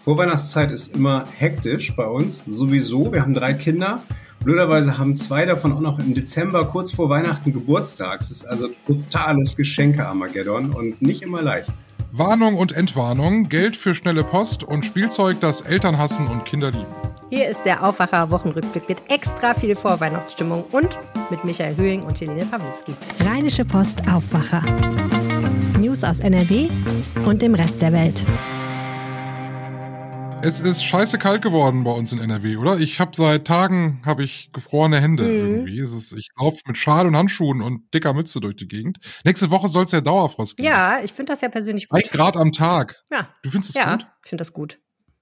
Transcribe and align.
Vorweihnachtszeit 0.00 0.70
ist 0.70 0.96
immer 0.96 1.26
hektisch 1.36 1.94
bei 1.94 2.06
uns, 2.06 2.44
sowieso. 2.48 3.12
Wir 3.12 3.20
haben 3.20 3.34
drei 3.34 3.52
Kinder. 3.52 4.02
Blöderweise 4.42 4.96
haben 4.96 5.14
zwei 5.14 5.44
davon 5.44 5.72
auch 5.72 5.80
noch 5.80 5.98
im 5.98 6.14
Dezember 6.14 6.64
kurz 6.64 6.90
vor 6.90 7.10
Weihnachten 7.10 7.52
Geburtstag. 7.52 8.22
Es 8.22 8.30
ist 8.30 8.44
also 8.46 8.68
totales 8.86 9.56
Geschenke-Armageddon 9.56 10.70
und 10.70 11.02
nicht 11.02 11.20
immer 11.20 11.42
leicht. 11.42 11.68
Warnung 12.12 12.56
und 12.56 12.72
Entwarnung, 12.72 13.50
Geld 13.50 13.76
für 13.76 13.94
schnelle 13.94 14.24
Post 14.24 14.64
und 14.64 14.86
Spielzeug, 14.86 15.38
das 15.40 15.60
Eltern 15.60 15.98
hassen 15.98 16.26
und 16.28 16.46
Kinder 16.46 16.70
lieben. 16.70 16.86
Hier 17.28 17.50
ist 17.50 17.62
der 17.64 17.84
Aufwacher-Wochenrückblick 17.86 18.88
mit 18.88 19.02
extra 19.10 19.52
viel 19.52 19.76
Vorweihnachtsstimmung 19.76 20.64
und 20.72 20.98
mit 21.28 21.44
Michael 21.44 21.76
Höhing 21.76 22.02
und 22.04 22.18
Helene 22.18 22.46
Pawlitzki. 22.46 22.94
Rheinische 23.20 23.66
Post 23.66 24.08
Aufwacher. 24.10 24.64
News 25.78 26.02
aus 26.02 26.20
NRW 26.20 26.70
und 27.26 27.42
dem 27.42 27.54
Rest 27.54 27.82
der 27.82 27.92
Welt. 27.92 28.24
Es 30.42 30.58
ist 30.58 30.82
scheiße 30.82 31.18
kalt 31.18 31.42
geworden 31.42 31.84
bei 31.84 31.90
uns 31.90 32.12
in 32.12 32.18
NRW, 32.18 32.56
oder? 32.56 32.78
Ich 32.78 32.98
habe 32.98 33.14
seit 33.14 33.46
Tagen 33.46 34.00
habe 34.06 34.24
ich 34.24 34.50
gefrorene 34.52 34.98
Hände 35.00 35.24
mhm. 35.24 35.30
irgendwie. 35.30 35.78
Es 35.78 35.92
ist, 35.92 36.12
ich 36.12 36.30
laufe 36.38 36.60
mit 36.66 36.78
Schal 36.78 37.06
und 37.06 37.14
Handschuhen 37.14 37.60
und 37.60 37.92
dicker 37.92 38.14
Mütze 38.14 38.40
durch 38.40 38.56
die 38.56 38.66
Gegend. 38.66 38.98
Nächste 39.24 39.50
Woche 39.50 39.68
soll 39.68 39.84
es 39.84 39.92
ja 39.92 40.00
Dauerfrost 40.00 40.56
geben. 40.56 40.68
Ja, 40.68 41.02
ich 41.02 41.12
finde 41.12 41.32
das 41.32 41.42
ja 41.42 41.50
persönlich 41.50 41.88
gut. 41.88 42.02
Ein 42.02 42.10
Grad 42.10 42.38
am 42.38 42.52
Tag. 42.52 42.96
Ja. 43.10 43.28
Du 43.42 43.50
findest 43.50 43.70
es 43.70 43.76
ja, 43.76 43.92
gut? 43.92 44.02
Ja, 44.02 44.14
ich 44.24 44.28
finde 44.30 44.40
das 44.40 44.52
gut. 44.52 44.78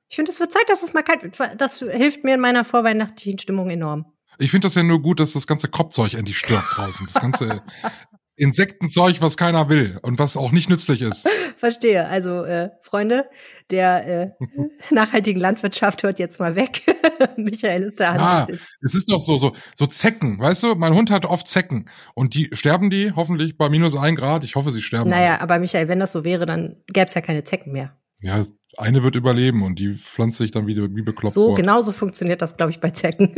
Ich 0.09 0.17
finde, 0.17 0.31
es 0.31 0.39
wird 0.39 0.53
Zeit, 0.53 0.69
dass 0.69 0.83
es 0.85 0.95
mal 0.95 1.03
kalt 1.03 1.23
wird. 1.23 1.61
Das 1.61 1.81
hilft 1.81 2.23
mir 2.23 2.35
in 2.35 2.41
meiner 2.41 2.65
vorweihnachtlichen 2.65 3.41
Stimmung 3.41 3.71
enorm. 3.71 4.07
Ich 4.39 4.53
finde 4.53 4.67
das 4.67 4.77
ja 4.77 4.85
nur 4.85 5.03
gut, 5.03 5.19
dass 5.19 5.33
das 5.33 5.49
ganze 5.49 5.69
Kopfzeug 5.69 6.15
endlich 6.15 6.39
stirbt 6.39 6.77
draußen. 6.77 7.07
Das 7.13 7.21
ganze 7.21 7.63
Insektenzeug, 8.39 9.21
was 9.21 9.37
keiner 9.37 9.69
will 9.69 9.99
und 10.03 10.19
was 10.19 10.37
auch 10.37 10.53
nicht 10.53 10.71
nützlich 10.71 11.03
ist. 11.03 11.29
Verstehe. 11.59 12.07
Also, 12.09 12.45
äh, 12.45 12.71
Freunde 12.83 13.27
der 13.71 14.07
äh, 14.07 14.31
nachhaltigen 14.95 15.41
Landwirtschaft 15.41 16.03
hört 16.03 16.19
jetzt 16.19 16.41
mal 16.41 16.57
weg. 16.57 16.83
Michael 17.37 17.83
ist 17.83 18.01
der. 18.01 18.15
Ja, 18.15 18.47
es 18.81 18.95
ist 18.95 19.11
doch 19.11 19.21
so, 19.21 19.39
so, 19.39 19.53
so 19.75 19.87
Zecken, 19.87 20.39
weißt 20.39 20.63
du? 20.63 20.75
Mein 20.75 20.95
Hund 20.95 21.11
hat 21.11 21.27
oft 21.27 21.47
Zecken. 21.47 21.91
Und 22.15 22.35
die 22.35 22.49
sterben 22.53 22.91
die 22.91 23.13
hoffentlich 23.15 23.59
bei 23.59 23.69
minus 23.69 23.97
ein 23.97 24.17
Grad. 24.17 24.45
Ich 24.45 24.57
hoffe, 24.57 24.73
sie 24.73 24.83
sterben. 24.83 25.11
Naja, 25.11 25.33
alle. 25.33 25.41
aber 25.43 25.59
Michael, 25.59 25.89
wenn 25.89 26.01
das 26.01 26.13
so 26.13 26.25
wäre, 26.25 26.47
dann 26.47 26.77
gäbe 26.87 27.07
es 27.07 27.15
ja 27.15 27.21
keine 27.21 27.45
Zecken 27.45 27.73
mehr. 27.73 27.97
Ja, 28.21 28.43
eine 28.77 29.03
wird 29.03 29.15
überleben 29.15 29.63
und 29.63 29.79
die 29.79 29.95
pflanzt 29.95 30.39
sich 30.39 30.51
dann 30.51 30.67
wieder 30.67 30.89
wie 30.95 31.03
bekloppt 31.03 31.35
So, 31.35 31.49
vor. 31.49 31.57
genau 31.57 31.81
so 31.83 31.93
funktioniert 31.93 32.43
das, 32.43 32.57
glaube 32.57 32.71
ich, 32.71 32.81
bei 32.81 32.91
Zecken. 32.91 33.35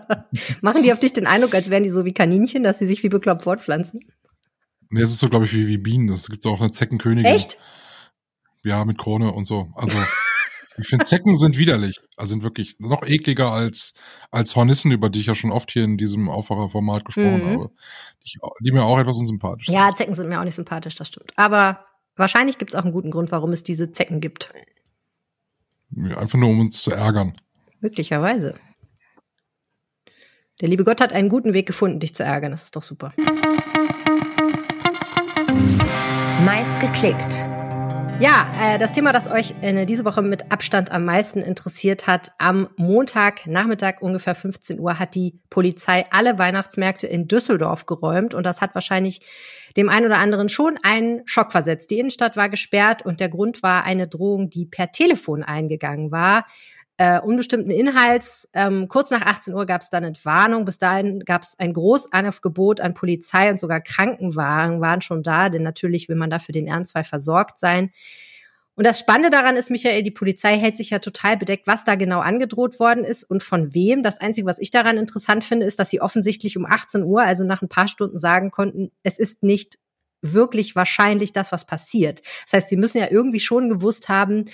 Machen 0.60 0.82
die 0.82 0.92
auf 0.92 0.98
dich 0.98 1.12
den 1.12 1.26
Eindruck, 1.26 1.54
als 1.54 1.70
wären 1.70 1.82
die 1.82 1.90
so 1.90 2.04
wie 2.04 2.12
Kaninchen, 2.12 2.62
dass 2.62 2.78
sie 2.78 2.86
sich 2.86 3.02
wie 3.02 3.08
bekloppt 3.08 3.42
fortpflanzen? 3.42 4.00
Nee, 4.90 5.02
es 5.02 5.10
ist 5.10 5.20
so, 5.20 5.28
glaube 5.28 5.46
ich, 5.46 5.54
wie, 5.54 5.66
wie 5.66 5.78
Bienen. 5.78 6.08
Es 6.10 6.28
gibt 6.28 6.44
auch 6.46 6.60
eine 6.60 6.70
Zeckenkönigin. 6.70 7.32
Echt? 7.32 7.56
Ja, 8.62 8.84
mit 8.84 8.98
Krone 8.98 9.32
und 9.32 9.46
so. 9.46 9.68
Also, 9.74 9.96
ich 10.78 10.86
finde, 10.86 11.04
Zecken 11.04 11.38
sind 11.38 11.58
widerlich. 11.58 12.00
Also 12.16 12.34
sind 12.34 12.42
wirklich 12.42 12.76
noch 12.78 13.02
ekliger 13.02 13.50
als, 13.50 13.94
als 14.30 14.54
Hornissen, 14.56 14.92
über 14.92 15.08
die 15.08 15.20
ich 15.20 15.26
ja 15.26 15.34
schon 15.34 15.50
oft 15.50 15.70
hier 15.70 15.84
in 15.84 15.96
diesem 15.96 16.28
Aufwacherformat 16.28 17.04
gesprochen 17.04 17.44
mhm. 17.44 17.50
habe. 17.50 17.70
Die, 18.24 18.38
die, 18.60 18.72
mir 18.72 18.84
auch 18.84 18.98
etwas 18.98 19.16
unsympathisch 19.16 19.66
sind. 19.66 19.74
Ja, 19.74 19.94
Zecken 19.94 20.14
sind 20.14 20.28
mir 20.28 20.40
auch 20.40 20.44
nicht 20.44 20.54
sympathisch, 20.54 20.94
das 20.94 21.08
stimmt. 21.08 21.32
Aber 21.36 21.84
wahrscheinlich 22.16 22.58
gibt 22.58 22.72
es 22.72 22.78
auch 22.78 22.84
einen 22.84 22.92
guten 22.92 23.10
Grund, 23.10 23.32
warum 23.32 23.52
es 23.52 23.62
diese 23.62 23.92
Zecken 23.92 24.20
gibt. 24.20 24.52
Einfach 26.16 26.38
nur, 26.38 26.50
um 26.50 26.60
uns 26.60 26.82
zu 26.82 26.92
ärgern. 26.92 27.36
Möglicherweise. 27.80 28.54
Der 30.62 30.68
liebe 30.68 30.84
Gott 30.84 31.00
hat 31.00 31.12
einen 31.12 31.28
guten 31.28 31.54
Weg 31.54 31.66
gefunden, 31.66 31.98
dich 31.98 32.14
zu 32.14 32.22
ärgern. 32.22 32.52
Das 32.52 32.62
ist 32.62 32.76
doch 32.76 32.82
super. 32.82 33.12
Meist 36.44 36.78
geklickt. 36.78 37.34
Ja, 38.20 38.46
äh, 38.60 38.78
das 38.78 38.92
Thema, 38.92 39.12
das 39.12 39.28
euch 39.28 39.56
äh, 39.60 39.84
diese 39.86 40.04
Woche 40.04 40.22
mit 40.22 40.52
Abstand 40.52 40.92
am 40.92 41.04
meisten 41.04 41.40
interessiert 41.40 42.06
hat, 42.06 42.30
am 42.38 42.68
Montagnachmittag 42.76 44.02
ungefähr 44.02 44.36
15 44.36 44.78
Uhr 44.78 45.00
hat 45.00 45.16
die 45.16 45.40
Polizei 45.50 46.04
alle 46.12 46.38
Weihnachtsmärkte 46.38 47.08
in 47.08 47.26
Düsseldorf 47.26 47.86
geräumt 47.86 48.32
und 48.32 48.46
das 48.46 48.60
hat 48.60 48.76
wahrscheinlich 48.76 49.20
dem 49.76 49.88
einen 49.88 50.06
oder 50.06 50.18
anderen 50.18 50.48
schon 50.48 50.78
einen 50.84 51.22
Schock 51.24 51.50
versetzt. 51.50 51.90
Die 51.90 51.98
Innenstadt 51.98 52.36
war 52.36 52.48
gesperrt 52.48 53.04
und 53.04 53.18
der 53.18 53.30
Grund 53.30 53.64
war 53.64 53.82
eine 53.82 54.06
Drohung, 54.06 54.48
die 54.48 54.66
per 54.66 54.92
Telefon 54.92 55.42
eingegangen 55.42 56.12
war 56.12 56.46
äh, 56.96 57.20
unbestimmten 57.20 57.70
Inhalts. 57.70 58.48
Ähm, 58.52 58.88
kurz 58.88 59.10
nach 59.10 59.22
18 59.22 59.54
Uhr 59.54 59.66
gab 59.66 59.80
es 59.80 59.90
dann 59.90 60.04
Entwarnung. 60.04 60.64
Bis 60.64 60.78
dahin 60.78 61.20
gab 61.20 61.42
es 61.42 61.58
ein 61.58 61.72
Großaufgebot 61.72 62.80
an 62.80 62.94
Polizei 62.94 63.50
und 63.50 63.58
sogar 63.58 63.80
Krankenwagen 63.80 64.80
waren 64.80 65.00
schon 65.00 65.22
da, 65.22 65.48
denn 65.48 65.62
natürlich 65.62 66.08
will 66.08 66.16
man 66.16 66.30
dafür 66.30 66.52
den 66.52 66.68
Ernstfall 66.68 67.04
versorgt 67.04 67.58
sein. 67.58 67.90
Und 68.74 68.86
das 68.86 68.98
Spannende 68.98 69.28
daran 69.28 69.56
ist, 69.56 69.70
Michael, 69.70 70.02
die 70.02 70.10
Polizei 70.10 70.56
hält 70.58 70.78
sich 70.78 70.90
ja 70.90 70.98
total 70.98 71.36
bedeckt, 71.36 71.66
was 71.66 71.84
da 71.84 71.94
genau 71.94 72.20
angedroht 72.20 72.80
worden 72.80 73.04
ist 73.04 73.24
und 73.24 73.42
von 73.42 73.74
wem. 73.74 74.02
Das 74.02 74.18
Einzige, 74.18 74.46
was 74.46 74.58
ich 74.58 74.70
daran 74.70 74.96
interessant 74.96 75.44
finde, 75.44 75.66
ist, 75.66 75.78
dass 75.78 75.90
sie 75.90 76.00
offensichtlich 76.00 76.56
um 76.56 76.64
18 76.64 77.02
Uhr, 77.02 77.22
also 77.22 77.44
nach 77.44 77.60
ein 77.60 77.68
paar 77.68 77.88
Stunden, 77.88 78.16
sagen 78.16 78.50
konnten, 78.50 78.90
es 79.02 79.18
ist 79.18 79.42
nicht 79.42 79.78
wirklich 80.22 80.74
wahrscheinlich 80.74 81.32
das, 81.32 81.52
was 81.52 81.66
passiert. 81.66 82.22
Das 82.44 82.54
heißt, 82.54 82.68
sie 82.70 82.76
müssen 82.76 82.98
ja 82.98 83.10
irgendwie 83.10 83.40
schon 83.40 83.68
gewusst 83.68 84.08
haben, 84.08 84.46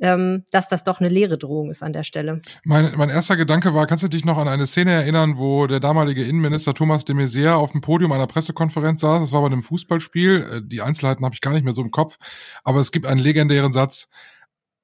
ähm, 0.00 0.44
dass 0.50 0.68
das 0.68 0.84
doch 0.84 1.00
eine 1.00 1.08
leere 1.08 1.38
Drohung 1.38 1.70
ist 1.70 1.82
an 1.82 1.92
der 1.92 2.04
Stelle. 2.04 2.42
Mein, 2.64 2.92
mein 2.96 3.08
erster 3.08 3.36
Gedanke 3.36 3.74
war, 3.74 3.86
kannst 3.86 4.04
du 4.04 4.08
dich 4.08 4.24
noch 4.24 4.38
an 4.38 4.48
eine 4.48 4.66
Szene 4.66 4.92
erinnern, 4.92 5.38
wo 5.38 5.66
der 5.66 5.80
damalige 5.80 6.24
Innenminister 6.24 6.74
Thomas 6.74 7.04
de 7.04 7.14
Maizière 7.14 7.54
auf 7.54 7.72
dem 7.72 7.80
Podium 7.80 8.12
einer 8.12 8.26
Pressekonferenz 8.26 9.00
saß? 9.00 9.20
Das 9.20 9.32
war 9.32 9.40
bei 9.40 9.46
einem 9.46 9.62
Fußballspiel. 9.62 10.42
Äh, 10.42 10.62
die 10.64 10.82
Einzelheiten 10.82 11.24
habe 11.24 11.34
ich 11.34 11.40
gar 11.40 11.52
nicht 11.52 11.64
mehr 11.64 11.72
so 11.72 11.82
im 11.82 11.90
Kopf. 11.90 12.18
Aber 12.64 12.80
es 12.80 12.92
gibt 12.92 13.06
einen 13.06 13.20
legendären 13.20 13.72
Satz. 13.72 14.08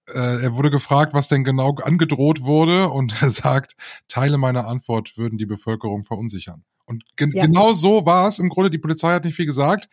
Äh, 0.09 0.43
er 0.43 0.55
wurde 0.55 0.71
gefragt, 0.71 1.15
was 1.15 1.29
denn 1.29 1.45
genau 1.45 1.75
angedroht 1.77 2.43
wurde, 2.43 2.89
und 2.89 3.23
er 3.23 3.31
sagt, 3.31 3.77
Teile 4.09 4.39
meiner 4.39 4.67
Antwort 4.67 5.17
würden 5.17 5.39
die 5.39 5.47
Bevölkerung 5.47 6.05
verunsichern. 6.05 6.65
Und 6.85 7.05
ge 7.17 7.31
ja. 7.33 7.47
genau 7.47 7.73
so 7.73 8.07
war 8.07 8.29
es 8.29 8.39
im 8.39 8.49
Grunde. 8.49 8.71
Die 8.71 8.79
Polizei 8.79 9.13
hat 9.13 9.25
nicht 9.25 9.37
viel 9.37 9.47
gesagt 9.47 9.89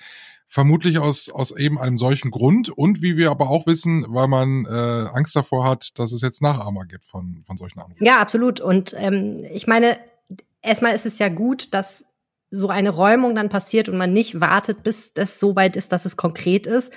vermutlich 0.50 0.98
aus, 0.98 1.30
aus 1.30 1.56
eben 1.56 1.80
einem 1.80 1.98
solchen 1.98 2.32
Grund 2.32 2.70
und 2.70 3.04
wie 3.04 3.16
wir 3.16 3.30
aber 3.30 3.50
auch 3.50 3.68
wissen, 3.68 4.04
weil 4.10 4.28
man 4.28 4.66
äh, 4.66 5.08
Angst 5.14 5.36
davor 5.36 5.64
hat, 5.64 5.98
dass 6.00 6.12
es 6.12 6.22
jetzt 6.22 6.42
Nachahmer 6.42 6.86
gibt 6.86 7.06
von, 7.06 7.44
von 7.46 7.56
solchen 7.56 7.80
Anrufen. 7.80 8.04
Ja, 8.04 8.18
absolut. 8.18 8.60
Und 8.60 8.96
ähm, 8.98 9.46
ich 9.52 9.68
meine, 9.68 10.00
erstmal 10.64 10.96
ist 10.96 11.06
es 11.06 11.20
ja 11.20 11.30
gut, 11.30 11.72
dass 11.76 12.04
so 12.50 12.68
eine 12.68 12.90
Räumung 12.90 13.36
dann 13.36 13.50
passiert 13.50 13.90
und 13.90 13.98
man 13.98 14.12
nicht 14.12 14.42
wartet, 14.42 14.82
bis 14.82 15.14
das 15.14 15.40
so 15.40 15.56
weit 15.56 15.76
ist, 15.76 15.92
dass 15.92 16.06
es 16.06 16.18
konkret 16.18 16.66
ist. 16.66 16.92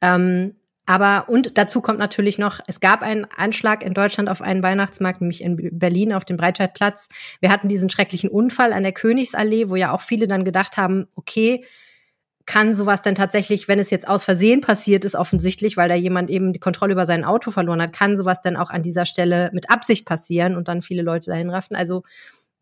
Ähm, 0.00 0.56
aber 0.86 1.28
und 1.28 1.58
dazu 1.58 1.80
kommt 1.80 1.98
natürlich 1.98 2.38
noch, 2.38 2.60
es 2.68 2.78
gab 2.80 3.02
einen 3.02 3.26
Anschlag 3.36 3.82
in 3.82 3.92
Deutschland 3.92 4.28
auf 4.28 4.40
einen 4.40 4.62
Weihnachtsmarkt, 4.62 5.20
nämlich 5.20 5.42
in 5.42 5.78
Berlin 5.78 6.12
auf 6.12 6.24
dem 6.24 6.36
Breitscheidplatz. 6.36 7.08
Wir 7.40 7.50
hatten 7.50 7.68
diesen 7.68 7.90
schrecklichen 7.90 8.30
Unfall 8.30 8.72
an 8.72 8.84
der 8.84 8.92
Königsallee, 8.92 9.68
wo 9.68 9.76
ja 9.76 9.92
auch 9.92 10.00
viele 10.00 10.28
dann 10.28 10.44
gedacht 10.44 10.76
haben, 10.76 11.08
okay, 11.16 11.64
kann 12.46 12.76
sowas 12.76 13.02
denn 13.02 13.16
tatsächlich, 13.16 13.66
wenn 13.66 13.80
es 13.80 13.90
jetzt 13.90 14.06
aus 14.06 14.24
Versehen 14.24 14.60
passiert 14.60 15.04
ist, 15.04 15.16
offensichtlich, 15.16 15.76
weil 15.76 15.88
da 15.88 15.96
jemand 15.96 16.30
eben 16.30 16.52
die 16.52 16.60
Kontrolle 16.60 16.92
über 16.92 17.04
sein 17.04 17.24
Auto 17.24 17.50
verloren 17.50 17.82
hat, 17.82 17.92
kann 17.92 18.16
sowas 18.16 18.40
denn 18.40 18.56
auch 18.56 18.70
an 18.70 18.82
dieser 18.82 19.04
Stelle 19.04 19.50
mit 19.52 19.68
Absicht 19.68 20.06
passieren 20.06 20.56
und 20.56 20.68
dann 20.68 20.80
viele 20.80 21.02
Leute 21.02 21.30
dahin 21.30 21.50
raffen? 21.50 21.74
Also 21.74 22.04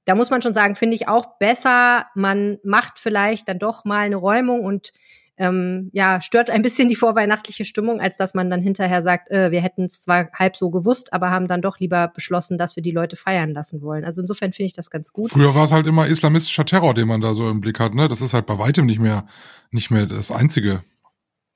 da 0.06 0.14
muss 0.14 0.30
man 0.30 0.40
schon 0.40 0.54
sagen, 0.54 0.74
finde 0.74 0.96
ich 0.96 1.08
auch 1.08 1.38
besser, 1.38 2.06
man 2.14 2.58
macht 2.62 2.98
vielleicht 2.98 3.48
dann 3.48 3.58
doch 3.58 3.84
mal 3.84 4.00
eine 4.00 4.16
Räumung 4.16 4.64
und 4.64 4.92
ähm, 5.36 5.90
ja, 5.92 6.20
stört 6.20 6.50
ein 6.50 6.62
bisschen 6.62 6.88
die 6.88 6.96
vorweihnachtliche 6.96 7.64
Stimmung, 7.64 8.00
als 8.00 8.16
dass 8.16 8.34
man 8.34 8.50
dann 8.50 8.60
hinterher 8.60 9.02
sagt, 9.02 9.30
äh, 9.30 9.50
wir 9.50 9.60
hätten 9.60 9.84
es 9.84 10.00
zwar 10.00 10.30
halb 10.32 10.56
so 10.56 10.70
gewusst, 10.70 11.12
aber 11.12 11.30
haben 11.30 11.48
dann 11.48 11.60
doch 11.60 11.80
lieber 11.80 12.08
beschlossen, 12.08 12.56
dass 12.56 12.76
wir 12.76 12.82
die 12.82 12.92
Leute 12.92 13.16
feiern 13.16 13.50
lassen 13.50 13.82
wollen. 13.82 14.04
Also 14.04 14.20
insofern 14.20 14.52
finde 14.52 14.66
ich 14.66 14.72
das 14.74 14.90
ganz 14.90 15.12
gut. 15.12 15.30
Früher 15.30 15.54
war 15.54 15.64
es 15.64 15.72
halt 15.72 15.86
immer 15.86 16.06
islamistischer 16.06 16.64
Terror, 16.64 16.94
den 16.94 17.08
man 17.08 17.20
da 17.20 17.34
so 17.34 17.50
im 17.50 17.60
Blick 17.60 17.80
hat, 17.80 17.94
ne? 17.94 18.06
Das 18.06 18.20
ist 18.20 18.34
halt 18.34 18.46
bei 18.46 18.58
weitem 18.58 18.86
nicht 18.86 19.00
mehr, 19.00 19.26
nicht 19.70 19.90
mehr 19.90 20.06
das 20.06 20.30
einzige. 20.30 20.84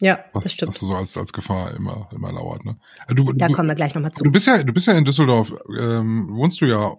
Ja, 0.00 0.24
was, 0.32 0.44
das 0.44 0.52
stimmt. 0.52 0.74
Was 0.74 0.80
so 0.80 0.94
als, 0.94 1.16
als 1.16 1.32
Gefahr 1.32 1.74
immer, 1.74 2.08
immer 2.12 2.32
lauert, 2.32 2.64
ne? 2.64 2.76
Äh, 3.08 3.14
du, 3.14 3.32
da 3.32 3.48
du, 3.48 3.54
kommen 3.54 3.68
wir 3.68 3.74
gleich 3.74 3.94
nochmal 3.94 4.12
zu. 4.12 4.22
Du 4.22 4.30
bist 4.30 4.46
ja, 4.46 4.62
du 4.62 4.72
bist 4.72 4.86
ja 4.86 4.94
in 4.94 5.04
Düsseldorf, 5.04 5.52
ähm, 5.78 6.28
wohnst 6.32 6.60
du 6.60 6.66
ja. 6.66 6.96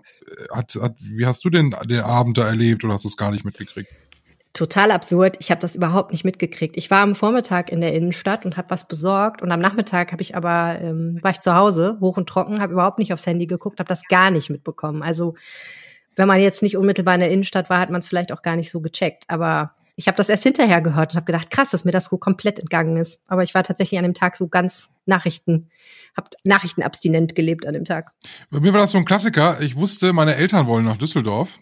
Hat, 0.51 0.75
hat, 0.81 0.95
wie 0.99 1.25
hast 1.25 1.43
du 1.43 1.49
den, 1.49 1.73
den 1.85 2.01
Abend 2.01 2.37
da 2.37 2.47
erlebt 2.47 2.83
oder 2.83 2.93
hast 2.93 3.03
du 3.03 3.07
es 3.07 3.17
gar 3.17 3.31
nicht 3.31 3.45
mitgekriegt? 3.45 3.89
Total 4.59 4.91
absurd. 4.91 5.37
Ich 5.39 5.51
habe 5.51 5.61
das 5.61 5.75
überhaupt 5.75 6.11
nicht 6.11 6.25
mitgekriegt. 6.25 6.75
Ich 6.75 6.91
war 6.91 6.99
am 6.99 7.15
Vormittag 7.15 7.71
in 7.71 7.79
der 7.79 7.93
Innenstadt 7.93 8.45
und 8.45 8.57
habe 8.57 8.69
was 8.69 8.85
besorgt 8.85 9.41
und 9.41 9.51
am 9.53 9.61
Nachmittag 9.61 10.11
habe 10.11 10.21
ich 10.21 10.35
aber 10.35 10.77
ähm, 10.81 11.17
war 11.21 11.31
ich 11.31 11.39
zu 11.39 11.55
Hause, 11.55 11.97
hoch 12.01 12.17
und 12.17 12.27
trocken, 12.27 12.59
habe 12.59 12.73
überhaupt 12.73 12.99
nicht 12.99 13.13
aufs 13.13 13.25
Handy 13.25 13.47
geguckt, 13.47 13.79
habe 13.79 13.87
das 13.87 14.03
gar 14.09 14.31
nicht 14.31 14.49
mitbekommen. 14.49 15.01
Also 15.01 15.35
wenn 16.17 16.27
man 16.27 16.41
jetzt 16.41 16.61
nicht 16.61 16.75
unmittelbar 16.75 17.13
in 17.13 17.21
der 17.21 17.31
Innenstadt 17.31 17.69
war, 17.69 17.79
hat 17.79 17.89
man 17.89 17.99
es 17.99 18.07
vielleicht 18.07 18.33
auch 18.33 18.41
gar 18.41 18.57
nicht 18.57 18.69
so 18.69 18.81
gecheckt. 18.81 19.23
Aber 19.29 19.75
ich 19.99 20.07
habe 20.07 20.15
das 20.15 20.29
erst 20.29 20.43
hinterher 20.43 20.79
gehört 20.79 21.11
und 21.11 21.17
habe 21.17 21.25
gedacht, 21.25 21.51
krass, 21.51 21.71
dass 21.71 21.83
mir 21.83 21.91
das 21.91 22.05
so 22.05 22.17
komplett 22.17 22.57
entgangen 22.57 22.95
ist. 22.95 23.19
Aber 23.27 23.43
ich 23.43 23.53
war 23.53 23.63
tatsächlich 23.63 23.97
an 23.97 24.05
dem 24.05 24.13
Tag 24.13 24.37
so 24.37 24.47
ganz 24.47 24.89
Nachrichten, 25.05 25.69
habe 26.15 26.29
Nachrichtenabstinent 26.45 27.35
gelebt 27.35 27.67
an 27.67 27.73
dem 27.73 27.83
Tag. 27.83 28.13
Bei 28.49 28.61
mir 28.61 28.71
war 28.71 28.79
das 28.79 28.91
so 28.91 28.97
ein 28.97 29.03
Klassiker. 29.03 29.59
Ich 29.59 29.75
wusste, 29.75 30.13
meine 30.13 30.35
Eltern 30.35 30.67
wollen 30.67 30.85
nach 30.85 30.95
Düsseldorf 30.95 31.59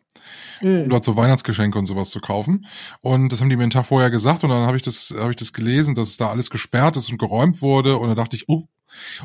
mhm. 0.62 0.84
um 0.84 0.90
dort 0.90 1.04
so 1.04 1.16
Weihnachtsgeschenke 1.16 1.80
und 1.80 1.88
sowas 1.88 2.12
zu 2.12 2.20
kaufen. 2.20 2.68
Und 3.02 3.32
das 3.32 3.42
haben 3.42 3.50
die 3.50 3.56
mir 3.56 3.64
einen 3.64 3.72
Tag 3.72 3.88
vorher 3.88 4.12
gesagt 4.12 4.44
und 4.44 4.52
dann 4.52 4.68
habe 4.68 4.78
ich 4.78 4.84
das, 4.84 5.16
habe 5.18 5.32
ich 5.32 5.36
das 5.36 5.52
gelesen, 5.52 5.96
dass 5.96 6.18
da 6.18 6.30
alles 6.30 6.52
gesperrt 6.52 6.96
ist 6.96 7.12
und 7.12 7.18
geräumt 7.18 7.64
wurde. 7.64 7.98
Und 7.98 8.08
dann 8.08 8.18
dachte 8.18 8.36
ich, 8.36 8.48
oh, 8.50 8.68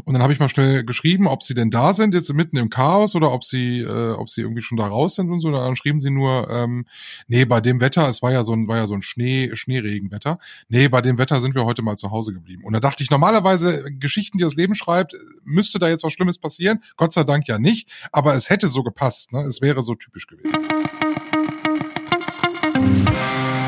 Und 0.05 0.15
dann 0.15 0.23
habe 0.23 0.33
ich 0.33 0.39
mal 0.39 0.49
schnell 0.49 0.85
geschrieben, 0.85 1.27
ob 1.27 1.43
sie 1.43 1.55
denn 1.55 1.71
da 1.71 1.93
sind, 1.93 2.15
jetzt 2.15 2.33
mitten 2.33 2.57
im 2.57 2.71
Chaos 2.71 3.15
oder 3.15 3.33
ob 3.33 3.45
sie, 3.45 3.81
äh, 3.81 4.13
ob 4.13 4.31
sie 4.31 4.43
irgendwie 4.43 4.63
schon 4.63 4.79
da 4.79 4.87
raus 4.87 5.15
sind 5.15 5.31
und 5.31 5.41
so. 5.41 5.51
Dann 5.51 5.77
schrieben 5.77 6.01
sie 6.01 6.11
nur, 6.11 6.49
ähm, 6.51 6.87
nee, 7.29 7.45
bei 7.45 7.61
dem 7.61 7.81
Wetter, 7.81 8.09
es 8.09 8.23
war 8.23 8.33
ja 8.33 8.45
so 8.45 8.53
ein, 8.53 8.69
war 8.69 8.77
ja 8.77 8.87
so 8.87 8.95
ein 8.95 9.03
Schnee, 9.03 9.51
Schneeregenwetter. 9.53 10.39
Nee, 10.69 10.89
bei 10.89 11.01
dem 11.01 11.19
Wetter 11.19 11.41
sind 11.41 11.55
wir 11.55 11.65
heute 11.65 11.83
mal 11.83 11.97
zu 11.97 12.11
Hause 12.11 12.33
geblieben. 12.33 12.65
Und 12.65 12.73
da 12.73 12.81
dachte 12.81 13.03
ich, 13.03 13.11
normalerweise 13.11 13.85
Geschichten, 13.99 14.39
die 14.39 14.45
das 14.45 14.55
Leben 14.55 14.75
schreibt, 14.75 15.15
müsste 15.45 15.79
da 15.79 15.89
jetzt 15.89 16.05
was 16.05 16.13
Schlimmes 16.13 16.39
passieren. 16.39 16.83
Gott 16.97 17.13
sei 17.13 17.25
Dank 17.25 17.49
ja 17.49 17.59
nicht, 17.59 17.89
aber 18.13 18.35
es 18.35 18.51
hätte 18.51 18.69
so 18.69 18.83
gepasst. 18.83 19.33
Ne? 19.33 19.41
Es 19.43 19.61
wäre 19.61 19.83
so 19.83 19.95
typisch 19.95 20.27
gewesen. 20.27 20.53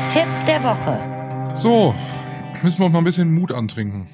Tipp 0.09 0.27
der 0.47 0.63
Woche. 0.63 1.55
So, 1.55 1.95
müssen 2.63 2.79
wir 2.79 2.85
uns 2.85 2.93
mal 2.93 2.99
ein 2.99 3.05
bisschen 3.05 3.33
Mut 3.33 3.51
antrinken. 3.51 4.07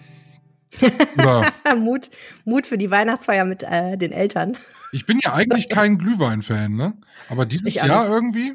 Mut, 1.77 2.09
Mut 2.45 2.67
für 2.67 2.77
die 2.77 2.91
Weihnachtsfeier 2.91 3.45
mit 3.45 3.63
äh, 3.63 3.97
den 3.97 4.11
Eltern. 4.11 4.57
Ich 4.91 5.05
bin 5.05 5.19
ja 5.23 5.33
eigentlich 5.33 5.69
kein 5.69 5.97
Glühwein-Fan, 5.97 6.75
ne? 6.75 6.93
Aber 7.29 7.45
dieses 7.45 7.75
Jahr 7.75 8.03
nicht. 8.03 8.11
irgendwie. 8.11 8.53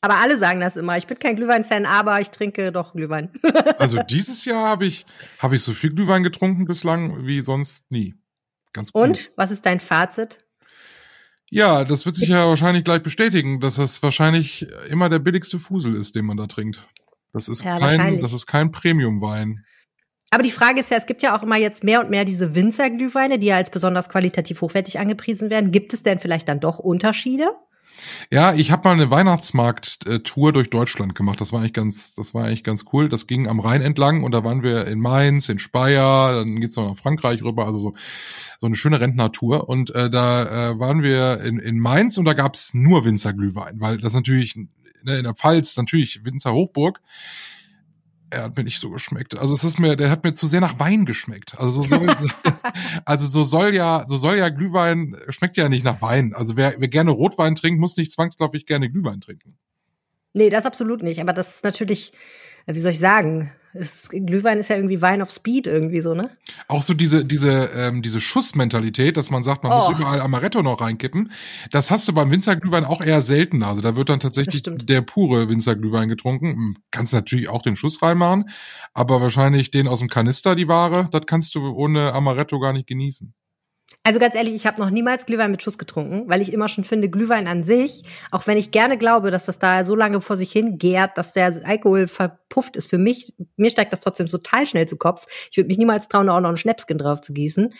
Aber 0.00 0.16
alle 0.16 0.36
sagen 0.38 0.60
das 0.60 0.76
immer. 0.76 0.96
Ich 0.96 1.06
bin 1.06 1.18
kein 1.18 1.36
Glühwein-Fan, 1.36 1.86
aber 1.86 2.20
ich 2.20 2.30
trinke 2.30 2.70
doch 2.70 2.92
Glühwein. 2.92 3.30
also 3.78 4.02
dieses 4.02 4.44
Jahr 4.44 4.68
habe 4.68 4.86
ich, 4.86 5.06
habe 5.38 5.56
ich 5.56 5.62
so 5.62 5.72
viel 5.72 5.92
Glühwein 5.92 6.22
getrunken 6.22 6.66
bislang 6.66 7.26
wie 7.26 7.40
sonst 7.40 7.90
nie. 7.90 8.14
Ganz 8.72 8.92
gut. 8.92 9.02
Und 9.02 9.32
was 9.36 9.50
ist 9.50 9.66
dein 9.66 9.80
Fazit? 9.80 10.44
Ja, 11.50 11.84
das 11.84 12.04
wird 12.04 12.14
sich 12.14 12.28
ja 12.28 12.46
wahrscheinlich 12.46 12.84
gleich 12.84 13.02
bestätigen, 13.02 13.58
dass 13.60 13.76
das 13.76 14.02
wahrscheinlich 14.02 14.66
immer 14.90 15.08
der 15.08 15.18
billigste 15.18 15.58
Fusel 15.58 15.96
ist, 15.96 16.14
den 16.14 16.26
man 16.26 16.36
da 16.36 16.46
trinkt. 16.46 16.86
Das 17.32 17.48
ist 17.48 17.62
ja, 17.62 17.78
kein, 17.78 18.20
das 18.20 18.32
ist 18.32 18.46
kein 18.46 18.70
Premium-Wein. 18.70 19.64
Aber 20.30 20.42
die 20.42 20.50
Frage 20.50 20.80
ist 20.80 20.90
ja, 20.90 20.98
es 20.98 21.06
gibt 21.06 21.22
ja 21.22 21.36
auch 21.36 21.42
immer 21.42 21.56
jetzt 21.56 21.84
mehr 21.84 22.00
und 22.00 22.10
mehr 22.10 22.24
diese 22.24 22.54
Winzerglühweine, 22.54 23.38
die 23.38 23.46
ja 23.46 23.56
als 23.56 23.70
besonders 23.70 24.08
qualitativ 24.08 24.60
hochwertig 24.60 24.98
angepriesen 24.98 25.48
werden. 25.48 25.72
Gibt 25.72 25.94
es 25.94 26.02
denn 26.02 26.20
vielleicht 26.20 26.48
dann 26.48 26.60
doch 26.60 26.78
Unterschiede? 26.78 27.48
Ja, 28.30 28.54
ich 28.54 28.70
habe 28.70 28.88
mal 28.88 28.94
eine 28.94 29.10
Weihnachtsmarkt-Tour 29.10 30.52
durch 30.52 30.70
Deutschland 30.70 31.14
gemacht. 31.14 31.40
Das 31.40 31.52
war 31.52 31.60
eigentlich 31.60 31.72
ganz, 31.72 32.14
das 32.14 32.34
war 32.34 32.44
eigentlich 32.44 32.64
ganz 32.64 32.84
cool. 32.92 33.08
Das 33.08 33.26
ging 33.26 33.48
am 33.48 33.60
Rhein 33.60 33.82
entlang 33.82 34.22
und 34.22 34.32
da 34.32 34.44
waren 34.44 34.62
wir 34.62 34.86
in 34.86 35.00
Mainz, 35.00 35.48
in 35.48 35.58
Speyer, 35.58 36.34
dann 36.34 36.60
geht's 36.60 36.76
noch 36.76 36.88
nach 36.88 36.96
Frankreich 36.96 37.42
rüber, 37.42 37.66
also 37.66 37.80
so, 37.80 37.94
so 38.60 38.66
eine 38.66 38.76
schöne 38.76 39.00
Rentnertour. 39.00 39.68
Und 39.68 39.94
äh, 39.94 40.10
da 40.10 40.70
äh, 40.70 40.78
waren 40.78 41.02
wir 41.02 41.40
in, 41.40 41.58
in 41.58 41.78
Mainz 41.78 42.18
und 42.18 42.24
da 42.24 42.34
gab's 42.34 42.72
nur 42.74 43.04
Winzerglühwein, 43.04 43.80
weil 43.80 43.98
das 43.98 44.12
natürlich 44.12 44.54
ne, 45.02 45.18
in 45.18 45.24
der 45.24 45.34
Pfalz 45.34 45.76
natürlich 45.76 46.24
Winzer 46.24 46.52
Hochburg 46.52 47.00
er 48.30 48.44
hat 48.44 48.56
mir 48.56 48.64
nicht 48.64 48.80
so 48.80 48.90
geschmeckt. 48.90 49.38
Also 49.38 49.54
es 49.54 49.64
ist 49.64 49.78
mir, 49.78 49.96
der 49.96 50.10
hat 50.10 50.24
mir 50.24 50.34
zu 50.34 50.46
sehr 50.46 50.60
nach 50.60 50.78
Wein 50.78 51.04
geschmeckt. 51.04 51.58
Also 51.58 51.82
so 51.82 51.82
soll, 51.82 52.06
also 53.04 53.26
so 53.26 53.42
soll 53.42 53.74
ja, 53.74 54.04
so 54.06 54.16
soll 54.16 54.38
ja 54.38 54.48
Glühwein 54.48 55.16
schmeckt 55.28 55.56
ja 55.56 55.68
nicht 55.68 55.84
nach 55.84 56.02
Wein. 56.02 56.34
Also 56.34 56.56
wer, 56.56 56.74
wer 56.78 56.88
gerne 56.88 57.10
Rotwein 57.10 57.54
trinkt, 57.54 57.80
muss 57.80 57.96
nicht 57.96 58.12
zwangsläufig 58.12 58.66
gerne 58.66 58.90
Glühwein 58.90 59.20
trinken. 59.20 59.58
Nee, 60.34 60.50
das 60.50 60.66
absolut 60.66 61.02
nicht. 61.02 61.20
Aber 61.20 61.32
das 61.32 61.56
ist 61.56 61.64
natürlich, 61.64 62.12
wie 62.66 62.78
soll 62.78 62.92
ich 62.92 62.98
sagen, 62.98 63.50
ist, 63.74 64.10
Glühwein 64.10 64.58
ist 64.58 64.68
ja 64.68 64.76
irgendwie 64.76 65.00
Wein 65.00 65.22
of 65.22 65.30
Speed 65.30 65.66
irgendwie 65.66 66.00
so, 66.00 66.14
ne? 66.14 66.30
Auch 66.68 66.82
so 66.82 66.94
diese, 66.94 67.24
diese, 67.24 67.70
ähm, 67.74 68.02
diese 68.02 68.20
Schussmentalität, 68.20 69.16
dass 69.16 69.30
man 69.30 69.44
sagt, 69.44 69.62
man 69.62 69.72
oh. 69.72 69.76
muss 69.76 69.98
überall 69.98 70.20
Amaretto 70.20 70.62
noch 70.62 70.80
reinkippen. 70.80 71.32
Das 71.70 71.90
hast 71.90 72.08
du 72.08 72.12
beim 72.12 72.30
Winzerglühwein 72.30 72.84
auch 72.84 73.00
eher 73.00 73.22
selten. 73.22 73.62
Also 73.62 73.80
da 73.82 73.96
wird 73.96 74.08
dann 74.08 74.20
tatsächlich 74.20 74.62
der 74.62 75.02
pure 75.02 75.48
Winzerglühwein 75.48 76.08
getrunken. 76.08 76.52
Hm, 76.52 76.76
kannst 76.90 77.12
natürlich 77.12 77.48
auch 77.48 77.62
den 77.62 77.76
Schuss 77.76 78.02
reinmachen, 78.02 78.50
aber 78.94 79.20
wahrscheinlich 79.20 79.70
den 79.70 79.88
aus 79.88 80.00
dem 80.00 80.08
Kanister, 80.08 80.54
die 80.54 80.68
Ware, 80.68 81.08
das 81.10 81.22
kannst 81.26 81.54
du 81.54 81.60
ohne 81.70 82.12
Amaretto 82.12 82.58
gar 82.60 82.72
nicht 82.72 82.86
genießen. 82.86 83.34
Also 84.08 84.20
ganz 84.20 84.34
ehrlich, 84.34 84.54
ich 84.54 84.66
habe 84.66 84.80
noch 84.80 84.88
niemals 84.88 85.26
Glühwein 85.26 85.50
mit 85.50 85.62
Schuss 85.62 85.76
getrunken, 85.76 86.30
weil 86.30 86.40
ich 86.40 86.50
immer 86.54 86.70
schon 86.70 86.82
finde, 86.84 87.10
Glühwein 87.10 87.46
an 87.46 87.62
sich, 87.62 88.04
auch 88.30 88.46
wenn 88.46 88.56
ich 88.56 88.70
gerne 88.70 88.96
glaube, 88.96 89.30
dass 89.30 89.44
das 89.44 89.58
da 89.58 89.84
so 89.84 89.94
lange 89.94 90.22
vor 90.22 90.38
sich 90.38 90.50
hin 90.50 90.78
gärt, 90.78 91.18
dass 91.18 91.34
der 91.34 91.60
Alkohol 91.66 92.08
verpufft 92.08 92.78
ist, 92.78 92.88
für 92.88 92.96
mich, 92.96 93.34
mir 93.58 93.68
steigt 93.68 93.92
das 93.92 94.00
trotzdem 94.00 94.26
total 94.26 94.66
schnell 94.66 94.86
zu 94.86 94.96
Kopf. 94.96 95.26
Ich 95.50 95.58
würde 95.58 95.68
mich 95.68 95.76
niemals 95.76 96.08
trauen, 96.08 96.30
auch 96.30 96.40
noch 96.40 96.48
einen 96.48 96.56
Schnäpskin 96.56 96.96
drauf 96.96 97.20
zu 97.20 97.34
gießen. 97.34 97.74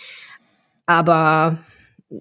Aber 0.85 1.61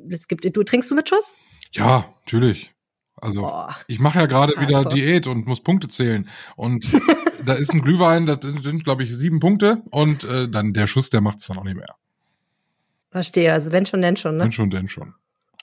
es 0.10 0.30
gibt, 0.30 0.56
du 0.56 0.64
trinkst 0.64 0.90
du 0.90 0.96
mit 0.96 1.10
Schuss? 1.10 1.36
Ja, 1.74 2.06
natürlich. 2.22 2.72
Also 3.18 3.42
Boah, 3.42 3.76
ich 3.88 4.00
mache 4.00 4.20
ja 4.20 4.26
gerade 4.26 4.54
wieder 4.62 4.86
Diät 4.86 5.28
und 5.28 5.48
muss 5.48 5.60
Punkte 5.60 5.90
zählen. 5.90 6.30
Und 6.56 6.86
da 7.46 7.56
ist 7.56 7.74
ein 7.74 7.82
Glühwein, 7.82 8.26
das 8.26 8.40
sind, 8.42 8.86
glaube 8.86 9.04
ich, 9.04 9.14
sieben 9.14 9.42
Punkte 9.42 9.84
und 9.92 10.24
äh, 10.24 10.48
dann 10.48 10.72
der 10.72 10.88
Schuss, 10.88 11.10
der 11.10 11.20
macht 11.20 11.40
es 11.40 11.48
dann 11.48 11.58
auch 11.58 11.66
nicht 11.66 11.76
mehr. 11.76 11.94
Verstehe, 13.12 13.54
also 13.54 13.72
wenn 13.72 13.86
schon, 13.86 14.02
denn 14.02 14.18
schon, 14.18 14.38
ne? 14.38 14.46
Wenn 14.46 14.52
schon, 14.52 14.70
denn 14.70 14.88
schon. 14.88 15.14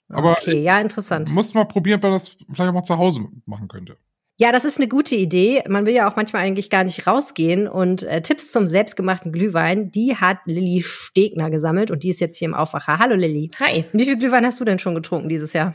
Aber 0.08 0.32
okay, 0.32 0.61
ja, 0.61 0.81
interessant. 0.81 1.31
Muss 1.31 1.55
mal 1.55 1.64
probieren, 1.64 1.99
ob 1.99 2.02
man 2.05 2.12
das 2.12 2.37
vielleicht 2.52 2.70
auch 2.70 2.75
mal 2.75 2.82
zu 2.82 2.99
Hause 2.99 3.26
machen 3.46 3.69
könnte. 3.69 3.96
Ja, 4.37 4.50
das 4.50 4.64
ist 4.64 4.79
eine 4.79 4.88
gute 4.88 5.14
Idee. 5.14 5.62
Man 5.69 5.87
will 5.87 5.94
ja 5.94 6.11
auch 6.11 6.17
manchmal 6.17 6.43
eigentlich 6.43 6.69
gar 6.69 6.82
nicht 6.82 7.06
rausgehen. 7.06 7.69
Und 7.69 8.02
äh, 8.02 8.20
Tipps 8.20 8.50
zum 8.50 8.67
selbstgemachten 8.67 9.31
Glühwein, 9.31 9.93
die 9.93 10.17
hat 10.17 10.38
Lilly 10.44 10.82
Stegner 10.82 11.50
gesammelt 11.50 11.93
und 11.93 12.02
die 12.02 12.11
ist 12.11 12.20
jetzt 12.20 12.38
hier 12.38 12.49
im 12.49 12.55
Aufwacher. 12.55 12.99
Hallo 12.99 13.14
Lilly. 13.14 13.50
Hi. 13.61 13.85
Wie 13.93 14.05
viel 14.05 14.19
Glühwein 14.19 14.44
hast 14.44 14.58
du 14.58 14.64
denn 14.64 14.81
schon 14.81 14.96
getrunken 14.96 15.29
dieses 15.29 15.52
Jahr? 15.52 15.73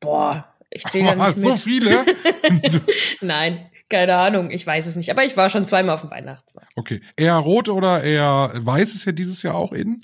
Boah, 0.00 0.46
ich 0.70 0.82
zähle 0.84 1.06
ja 1.06 1.14
nicht 1.14 1.36
so 1.36 1.54
viele? 1.56 2.04
Nein, 3.20 3.70
keine 3.88 4.16
Ahnung, 4.16 4.50
ich 4.50 4.66
weiß 4.66 4.86
es 4.86 4.96
nicht. 4.96 5.10
Aber 5.10 5.24
ich 5.24 5.36
war 5.36 5.48
schon 5.48 5.64
zweimal 5.64 5.94
auf 5.94 6.00
dem 6.00 6.10
Weihnachtsmarkt. 6.10 6.72
Okay. 6.74 7.00
Eher 7.16 7.36
rot 7.36 7.68
oder 7.68 8.02
eher 8.02 8.50
weiß 8.54 8.94
ist 8.94 9.04
ja 9.04 9.12
dieses 9.12 9.44
Jahr 9.44 9.54
auch 9.54 9.72
in? 9.72 10.00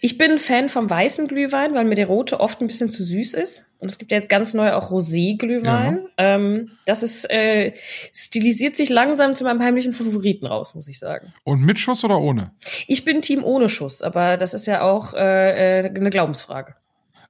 Ich 0.00 0.18
bin 0.18 0.38
Fan 0.38 0.68
vom 0.68 0.88
weißen 0.88 1.28
Glühwein, 1.28 1.74
weil 1.74 1.84
mir 1.84 1.94
der 1.94 2.06
rote 2.06 2.40
oft 2.40 2.60
ein 2.60 2.66
bisschen 2.66 2.88
zu 2.88 3.04
süß 3.04 3.34
ist. 3.34 3.66
Und 3.78 3.90
es 3.90 3.98
gibt 3.98 4.12
ja 4.12 4.16
jetzt 4.16 4.28
ganz 4.28 4.54
neu 4.54 4.72
auch 4.72 4.90
Rosé-Glühwein. 4.90 6.06
Ja. 6.18 6.34
Ähm, 6.34 6.70
das 6.86 7.02
ist 7.02 7.28
äh, 7.30 7.74
stilisiert 8.12 8.76
sich 8.76 8.90
langsam 8.90 9.34
zu 9.34 9.44
meinem 9.44 9.60
heimlichen 9.60 9.92
Favoriten 9.92 10.46
raus, 10.46 10.74
muss 10.74 10.88
ich 10.88 10.98
sagen. 10.98 11.32
Und 11.44 11.62
mit 11.62 11.78
Schuss 11.78 12.04
oder 12.04 12.20
ohne? 12.20 12.52
Ich 12.86 13.04
bin 13.04 13.22
Team 13.22 13.42
ohne 13.44 13.68
Schuss, 13.68 14.02
aber 14.02 14.36
das 14.36 14.54
ist 14.54 14.66
ja 14.66 14.82
auch 14.82 15.14
äh, 15.14 15.80
äh 15.80 15.88
eine 15.88 16.10
Glaubensfrage. 16.10 16.74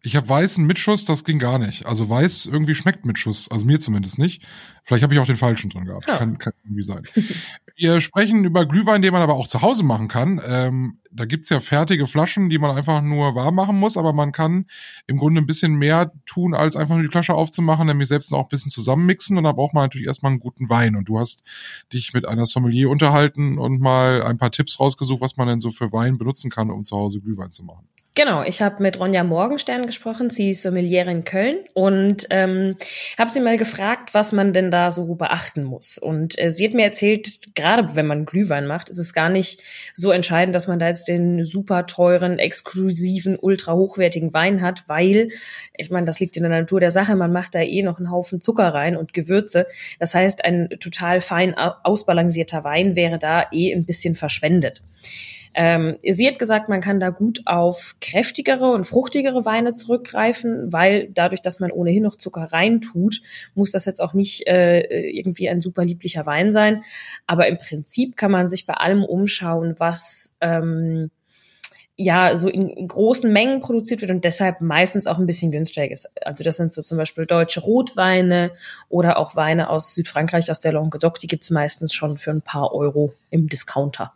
Ich 0.04 0.16
habe 0.16 0.28
weißen 0.28 0.66
Mitschuss, 0.66 1.04
das 1.04 1.22
ging 1.22 1.38
gar 1.38 1.58
nicht. 1.58 1.86
Also 1.86 2.08
weiß 2.08 2.46
irgendwie 2.46 2.74
schmeckt 2.74 3.04
Mitschuss, 3.04 3.48
also 3.48 3.64
mir 3.64 3.78
zumindest 3.78 4.18
nicht. 4.18 4.42
Vielleicht 4.82 5.04
habe 5.04 5.14
ich 5.14 5.20
auch 5.20 5.26
den 5.26 5.36
falschen 5.36 5.70
drin 5.70 5.84
gehabt. 5.84 6.08
Ja. 6.08 6.18
Kann, 6.18 6.38
kann 6.38 6.52
irgendwie 6.64 6.82
sein. 6.82 7.04
Wir 7.76 8.00
sprechen 8.00 8.44
über 8.44 8.66
Glühwein, 8.66 9.00
den 9.00 9.12
man 9.12 9.22
aber 9.22 9.34
auch 9.34 9.46
zu 9.46 9.62
Hause 9.62 9.84
machen 9.84 10.08
kann. 10.08 10.40
Ähm, 10.44 10.98
da 11.10 11.24
gibt's 11.24 11.48
ja 11.48 11.60
fertige 11.60 12.06
Flaschen, 12.06 12.50
die 12.50 12.58
man 12.58 12.76
einfach 12.76 13.00
nur 13.00 13.34
warm 13.34 13.54
machen 13.54 13.78
muss, 13.78 13.96
aber 13.96 14.12
man 14.12 14.32
kann 14.32 14.66
im 15.06 15.18
Grunde 15.18 15.40
ein 15.40 15.46
bisschen 15.46 15.74
mehr 15.74 16.12
tun, 16.26 16.54
als 16.54 16.76
einfach 16.76 16.96
nur 16.96 17.04
die 17.04 17.10
Flasche 17.10 17.34
aufzumachen, 17.34 17.86
nämlich 17.86 18.08
selbst 18.08 18.32
auch 18.32 18.42
ein 18.42 18.48
bisschen 18.48 18.70
zusammenmixen. 18.70 19.38
Und 19.38 19.44
da 19.44 19.52
braucht 19.52 19.72
man 19.72 19.84
natürlich 19.84 20.06
erstmal 20.06 20.32
einen 20.32 20.40
guten 20.40 20.68
Wein. 20.68 20.96
Und 20.96 21.08
du 21.08 21.18
hast 21.18 21.42
dich 21.92 22.12
mit 22.12 22.26
einer 22.26 22.46
Sommelier 22.46 22.90
unterhalten 22.90 23.56
und 23.56 23.80
mal 23.80 24.22
ein 24.22 24.36
paar 24.38 24.50
Tipps 24.50 24.80
rausgesucht, 24.80 25.20
was 25.20 25.36
man 25.36 25.46
denn 25.46 25.60
so 25.60 25.70
für 25.70 25.92
Wein 25.92 26.18
benutzen 26.18 26.50
kann, 26.50 26.70
um 26.70 26.84
zu 26.84 26.96
Hause 26.96 27.20
Glühwein 27.20 27.52
zu 27.52 27.62
machen. 27.62 27.86
Genau, 28.14 28.42
ich 28.42 28.60
habe 28.60 28.82
mit 28.82 29.00
Ronja 29.00 29.24
Morgenstern 29.24 29.86
gesprochen. 29.86 30.28
Sie 30.28 30.50
ist 30.50 30.60
Sommeliere 30.60 31.10
in 31.10 31.24
Köln 31.24 31.56
und 31.72 32.26
ähm, 32.28 32.76
habe 33.18 33.30
sie 33.30 33.40
mal 33.40 33.56
gefragt, 33.56 34.12
was 34.12 34.32
man 34.32 34.52
denn 34.52 34.70
da 34.70 34.90
so 34.90 35.14
beachten 35.14 35.64
muss. 35.64 35.96
Und 35.96 36.38
äh, 36.38 36.50
sie 36.50 36.66
hat 36.66 36.74
mir 36.74 36.84
erzählt, 36.84 37.54
gerade 37.54 37.96
wenn 37.96 38.06
man 38.06 38.26
Glühwein 38.26 38.66
macht, 38.66 38.90
ist 38.90 38.98
es 38.98 39.14
gar 39.14 39.30
nicht 39.30 39.62
so 39.94 40.10
entscheidend, 40.10 40.54
dass 40.54 40.68
man 40.68 40.78
da 40.78 40.88
jetzt 40.88 41.08
den 41.08 41.42
super 41.42 41.86
teuren, 41.86 42.38
exklusiven, 42.38 43.38
ultra 43.40 43.72
hochwertigen 43.72 44.34
Wein 44.34 44.60
hat, 44.60 44.84
weil 44.88 45.30
ich 45.74 45.90
meine, 45.90 46.04
das 46.04 46.20
liegt 46.20 46.36
in 46.36 46.42
der 46.42 46.52
Natur 46.52 46.80
der 46.80 46.90
Sache. 46.90 47.16
Man 47.16 47.32
macht 47.32 47.54
da 47.54 47.60
eh 47.62 47.82
noch 47.82 47.96
einen 47.96 48.10
Haufen 48.10 48.42
Zucker 48.42 48.74
rein 48.74 48.94
und 48.94 49.14
Gewürze. 49.14 49.66
Das 49.98 50.14
heißt, 50.14 50.44
ein 50.44 50.68
total 50.80 51.22
fein 51.22 51.54
ausbalancierter 51.54 52.62
Wein 52.62 52.94
wäre 52.94 53.18
da 53.18 53.46
eh 53.52 53.72
ein 53.72 53.86
bisschen 53.86 54.14
verschwendet. 54.14 54.82
Ähm, 55.54 55.98
sie 56.02 56.26
hat 56.26 56.38
gesagt, 56.38 56.68
man 56.68 56.80
kann 56.80 57.00
da 57.00 57.10
gut 57.10 57.42
auf 57.44 57.96
kräftigere 58.00 58.70
und 58.70 58.84
fruchtigere 58.84 59.44
Weine 59.44 59.74
zurückgreifen, 59.74 60.72
weil 60.72 61.08
dadurch, 61.12 61.42
dass 61.42 61.60
man 61.60 61.70
ohnehin 61.70 62.02
noch 62.02 62.16
Zucker 62.16 62.52
reintut, 62.52 63.20
muss 63.54 63.72
das 63.72 63.84
jetzt 63.84 64.00
auch 64.00 64.14
nicht 64.14 64.46
äh, 64.46 64.80
irgendwie 65.10 65.48
ein 65.48 65.60
super 65.60 65.84
lieblicher 65.84 66.26
Wein 66.26 66.52
sein. 66.52 66.84
Aber 67.26 67.48
im 67.48 67.58
Prinzip 67.58 68.16
kann 68.16 68.30
man 68.30 68.48
sich 68.48 68.66
bei 68.66 68.74
allem 68.74 69.04
umschauen, 69.04 69.74
was 69.78 70.34
ähm, 70.40 71.10
ja 71.96 72.36
so 72.36 72.48
in 72.48 72.88
großen 72.88 73.30
Mengen 73.30 73.60
produziert 73.60 74.00
wird 74.00 74.10
und 74.10 74.24
deshalb 74.24 74.60
meistens 74.62 75.06
auch 75.06 75.18
ein 75.18 75.26
bisschen 75.26 75.52
günstiger 75.52 75.90
ist. 75.90 76.10
Also 76.24 76.42
das 76.42 76.56
sind 76.56 76.72
so 76.72 76.80
zum 76.82 76.96
Beispiel 76.96 77.26
deutsche 77.26 77.60
Rotweine 77.60 78.52
oder 78.88 79.18
auch 79.18 79.36
Weine 79.36 79.68
aus 79.68 79.94
Südfrankreich, 79.94 80.50
aus 80.50 80.60
der 80.60 80.72
Languedoc, 80.72 81.18
die 81.18 81.26
gibt's 81.26 81.50
meistens 81.50 81.92
schon 81.92 82.16
für 82.16 82.30
ein 82.30 82.42
paar 82.42 82.74
Euro 82.74 83.12
im 83.30 83.48
Discounter. 83.48 84.14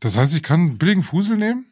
Das 0.00 0.16
heißt, 0.16 0.34
ich 0.34 0.42
kann 0.42 0.78
billigen 0.78 1.02
Fusel 1.02 1.36
nehmen? 1.36 1.66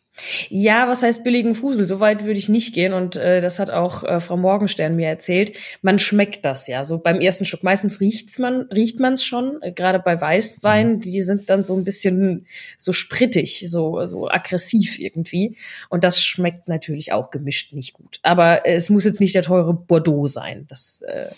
Ja, 0.51 0.89
was 0.89 1.03
heißt 1.03 1.25
billigen 1.25 1.55
Fusel? 1.55 1.87
So 1.87 1.99
weit 1.99 2.27
würde 2.27 2.39
ich 2.39 2.51
nicht 2.51 2.75
gehen 2.75 2.93
und 2.93 3.17
äh, 3.17 3.41
das 3.41 3.59
hat 3.59 3.71
auch 3.71 4.05
äh, 4.05 4.21
Frau 4.21 4.37
Morgenstern 4.37 4.95
mir 4.95 5.09
erzählt. 5.09 5.55
Man 5.81 5.99
schmeckt 5.99 6.45
das 6.45 6.67
ja 6.67 6.85
so 6.85 6.99
beim 6.99 7.19
ersten 7.19 7.47
Schluck. 7.47 7.63
Meistens 7.63 7.99
riecht's 7.99 8.39
man, 8.39 8.63
riecht 8.71 9.01
man 9.01 9.15
es 9.15 9.25
schon. 9.25 9.61
Äh, 9.63 9.73
Gerade 9.73 9.99
bei 10.01 10.21
Weißwein, 10.21 10.97
mhm. 10.97 11.01
die 11.01 11.23
sind 11.23 11.49
dann 11.49 11.65
so 11.65 11.75
ein 11.75 11.85
bisschen 11.85 12.47
so 12.77 12.93
sprittig, 12.93 13.65
so 13.69 14.05
so 14.05 14.29
aggressiv 14.29 14.99
irgendwie. 14.99 15.57
Und 15.89 16.05
das 16.05 16.23
schmeckt 16.23 16.69
natürlich 16.69 17.13
auch 17.15 17.31
gemischt 17.31 17.73
nicht 17.73 17.95
gut. 17.95 18.21
Aber 18.23 18.67
äh, 18.67 18.75
es 18.75 18.91
muss 18.91 19.05
jetzt 19.05 19.21
nicht 19.21 19.35
der 19.35 19.43
teure 19.43 19.73
Bordeaux 19.73 20.27
sein. 20.27 20.67
Das 20.69 21.01
äh, 21.03 21.31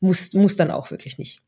muss 0.00 0.34
muss 0.34 0.56
dann 0.56 0.70
auch 0.70 0.90
wirklich 0.90 1.16
nicht. 1.16 1.40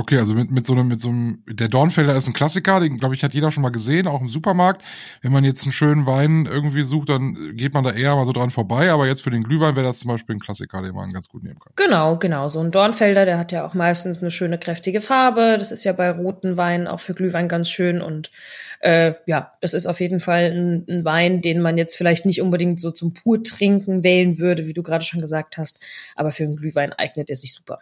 Okay, 0.00 0.16
also 0.16 0.32
mit, 0.32 0.48
mit 0.52 0.64
so 0.64 0.74
einem, 0.74 0.86
mit 0.86 1.00
so 1.00 1.08
einem, 1.08 1.42
der 1.48 1.66
Dornfelder 1.66 2.14
ist 2.14 2.28
ein 2.28 2.32
Klassiker, 2.32 2.78
den 2.78 2.98
glaube 2.98 3.16
ich 3.16 3.24
hat 3.24 3.34
jeder 3.34 3.50
schon 3.50 3.64
mal 3.64 3.72
gesehen, 3.72 4.06
auch 4.06 4.20
im 4.20 4.28
Supermarkt. 4.28 4.80
Wenn 5.22 5.32
man 5.32 5.42
jetzt 5.42 5.64
einen 5.64 5.72
schönen 5.72 6.06
Wein 6.06 6.46
irgendwie 6.46 6.84
sucht, 6.84 7.08
dann 7.08 7.56
geht 7.56 7.74
man 7.74 7.82
da 7.82 7.90
eher 7.90 8.14
mal 8.14 8.24
so 8.24 8.30
dran 8.30 8.50
vorbei. 8.50 8.92
Aber 8.92 9.08
jetzt 9.08 9.22
für 9.22 9.30
den 9.30 9.42
Glühwein 9.42 9.74
wäre 9.74 9.84
das 9.84 9.98
zum 9.98 10.12
Beispiel 10.12 10.36
ein 10.36 10.38
Klassiker, 10.38 10.82
den 10.82 10.94
man 10.94 11.12
ganz 11.12 11.28
gut 11.28 11.42
nehmen 11.42 11.58
kann. 11.58 11.72
Genau, 11.74 12.16
genau. 12.16 12.48
So 12.48 12.60
ein 12.60 12.70
Dornfelder, 12.70 13.24
der 13.24 13.38
hat 13.38 13.50
ja 13.50 13.66
auch 13.66 13.74
meistens 13.74 14.20
eine 14.20 14.30
schöne 14.30 14.56
kräftige 14.56 15.00
Farbe. 15.00 15.56
Das 15.58 15.72
ist 15.72 15.82
ja 15.82 15.92
bei 15.92 16.12
roten 16.12 16.56
Weinen 16.56 16.86
auch 16.86 17.00
für 17.00 17.14
Glühwein 17.14 17.48
ganz 17.48 17.68
schön. 17.68 18.00
Und 18.00 18.30
äh, 18.78 19.14
ja, 19.26 19.54
das 19.60 19.74
ist 19.74 19.86
auf 19.88 19.98
jeden 19.98 20.20
Fall 20.20 20.52
ein, 20.52 20.86
ein 20.88 21.04
Wein, 21.04 21.42
den 21.42 21.60
man 21.60 21.76
jetzt 21.76 21.96
vielleicht 21.96 22.24
nicht 22.24 22.40
unbedingt 22.40 22.78
so 22.78 22.92
zum 22.92 23.14
Purtrinken 23.14 24.04
wählen 24.04 24.38
würde, 24.38 24.68
wie 24.68 24.74
du 24.74 24.84
gerade 24.84 25.04
schon 25.04 25.20
gesagt 25.20 25.58
hast. 25.58 25.80
Aber 26.14 26.30
für 26.30 26.44
einen 26.44 26.54
Glühwein 26.54 26.92
eignet 26.92 27.30
er 27.30 27.36
sich 27.36 27.52
super. 27.52 27.80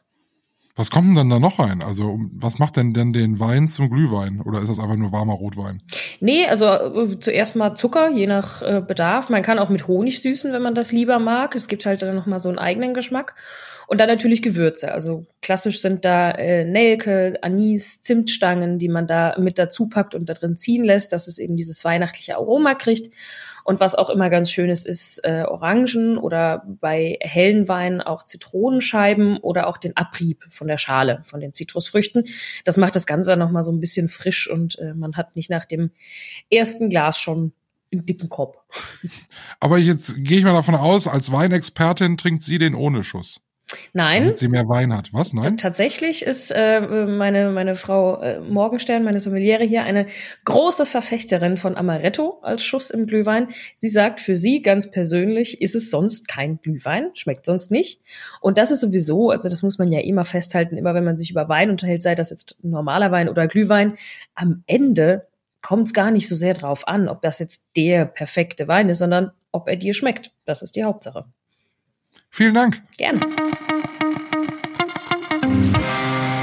Was 0.78 0.90
kommt 0.90 1.08
denn 1.08 1.14
dann 1.14 1.30
da 1.30 1.38
noch 1.38 1.58
rein? 1.58 1.82
Also, 1.82 2.20
was 2.32 2.58
macht 2.58 2.76
denn 2.76 2.92
denn 2.92 3.14
den 3.14 3.40
Wein 3.40 3.66
zum 3.66 3.88
Glühwein? 3.88 4.42
Oder 4.42 4.60
ist 4.60 4.68
das 4.68 4.78
einfach 4.78 4.96
nur 4.96 5.10
warmer 5.10 5.32
Rotwein? 5.32 5.80
Nee, 6.20 6.46
also 6.46 6.66
äh, 6.66 7.18
zuerst 7.18 7.56
mal 7.56 7.74
Zucker, 7.74 8.10
je 8.10 8.26
nach 8.26 8.60
äh, 8.60 8.82
Bedarf. 8.86 9.30
Man 9.30 9.40
kann 9.40 9.58
auch 9.58 9.70
mit 9.70 9.88
Honig 9.88 10.20
süßen, 10.20 10.52
wenn 10.52 10.60
man 10.60 10.74
das 10.74 10.92
lieber 10.92 11.18
mag. 11.18 11.54
Es 11.54 11.68
gibt 11.68 11.86
halt 11.86 12.02
dann 12.02 12.14
noch 12.14 12.26
mal 12.26 12.38
so 12.38 12.50
einen 12.50 12.58
eigenen 12.58 12.92
Geschmack. 12.92 13.36
Und 13.86 14.00
dann 14.00 14.08
natürlich 14.08 14.42
Gewürze. 14.42 14.92
Also 14.92 15.24
klassisch 15.40 15.80
sind 15.80 16.04
da 16.04 16.32
äh, 16.32 16.64
Nelke, 16.64 17.38
Anis, 17.40 18.02
Zimtstangen, 18.02 18.76
die 18.76 18.88
man 18.88 19.06
da 19.06 19.34
mit 19.38 19.58
dazu 19.58 19.88
packt 19.88 20.14
und 20.14 20.28
da 20.28 20.34
drin 20.34 20.56
ziehen 20.56 20.84
lässt, 20.84 21.12
dass 21.12 21.26
es 21.26 21.38
eben 21.38 21.56
dieses 21.56 21.84
weihnachtliche 21.84 22.36
Aroma 22.36 22.74
kriegt. 22.74 23.10
Und 23.66 23.80
was 23.80 23.96
auch 23.96 24.10
immer 24.10 24.30
ganz 24.30 24.52
schön 24.52 24.70
ist, 24.70 24.86
ist 24.86 25.18
äh, 25.24 25.42
Orangen 25.42 26.18
oder 26.18 26.62
bei 26.64 27.18
hellen 27.20 27.66
Weinen 27.66 28.00
auch 28.00 28.22
Zitronenscheiben 28.22 29.38
oder 29.38 29.66
auch 29.66 29.76
den 29.76 29.96
Abrieb 29.96 30.44
von 30.50 30.68
der 30.68 30.78
Schale, 30.78 31.20
von 31.24 31.40
den 31.40 31.52
Zitrusfrüchten. 31.52 32.22
Das 32.64 32.76
macht 32.76 32.94
das 32.94 33.06
Ganze 33.06 33.30
dann 33.30 33.40
nochmal 33.40 33.64
so 33.64 33.72
ein 33.72 33.80
bisschen 33.80 34.06
frisch 34.06 34.48
und 34.48 34.78
äh, 34.78 34.94
man 34.94 35.16
hat 35.16 35.34
nicht 35.34 35.50
nach 35.50 35.64
dem 35.64 35.90
ersten 36.48 36.90
Glas 36.90 37.18
schon 37.18 37.54
einen 37.92 38.06
dicken 38.06 38.28
Kopf. 38.28 38.56
Aber 39.58 39.78
jetzt 39.78 40.14
gehe 40.18 40.38
ich 40.38 40.44
mal 40.44 40.52
davon 40.52 40.76
aus, 40.76 41.08
als 41.08 41.32
Weinexpertin 41.32 42.16
trinkt 42.16 42.44
sie 42.44 42.58
den 42.58 42.76
ohne 42.76 43.02
Schuss. 43.02 43.40
Nein. 43.92 44.22
Damit 44.22 44.38
sie 44.38 44.48
mehr 44.48 44.68
Wein 44.68 44.96
hat. 44.96 45.12
Was? 45.12 45.32
Nein? 45.32 45.56
Tatsächlich 45.56 46.24
ist 46.24 46.52
äh, 46.52 47.06
meine, 47.06 47.50
meine 47.50 47.74
Frau 47.74 48.20
äh, 48.20 48.38
Morgenstern, 48.40 49.02
meine 49.02 49.18
Sommeliere 49.18 49.64
hier, 49.64 49.82
eine 49.82 50.06
große 50.44 50.86
Verfechterin 50.86 51.56
von 51.56 51.76
Amaretto 51.76 52.38
als 52.42 52.62
Schuss 52.62 52.90
im 52.90 53.06
Glühwein. 53.06 53.48
Sie 53.74 53.88
sagt, 53.88 54.20
für 54.20 54.36
sie 54.36 54.62
ganz 54.62 54.90
persönlich 54.90 55.60
ist 55.60 55.74
es 55.74 55.90
sonst 55.90 56.28
kein 56.28 56.60
Glühwein, 56.60 57.10
schmeckt 57.14 57.44
sonst 57.44 57.72
nicht. 57.72 58.00
Und 58.40 58.56
das 58.56 58.70
ist 58.70 58.80
sowieso, 58.80 59.30
also 59.30 59.48
das 59.48 59.62
muss 59.62 59.78
man 59.78 59.90
ja 59.90 60.00
immer 60.00 60.24
festhalten, 60.24 60.76
immer 60.76 60.94
wenn 60.94 61.04
man 61.04 61.18
sich 61.18 61.30
über 61.32 61.48
Wein 61.48 61.70
unterhält, 61.70 62.02
sei 62.02 62.14
das 62.14 62.30
jetzt 62.30 62.56
normaler 62.62 63.10
Wein 63.10 63.28
oder 63.28 63.48
Glühwein, 63.48 63.96
am 64.36 64.62
Ende 64.66 65.26
kommt 65.60 65.88
es 65.88 65.94
gar 65.94 66.12
nicht 66.12 66.28
so 66.28 66.36
sehr 66.36 66.54
drauf 66.54 66.86
an, 66.86 67.08
ob 67.08 67.22
das 67.22 67.40
jetzt 67.40 67.64
der 67.74 68.04
perfekte 68.04 68.68
Wein 68.68 68.88
ist, 68.88 68.98
sondern 68.98 69.32
ob 69.50 69.68
er 69.68 69.74
dir 69.74 69.94
schmeckt. 69.94 70.30
Das 70.44 70.62
ist 70.62 70.76
die 70.76 70.84
Hauptsache. 70.84 71.24
Vielen 72.36 72.52
Dank. 72.52 72.82
Gerne. 72.98 73.20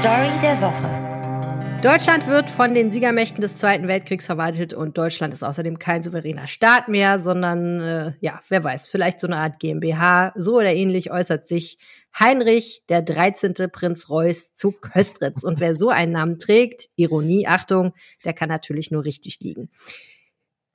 Story 0.00 0.28
der 0.42 0.60
Woche. 0.60 1.80
Deutschland 1.82 2.26
wird 2.26 2.50
von 2.50 2.74
den 2.74 2.90
Siegermächten 2.90 3.40
des 3.40 3.58
Zweiten 3.58 3.86
Weltkriegs 3.86 4.26
verwaltet 4.26 4.74
und 4.74 4.98
Deutschland 4.98 5.32
ist 5.32 5.44
außerdem 5.44 5.78
kein 5.78 6.02
souveräner 6.02 6.48
Staat 6.48 6.88
mehr, 6.88 7.20
sondern, 7.20 7.80
äh, 7.80 8.12
ja, 8.18 8.40
wer 8.48 8.64
weiß, 8.64 8.88
vielleicht 8.88 9.20
so 9.20 9.28
eine 9.28 9.36
Art 9.36 9.60
GmbH. 9.60 10.32
So 10.34 10.56
oder 10.56 10.74
ähnlich 10.74 11.12
äußert 11.12 11.46
sich 11.46 11.78
Heinrich, 12.18 12.82
der 12.88 13.00
13. 13.00 13.54
Prinz 13.70 14.10
Reuß 14.10 14.54
zu 14.54 14.72
Köstritz. 14.72 15.44
Und 15.44 15.60
wer 15.60 15.76
so 15.76 15.90
einen 15.90 16.10
Namen 16.10 16.40
trägt, 16.40 16.88
Ironie, 16.96 17.46
Achtung, 17.46 17.94
der 18.24 18.32
kann 18.32 18.48
natürlich 18.48 18.90
nur 18.90 19.04
richtig 19.04 19.38
liegen. 19.38 19.70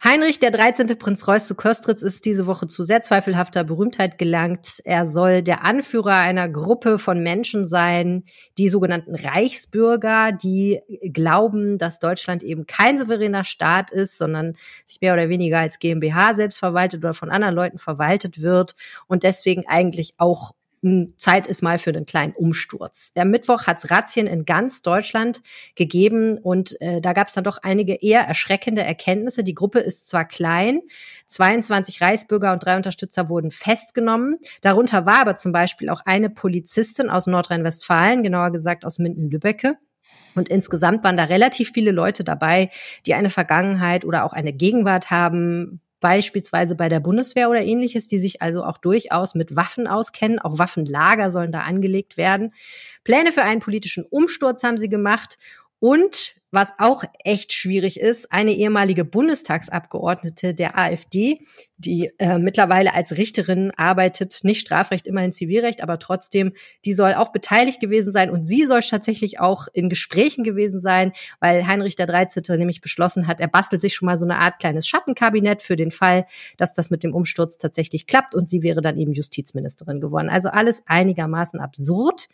Heinrich, 0.02 0.40
der 0.40 0.52
13. 0.52 0.88
Prinz 0.98 1.28
Reuß 1.28 1.46
zu 1.46 1.56
Köstritz, 1.56 2.02
ist 2.04 2.24
diese 2.24 2.46
Woche 2.46 2.68
zu 2.68 2.84
sehr 2.84 3.04
zweifelhafter 3.04 3.66
Berühmtheit 3.66 4.18
gelangt. 4.18 4.82
Er 4.86 5.06
soll 5.06 5.42
der 5.44 5.66
Anführer 5.66 6.14
einer 6.14 6.48
Gruppe 6.48 7.00
von 7.00 7.22
Menschen 7.22 7.66
sein, 7.66 8.24
die 8.58 8.70
sogenannten 8.70 9.14
Reichsbürger, 9.14 10.32
die 10.32 10.80
glauben, 11.12 11.78
dass 11.78 12.00
Deutschland 12.00 12.44
eben 12.44 12.66
kein 12.66 12.98
souveräner 12.98 13.44
Staat 13.44 13.92
ist, 13.92 14.18
sondern 14.18 14.56
sich 14.86 15.02
mehr 15.02 15.14
oder 15.14 15.28
weniger 15.28 15.60
als 15.60 15.80
GmbH 15.80 16.34
selbst 16.34 16.60
verwaltet 16.60 17.04
oder 17.04 17.14
von 17.14 17.30
anderen 17.30 17.56
Leuten 17.56 17.78
verwaltet 17.78 18.42
wird 18.42 18.76
und 19.08 19.24
deswegen 19.24 19.68
eigentlich 19.68 20.14
auch 20.18 20.54
Zeit 21.18 21.48
ist 21.48 21.62
mal 21.62 21.78
für 21.80 21.90
einen 21.90 22.06
kleinen 22.06 22.34
Umsturz. 22.34 23.12
Der 23.14 23.26
Mittwoch 23.26 23.68
hat 23.68 23.84
es 23.84 23.92
Razzien 23.92 24.28
in 24.28 24.46
ganz 24.46 24.82
Deutschland 24.82 25.42
gegeben 25.76 26.38
und 26.38 26.80
äh, 26.82 27.02
da 27.02 27.14
gab 27.14 27.28
es 27.28 27.34
dann 27.34 27.44
doch 27.44 27.58
einige 27.62 27.96
eher 27.96 28.22
erschreckende 28.22 28.84
Erkenntnisse. 28.84 29.44
Die 29.44 29.54
Gruppe 29.54 29.80
ist 29.80 30.08
zwar 30.10 30.26
klein, 30.26 30.82
22 31.28 32.02
Reichsbürger 32.02 32.54
und 32.54 32.64
drei 32.64 32.78
Unterstützer 32.78 33.30
wurden 33.30 33.52
festgenommen. 33.52 34.38
Darunter 34.62 35.06
war 35.06 35.20
aber 35.20 35.36
zum 35.36 35.52
Beispiel 35.52 35.90
auch 35.90 36.02
eine 36.06 36.30
Polizistin 36.30 37.10
aus 37.10 37.28
Nordrhein-Westfalen, 37.28 38.24
genauer 38.24 38.52
gesagt 38.52 38.86
aus 38.86 39.00
Minden-Lübbecke. 39.00 39.78
Und 40.36 40.50
insgesamt 40.50 41.04
waren 41.04 41.18
da 41.18 41.26
relativ 41.26 41.72
viele 41.74 41.92
Leute 41.92 42.24
dabei, 42.24 42.70
die 43.06 43.14
eine 43.14 43.30
Vergangenheit 43.30 44.06
oder 44.06 44.24
auch 44.24 44.34
eine 44.34 44.54
Gegenwart 44.54 45.12
haben, 45.12 45.82
beispielsweise 46.00 46.76
bei 46.76 46.90
der 46.90 47.00
Bundeswehr 47.00 47.50
oder 47.50 47.62
ähnliches, 47.62 48.08
die 48.08 48.20
sich 48.20 48.42
also 48.42 48.64
auch 48.64 48.78
durchaus 48.78 49.36
mit 49.36 49.56
Waffen 49.56 49.88
auskennen. 49.88 50.40
Auch 50.40 50.58
Waffenlager 50.58 51.32
sollen 51.32 51.52
da 51.52 51.62
angelegt 51.62 52.18
werden. 52.18 52.54
Pläne 53.04 53.32
für 53.32 53.44
einen 53.44 53.60
politischen 53.60 54.06
Umsturz 54.06 54.64
haben 54.64 54.78
sie 54.78 54.90
gemacht 54.90 55.38
und 55.80 56.39
was 56.52 56.74
auch 56.80 57.04
echt 57.24 57.54
schwierig 57.54 58.00
ist, 58.00 58.32
eine 58.32 58.54
ehemalige 58.54 59.06
Bundestagsabgeordnete 59.06 60.54
der 60.54 60.78
AfD, 60.78 61.42
die 61.78 62.12
äh, 62.18 62.38
mittlerweile 62.38 62.94
als 62.94 63.16
Richterin 63.18 63.72
arbeitet, 63.78 64.40
nicht 64.44 64.60
Strafrecht, 64.60 65.08
immerhin 65.08 65.32
Zivilrecht, 65.32 65.82
aber 65.82 66.00
trotzdem, 66.00 66.54
die 66.86 66.94
soll 66.94 67.14
auch 67.14 67.32
beteiligt 67.32 67.80
gewesen 67.80 68.12
sein 68.12 68.30
und 68.30 68.44
sie 68.46 68.66
soll 68.66 68.82
tatsächlich 68.82 69.40
auch 69.40 69.68
in 69.74 69.90
Gesprächen 69.90 70.44
gewesen 70.44 70.82
sein, 70.82 71.12
weil 71.40 71.68
Heinrich 71.68 71.96
der 71.96 72.08
13. 72.08 72.44
nämlich 72.58 72.82
beschlossen 72.82 73.28
hat, 73.28 73.40
er 73.40 73.48
bastelt 73.48 73.82
sich 73.82 73.94
schon 73.94 74.08
mal 74.08 74.18
so 74.18 74.26
eine 74.26 74.38
Art 74.38 74.60
kleines 74.60 74.88
Schattenkabinett 74.88 75.62
für 75.62 75.76
den 75.76 75.92
Fall, 75.92 76.26
dass 76.58 76.74
das 76.74 76.90
mit 76.90 77.04
dem 77.04 77.14
Umsturz 77.14 77.58
tatsächlich 77.58 78.08
klappt 78.08 78.34
und 78.36 78.50
sie 78.50 78.64
wäre 78.64 78.82
dann 78.82 78.98
eben 78.98 79.14
Justizministerin 79.14 80.02
geworden. 80.02 80.30
Also 80.30 80.50
alles 80.50 80.84
einigermaßen 80.88 81.60
absurd 81.60 82.30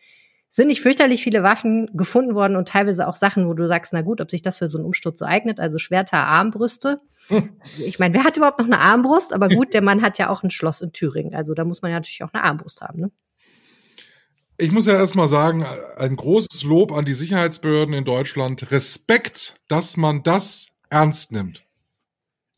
sind 0.50 0.68
nicht 0.68 0.82
fürchterlich 0.82 1.24
viele 1.24 1.44
Waffen 1.44 1.90
gefunden 1.94 2.34
worden 2.34 2.56
und 2.56 2.70
teilweise 2.70 3.08
auch 3.08 3.16
Sachen, 3.16 3.48
wo 3.48 3.54
du 3.54 3.68
sagst, 3.68 3.92
na 3.94 4.02
gut, 4.02 4.22
ob 4.22 4.32
sich 4.32 4.42
das 4.42 4.58
für 4.58 4.68
so 4.68 4.78
einen 4.78 4.86
Umsturz 4.86 5.20
so 5.20 5.25
eignet, 5.25 5.60
also 5.60 5.78
Schwerter, 5.78 6.25
Armbrüste. 6.25 7.02
Ich 7.80 7.98
meine, 7.98 8.14
wer 8.14 8.24
hat 8.24 8.38
überhaupt 8.38 8.60
noch 8.60 8.68
eine 8.68 8.80
Armbrust? 8.80 9.34
Aber 9.34 9.50
gut, 9.50 9.74
der 9.74 9.82
Mann 9.82 10.04
hat 10.04 10.20
ja 10.20 10.30
auch 10.30 10.44
ein 10.44 10.52
Schloss 10.52 10.82
in 10.82 10.92
Thüringen, 10.92 11.34
also 11.34 11.56
da 11.56 11.66
muss 11.66 11.82
man 11.82 11.90
ja 11.90 11.98
natürlich 11.98 12.24
auch 12.24 12.34
eine 12.34 12.44
Armbrust 12.44 12.82
haben, 12.82 13.02
ne? 13.02 13.12
Ich 14.58 14.72
muss 14.72 14.86
ja 14.86 14.94
erstmal 14.94 15.28
sagen, 15.28 15.66
ein 15.98 16.16
großes 16.16 16.64
Lob 16.64 16.94
an 16.94 17.04
die 17.04 17.14
Sicherheitsbehörden 17.14 17.94
in 17.94 18.06
Deutschland. 18.06 18.72
Respekt, 18.72 19.56
dass 19.68 19.98
man 19.98 20.24
das 20.24 20.70
ernst 20.90 21.34
nimmt. 21.34 21.66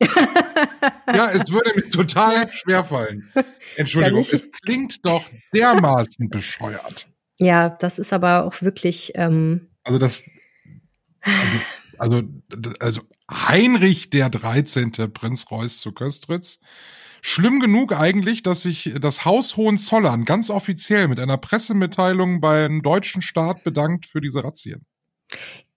ja, 0.00 1.30
es 1.32 1.50
würde 1.50 1.72
mir 1.74 1.90
total 1.90 2.52
schwerfallen. 2.52 3.28
Entschuldigung, 3.76 4.20
es 4.20 4.48
klingt 4.64 5.04
doch 5.04 5.24
dermaßen 5.52 6.28
bescheuert. 6.28 7.08
Ja, 7.38 7.68
das 7.68 7.98
ist 7.98 8.12
aber 8.12 8.44
auch 8.44 8.60
wirklich. 8.62 9.12
Ähm 9.14 9.68
also 9.84 9.98
das. 9.98 10.24
Also, 11.98 12.22
also, 12.50 12.72
also 12.80 13.00
Heinrich 13.30 14.10
der 14.10 14.30
13. 14.30 14.92
Prinz 15.12 15.50
Reuß 15.50 15.80
zu 15.80 15.92
Köstritz. 15.92 16.60
Schlimm 17.20 17.58
genug 17.58 17.92
eigentlich, 17.92 18.42
dass 18.42 18.62
sich 18.62 18.94
das 19.00 19.24
Haus 19.24 19.56
Hohenzollern 19.56 20.24
ganz 20.24 20.50
offiziell 20.50 21.08
mit 21.08 21.18
einer 21.18 21.36
Pressemitteilung 21.36 22.40
beim 22.40 22.82
deutschen 22.82 23.22
Staat 23.22 23.64
bedankt 23.64 24.06
für 24.06 24.20
diese 24.20 24.44
Razzien. 24.44 24.86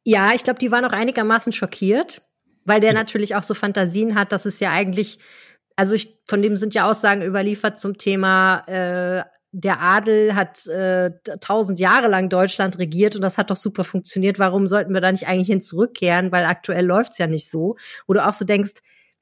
Ja, 0.04 0.34
ich 0.34 0.44
glaube, 0.44 0.60
die 0.60 0.72
waren 0.72 0.86
auch 0.86 0.92
einigermaßen 0.92 1.52
schockiert, 1.52 2.22
weil 2.64 2.80
der 2.80 2.92
ja. 2.92 2.96
natürlich 2.96 3.36
auch 3.36 3.44
so 3.44 3.54
Fantasien 3.54 4.16
hat, 4.16 4.32
dass 4.32 4.46
es 4.46 4.60
ja 4.60 4.72
eigentlich, 4.72 5.20
also 5.76 5.94
ich, 5.94 6.20
von 6.28 6.42
dem 6.42 6.56
sind 6.58 6.74
ja 6.74 6.90
Aussagen 6.90 7.24
überliefert 7.24 7.80
zum 7.80 7.98
Thema 7.98 8.60
äh, 8.68 9.24
der 9.52 9.82
Adel 9.82 10.36
hat 10.36 10.66
äh, 10.68 11.12
tausend 11.40 11.80
Jahre 11.80 12.08
lang 12.08 12.30
Deutschland 12.30 12.80
regiert 12.80 13.16
und 13.16 13.22
das 13.22 13.38
hat 13.38 13.52
doch 13.52 13.58
super 13.58 13.84
funktioniert. 13.84 14.40
Warum 14.40 14.68
sollten 14.68 14.94
wir 14.94 15.02
da 15.02 15.12
nicht 15.12 15.28
eigentlich 15.28 15.48
hin 15.48 15.62
zurückkehren? 15.62 16.32
Weil 16.32 16.46
aktuell 16.46 16.86
läuft's 16.86 17.18
ja 17.18 17.28
nicht 17.28 17.50
so. 17.50 17.76
Wo 18.08 18.14
du 18.14 18.26
auch 18.26 18.34
so 18.34 18.46
denkst, 18.46 18.76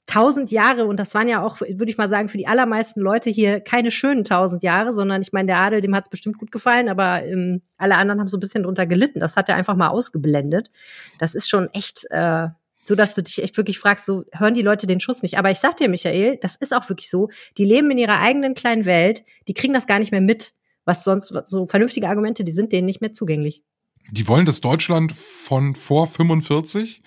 tausend 0.05 0.51
Jahre, 0.51 0.85
und 0.85 0.99
das 0.99 1.13
waren 1.13 1.27
ja 1.27 1.43
auch, 1.43 1.61
würde 1.61 1.89
ich 1.89 1.97
mal 1.97 2.09
sagen, 2.09 2.29
für 2.29 2.37
die 2.37 2.47
allermeisten 2.47 2.99
Leute 2.99 3.29
hier 3.29 3.59
keine 3.59 3.91
schönen 3.91 4.25
tausend 4.25 4.63
Jahre, 4.63 4.93
sondern 4.93 5.21
ich 5.21 5.31
meine, 5.33 5.47
der 5.47 5.57
Adel, 5.57 5.81
dem 5.81 5.95
hat 5.95 6.05
es 6.05 6.09
bestimmt 6.09 6.37
gut 6.37 6.51
gefallen, 6.51 6.89
aber 6.89 7.23
ähm, 7.23 7.61
alle 7.77 7.95
anderen 7.95 8.19
haben 8.19 8.27
so 8.27 8.37
ein 8.37 8.39
bisschen 8.39 8.63
drunter 8.63 8.87
gelitten. 8.87 9.19
Das 9.19 9.35
hat 9.35 9.49
er 9.49 9.55
einfach 9.55 9.75
mal 9.75 9.89
ausgeblendet. 9.89 10.71
Das 11.19 11.35
ist 11.35 11.49
schon 11.49 11.69
echt, 11.73 12.05
äh, 12.09 12.47
so 12.85 12.95
dass 12.95 13.15
du 13.15 13.21
dich 13.21 13.41
echt 13.41 13.57
wirklich 13.57 13.79
fragst, 13.79 14.05
so 14.05 14.23
hören 14.31 14.53
die 14.53 14.61
Leute 14.61 14.87
den 14.87 14.99
Schuss 14.99 15.21
nicht. 15.21 15.37
Aber 15.37 15.51
ich 15.51 15.59
sag 15.59 15.77
dir, 15.77 15.89
Michael, 15.89 16.37
das 16.41 16.55
ist 16.55 16.73
auch 16.73 16.89
wirklich 16.89 17.09
so. 17.09 17.29
Die 17.57 17.65
leben 17.65 17.91
in 17.91 17.97
ihrer 17.97 18.19
eigenen 18.19 18.53
kleinen 18.53 18.85
Welt, 18.85 19.23
die 19.47 19.53
kriegen 19.53 19.73
das 19.73 19.87
gar 19.87 19.99
nicht 19.99 20.11
mehr 20.11 20.21
mit, 20.21 20.53
was 20.85 21.03
sonst 21.03 21.33
so 21.45 21.67
vernünftige 21.67 22.09
Argumente, 22.09 22.43
die 22.43 22.51
sind 22.51 22.71
denen 22.71 22.85
nicht 22.85 23.01
mehr 23.01 23.13
zugänglich. 23.13 23.63
Die 24.11 24.27
wollen 24.27 24.45
das 24.45 24.61
Deutschland 24.61 25.15
von 25.15 25.75
vor 25.75 26.07
45 26.07 27.03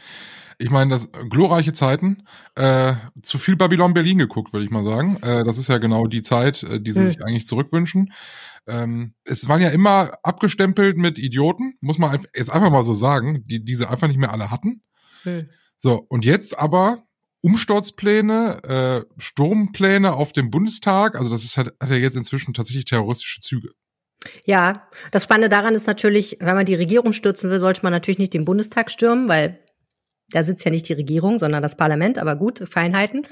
ich 0.63 0.71
meine, 0.71 0.91
das 0.91 1.11
glorreiche 1.29 1.73
Zeiten, 1.73 2.23
äh, 2.55 2.95
zu 3.21 3.39
viel 3.39 3.57
Babylon 3.57 3.95
Berlin 3.95 4.19
geguckt, 4.19 4.53
würde 4.53 4.65
ich 4.65 4.71
mal 4.71 4.85
sagen. 4.85 5.17
Äh, 5.23 5.43
das 5.45 5.59
ist 5.59 5.69
ja 5.69 5.79
genau 5.79 6.07
die 6.07 6.23
Zeit, 6.23 6.63
äh, 6.63 6.81
die 6.81 6.93
sie 6.93 7.01
mhm. 7.01 7.07
sich 7.09 7.25
eigentlich 7.25 7.47
zurückwünschen. 7.47 8.13
Ähm, 8.69 9.15
es 9.25 9.49
waren 9.49 9.61
ja 9.61 9.71
immer 9.71 10.13
abgestempelt 10.23 10.97
mit 10.97 11.19
Idioten, 11.19 11.75
muss 11.81 11.99
man 11.99 12.17
jetzt 12.35 12.53
einfach 12.53 12.71
mal 12.71 12.85
so 12.85 12.95
sagen, 12.95 13.45
die 13.47 13.65
diese 13.65 13.91
einfach 13.91 14.07
nicht 14.07 14.19
mehr 14.19 14.33
alle 14.33 14.53
hatten. 14.53 14.83
Mhm. 15.25 15.49
So, 15.83 16.07
und 16.09 16.25
jetzt 16.25 16.57
aber 16.57 17.03
Umsturzpläne, 17.41 18.63
äh, 18.63 19.21
Sturmpläne 19.21 20.13
auf 20.13 20.33
dem 20.33 20.49
Bundestag, 20.49 21.17
also 21.17 21.29
das 21.29 21.43
ist 21.43 21.57
halt, 21.57 21.73
hat 21.83 21.91
ja 21.91 21.97
jetzt 21.97 22.17
inzwischen 22.17 22.55
tatsächlich 22.55 22.85
terroristische 22.85 23.41
Züge. 23.41 23.71
Ja, 24.45 24.89
das 25.11 25.25
Spannende 25.25 25.49
daran 25.49 25.75
ist 25.75 25.89
natürlich, 25.89 26.37
wenn 26.39 26.55
man 26.55 26.67
die 26.67 26.77
Regierung 26.77 27.13
stürzen 27.13 27.51
will, 27.51 27.59
sollte 27.59 27.83
man 27.83 27.91
natürlich 27.91 28.19
nicht 28.19 28.33
den 28.33 28.45
Bundestag 28.45 28.93
stürmen, 28.93 29.29
weil 29.29 29.59
da 30.33 30.43
sitzt 30.43 30.65
ja 30.65 30.71
nicht 30.71 30.89
die 30.89 30.95
Regierung, 30.95 31.39
sondern 31.39 31.63
das 31.63 31.77
Parlament, 31.77 32.19
aber 32.19 32.37
gut, 32.37 32.65
Feinheiten. 32.69 33.27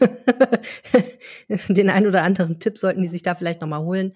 Den 1.69 1.91
einen 1.91 2.07
oder 2.07 2.23
anderen 2.23 2.61
Tipp 2.61 2.79
sollten 2.79 3.03
die 3.03 3.09
sich 3.09 3.23
da 3.23 3.35
vielleicht 3.35 3.61
nochmal 3.61 3.81
holen. 3.81 4.15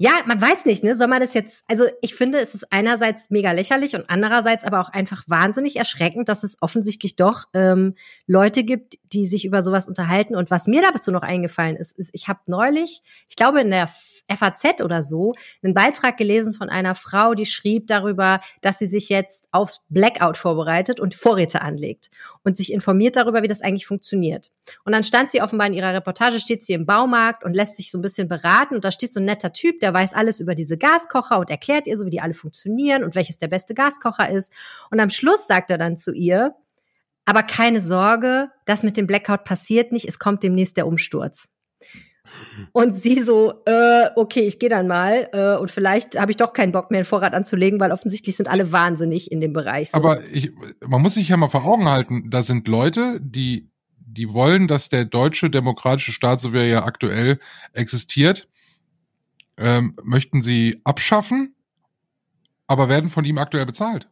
Ja, 0.00 0.12
man 0.26 0.40
weiß 0.40 0.64
nicht, 0.64 0.84
ne? 0.84 0.94
Soll 0.94 1.08
man 1.08 1.20
das 1.20 1.34
jetzt, 1.34 1.64
also 1.66 1.86
ich 2.02 2.14
finde, 2.14 2.38
es 2.38 2.54
ist 2.54 2.72
einerseits 2.72 3.30
mega 3.30 3.50
lächerlich 3.50 3.96
und 3.96 4.04
andererseits 4.08 4.64
aber 4.64 4.80
auch 4.80 4.90
einfach 4.90 5.24
wahnsinnig 5.26 5.74
erschreckend, 5.74 6.28
dass 6.28 6.44
es 6.44 6.56
offensichtlich 6.60 7.16
doch 7.16 7.46
ähm, 7.52 7.96
Leute 8.28 8.62
gibt, 8.62 8.98
die 9.12 9.26
sich 9.26 9.44
über 9.44 9.60
sowas 9.60 9.88
unterhalten. 9.88 10.36
Und 10.36 10.52
was 10.52 10.68
mir 10.68 10.82
dazu 10.82 11.10
noch 11.10 11.22
eingefallen 11.22 11.74
ist, 11.74 11.98
ist, 11.98 12.10
ich 12.12 12.28
habe 12.28 12.38
neulich, 12.46 13.02
ich 13.28 13.34
glaube 13.34 13.60
in 13.60 13.72
der 13.72 13.88
FAZ 14.32 14.82
oder 14.84 15.02
so, 15.02 15.34
einen 15.64 15.74
Beitrag 15.74 16.16
gelesen 16.16 16.54
von 16.54 16.68
einer 16.68 16.94
Frau, 16.94 17.34
die 17.34 17.46
schrieb 17.46 17.88
darüber, 17.88 18.40
dass 18.60 18.78
sie 18.78 18.86
sich 18.86 19.08
jetzt 19.08 19.48
aufs 19.50 19.84
Blackout 19.88 20.36
vorbereitet 20.36 21.00
und 21.00 21.16
Vorräte 21.16 21.60
anlegt 21.60 22.08
und 22.44 22.56
sich 22.56 22.72
informiert 22.72 23.16
darüber, 23.16 23.42
wie 23.42 23.48
das 23.48 23.60
eigentlich 23.60 23.86
funktioniert. 23.86 24.50
Und 24.84 24.92
dann 24.92 25.02
stand 25.02 25.30
sie 25.30 25.42
offenbar 25.42 25.66
in 25.66 25.72
ihrer 25.72 25.94
Reportage, 25.94 26.40
steht 26.40 26.62
sie 26.62 26.72
im 26.72 26.86
Baumarkt 26.86 27.44
und 27.44 27.54
lässt 27.54 27.76
sich 27.76 27.90
so 27.90 27.98
ein 27.98 28.02
bisschen 28.02 28.28
beraten 28.28 28.74
und 28.74 28.84
da 28.84 28.90
steht 28.90 29.12
so 29.12 29.20
ein 29.20 29.24
netter 29.24 29.52
Typ, 29.52 29.80
der 29.80 29.94
weiß 29.94 30.14
alles 30.14 30.40
über 30.40 30.54
diese 30.54 30.78
Gaskocher 30.78 31.38
und 31.38 31.50
erklärt 31.50 31.86
ihr 31.86 31.96
so, 31.96 32.06
wie 32.06 32.10
die 32.10 32.20
alle 32.20 32.34
funktionieren 32.34 33.04
und 33.04 33.14
welches 33.14 33.38
der 33.38 33.48
beste 33.48 33.74
Gaskocher 33.74 34.30
ist. 34.30 34.52
Und 34.90 35.00
am 35.00 35.10
Schluss 35.10 35.46
sagt 35.46 35.70
er 35.70 35.78
dann 35.78 35.96
zu 35.96 36.12
ihr, 36.12 36.54
aber 37.24 37.42
keine 37.42 37.80
Sorge, 37.82 38.48
das 38.64 38.82
mit 38.82 38.96
dem 38.96 39.06
Blackout 39.06 39.44
passiert 39.44 39.92
nicht, 39.92 40.08
es 40.08 40.18
kommt 40.18 40.42
demnächst 40.42 40.78
der 40.78 40.86
Umsturz. 40.86 41.48
Und 42.72 42.96
sie 42.96 43.20
so, 43.22 43.62
äh, 43.66 44.08
okay, 44.16 44.40
ich 44.40 44.58
gehe 44.58 44.68
dann 44.68 44.86
mal 44.86 45.28
äh, 45.32 45.56
und 45.56 45.70
vielleicht 45.70 46.18
habe 46.18 46.30
ich 46.30 46.36
doch 46.36 46.52
keinen 46.52 46.72
Bock 46.72 46.90
mehr, 46.90 46.98
einen 46.98 47.04
Vorrat 47.04 47.34
anzulegen, 47.34 47.80
weil 47.80 47.92
offensichtlich 47.92 48.36
sind 48.36 48.48
alle 48.48 48.72
wahnsinnig 48.72 49.30
in 49.30 49.40
dem 49.40 49.52
Bereich. 49.52 49.90
So. 49.90 49.96
Aber 49.96 50.24
ich, 50.32 50.52
man 50.86 51.02
muss 51.02 51.14
sich 51.14 51.28
ja 51.28 51.36
mal 51.36 51.48
vor 51.48 51.64
Augen 51.64 51.88
halten, 51.88 52.30
da 52.30 52.42
sind 52.42 52.68
Leute, 52.68 53.20
die, 53.20 53.70
die 53.98 54.32
wollen, 54.32 54.68
dass 54.68 54.88
der 54.88 55.04
deutsche 55.04 55.50
demokratische 55.50 56.12
Staat, 56.12 56.40
so 56.40 56.52
wie 56.52 56.58
er 56.58 56.66
ja 56.66 56.84
aktuell 56.84 57.38
existiert, 57.72 58.48
ähm, 59.56 59.96
möchten 60.02 60.42
sie 60.42 60.80
abschaffen, 60.84 61.54
aber 62.66 62.88
werden 62.88 63.10
von 63.10 63.24
ihm 63.24 63.38
aktuell 63.38 63.66
bezahlt. 63.66 64.08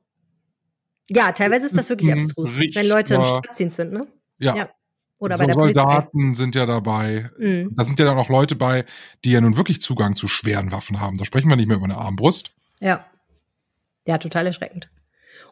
Ja, 1.10 1.32
teilweise 1.32 1.66
ist 1.66 1.76
das 1.76 1.88
wirklich 1.88 2.12
abstrus, 2.12 2.50
wenn 2.74 2.88
Leute 2.88 3.14
im 3.14 3.24
Staatsdienst 3.24 3.76
sind, 3.76 3.92
ne? 3.92 4.06
Ja. 4.38 4.56
ja. 4.56 4.70
Oder 5.18 5.36
so 5.36 5.42
bei 5.42 5.46
der 5.46 5.54
Soldaten 5.54 6.10
Polizei. 6.10 6.38
sind 6.38 6.54
ja 6.54 6.66
dabei. 6.66 7.30
Mhm. 7.38 7.74
Da 7.74 7.84
sind 7.84 7.98
ja 7.98 8.04
dann 8.04 8.18
auch 8.18 8.28
Leute 8.28 8.54
bei, 8.54 8.84
die 9.24 9.30
ja 9.30 9.40
nun 9.40 9.56
wirklich 9.56 9.80
Zugang 9.80 10.14
zu 10.14 10.28
schweren 10.28 10.72
Waffen 10.72 11.00
haben. 11.00 11.16
Da 11.16 11.24
sprechen 11.24 11.48
wir 11.48 11.56
nicht 11.56 11.68
mehr 11.68 11.76
über 11.76 11.86
eine 11.86 11.96
Armbrust. 11.96 12.50
Ja. 12.80 13.06
Ja, 14.06 14.18
total 14.18 14.46
erschreckend. 14.46 14.90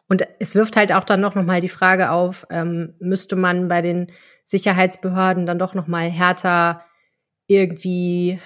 Und 0.07 0.27
es 0.39 0.53
wirft 0.55 0.77
halt 0.77 0.91
auch 0.91 1.03
dann 1.03 1.19
noch, 1.19 1.35
noch 1.35 1.43
mal 1.43 1.61
die 1.61 1.69
Frage 1.69 2.11
auf, 2.11 2.45
ähm, 2.51 2.93
müsste 2.99 3.35
man 3.35 3.67
bei 3.67 3.81
den 3.81 4.11
Sicherheitsbehörden 4.43 5.47
dann 5.47 5.57
doch 5.57 5.73
noch 5.73 5.87
mal 5.87 6.09
härter 6.09 6.85
irgendwie 7.47 8.39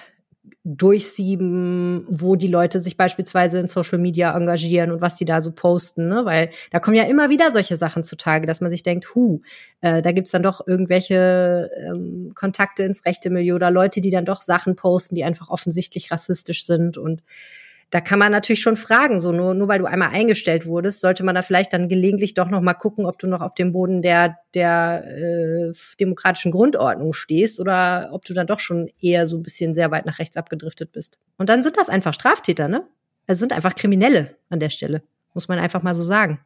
durchsieben, 0.64 2.06
wo 2.08 2.36
die 2.36 2.48
Leute 2.48 2.80
sich 2.80 2.96
beispielsweise 2.96 3.58
in 3.58 3.68
Social 3.68 3.98
Media 3.98 4.36
engagieren 4.36 4.90
und 4.90 5.00
was 5.00 5.16
die 5.16 5.24
da 5.24 5.40
so 5.40 5.52
posten, 5.52 6.08
ne? 6.08 6.24
Weil 6.24 6.50
da 6.70 6.80
kommen 6.80 6.96
ja 6.96 7.04
immer 7.04 7.30
wieder 7.30 7.52
solche 7.52 7.76
Sachen 7.76 8.04
zutage, 8.04 8.46
dass 8.46 8.60
man 8.60 8.70
sich 8.70 8.82
denkt, 8.82 9.14
hu, 9.14 9.40
äh, 9.80 10.02
da 10.02 10.12
gibt's 10.12 10.30
dann 10.30 10.42
doch 10.42 10.66
irgendwelche 10.66 11.70
ähm, 11.76 12.32
Kontakte 12.34 12.82
ins 12.82 13.04
rechte 13.04 13.30
Milieu 13.30 13.54
oder 13.54 13.70
Leute, 13.70 14.00
die 14.00 14.10
dann 14.10 14.24
doch 14.24 14.40
Sachen 14.40 14.76
posten, 14.76 15.14
die 15.14 15.24
einfach 15.24 15.50
offensichtlich 15.50 16.10
rassistisch 16.10 16.64
sind 16.64 16.98
und 16.98 17.22
da 17.90 18.00
kann 18.00 18.20
man 18.20 18.30
natürlich 18.30 18.62
schon 18.62 18.76
fragen, 18.76 19.20
so 19.20 19.32
nur, 19.32 19.52
nur 19.54 19.66
weil 19.66 19.80
du 19.80 19.86
einmal 19.86 20.10
eingestellt 20.10 20.64
wurdest, 20.64 21.00
sollte 21.00 21.24
man 21.24 21.34
da 21.34 21.42
vielleicht 21.42 21.72
dann 21.72 21.88
gelegentlich 21.88 22.34
doch 22.34 22.48
noch 22.48 22.60
mal 22.60 22.74
gucken, 22.74 23.04
ob 23.04 23.18
du 23.18 23.26
noch 23.26 23.40
auf 23.40 23.54
dem 23.54 23.72
Boden 23.72 24.00
der, 24.00 24.36
der 24.54 25.04
äh, 25.06 25.72
demokratischen 25.98 26.52
Grundordnung 26.52 27.12
stehst 27.12 27.58
oder 27.58 28.10
ob 28.12 28.24
du 28.24 28.32
dann 28.32 28.46
doch 28.46 28.60
schon 28.60 28.88
eher 29.00 29.26
so 29.26 29.36
ein 29.36 29.42
bisschen 29.42 29.74
sehr 29.74 29.90
weit 29.90 30.06
nach 30.06 30.20
rechts 30.20 30.36
abgedriftet 30.36 30.92
bist. 30.92 31.18
Und 31.36 31.48
dann 31.48 31.64
sind 31.64 31.76
das 31.76 31.88
einfach 31.88 32.14
Straftäter, 32.14 32.68
ne? 32.68 32.84
Also 33.26 33.40
sind 33.40 33.52
einfach 33.52 33.74
Kriminelle 33.74 34.36
an 34.50 34.60
der 34.60 34.70
Stelle, 34.70 35.02
muss 35.34 35.48
man 35.48 35.58
einfach 35.58 35.82
mal 35.82 35.94
so 35.94 36.04
sagen. 36.04 36.40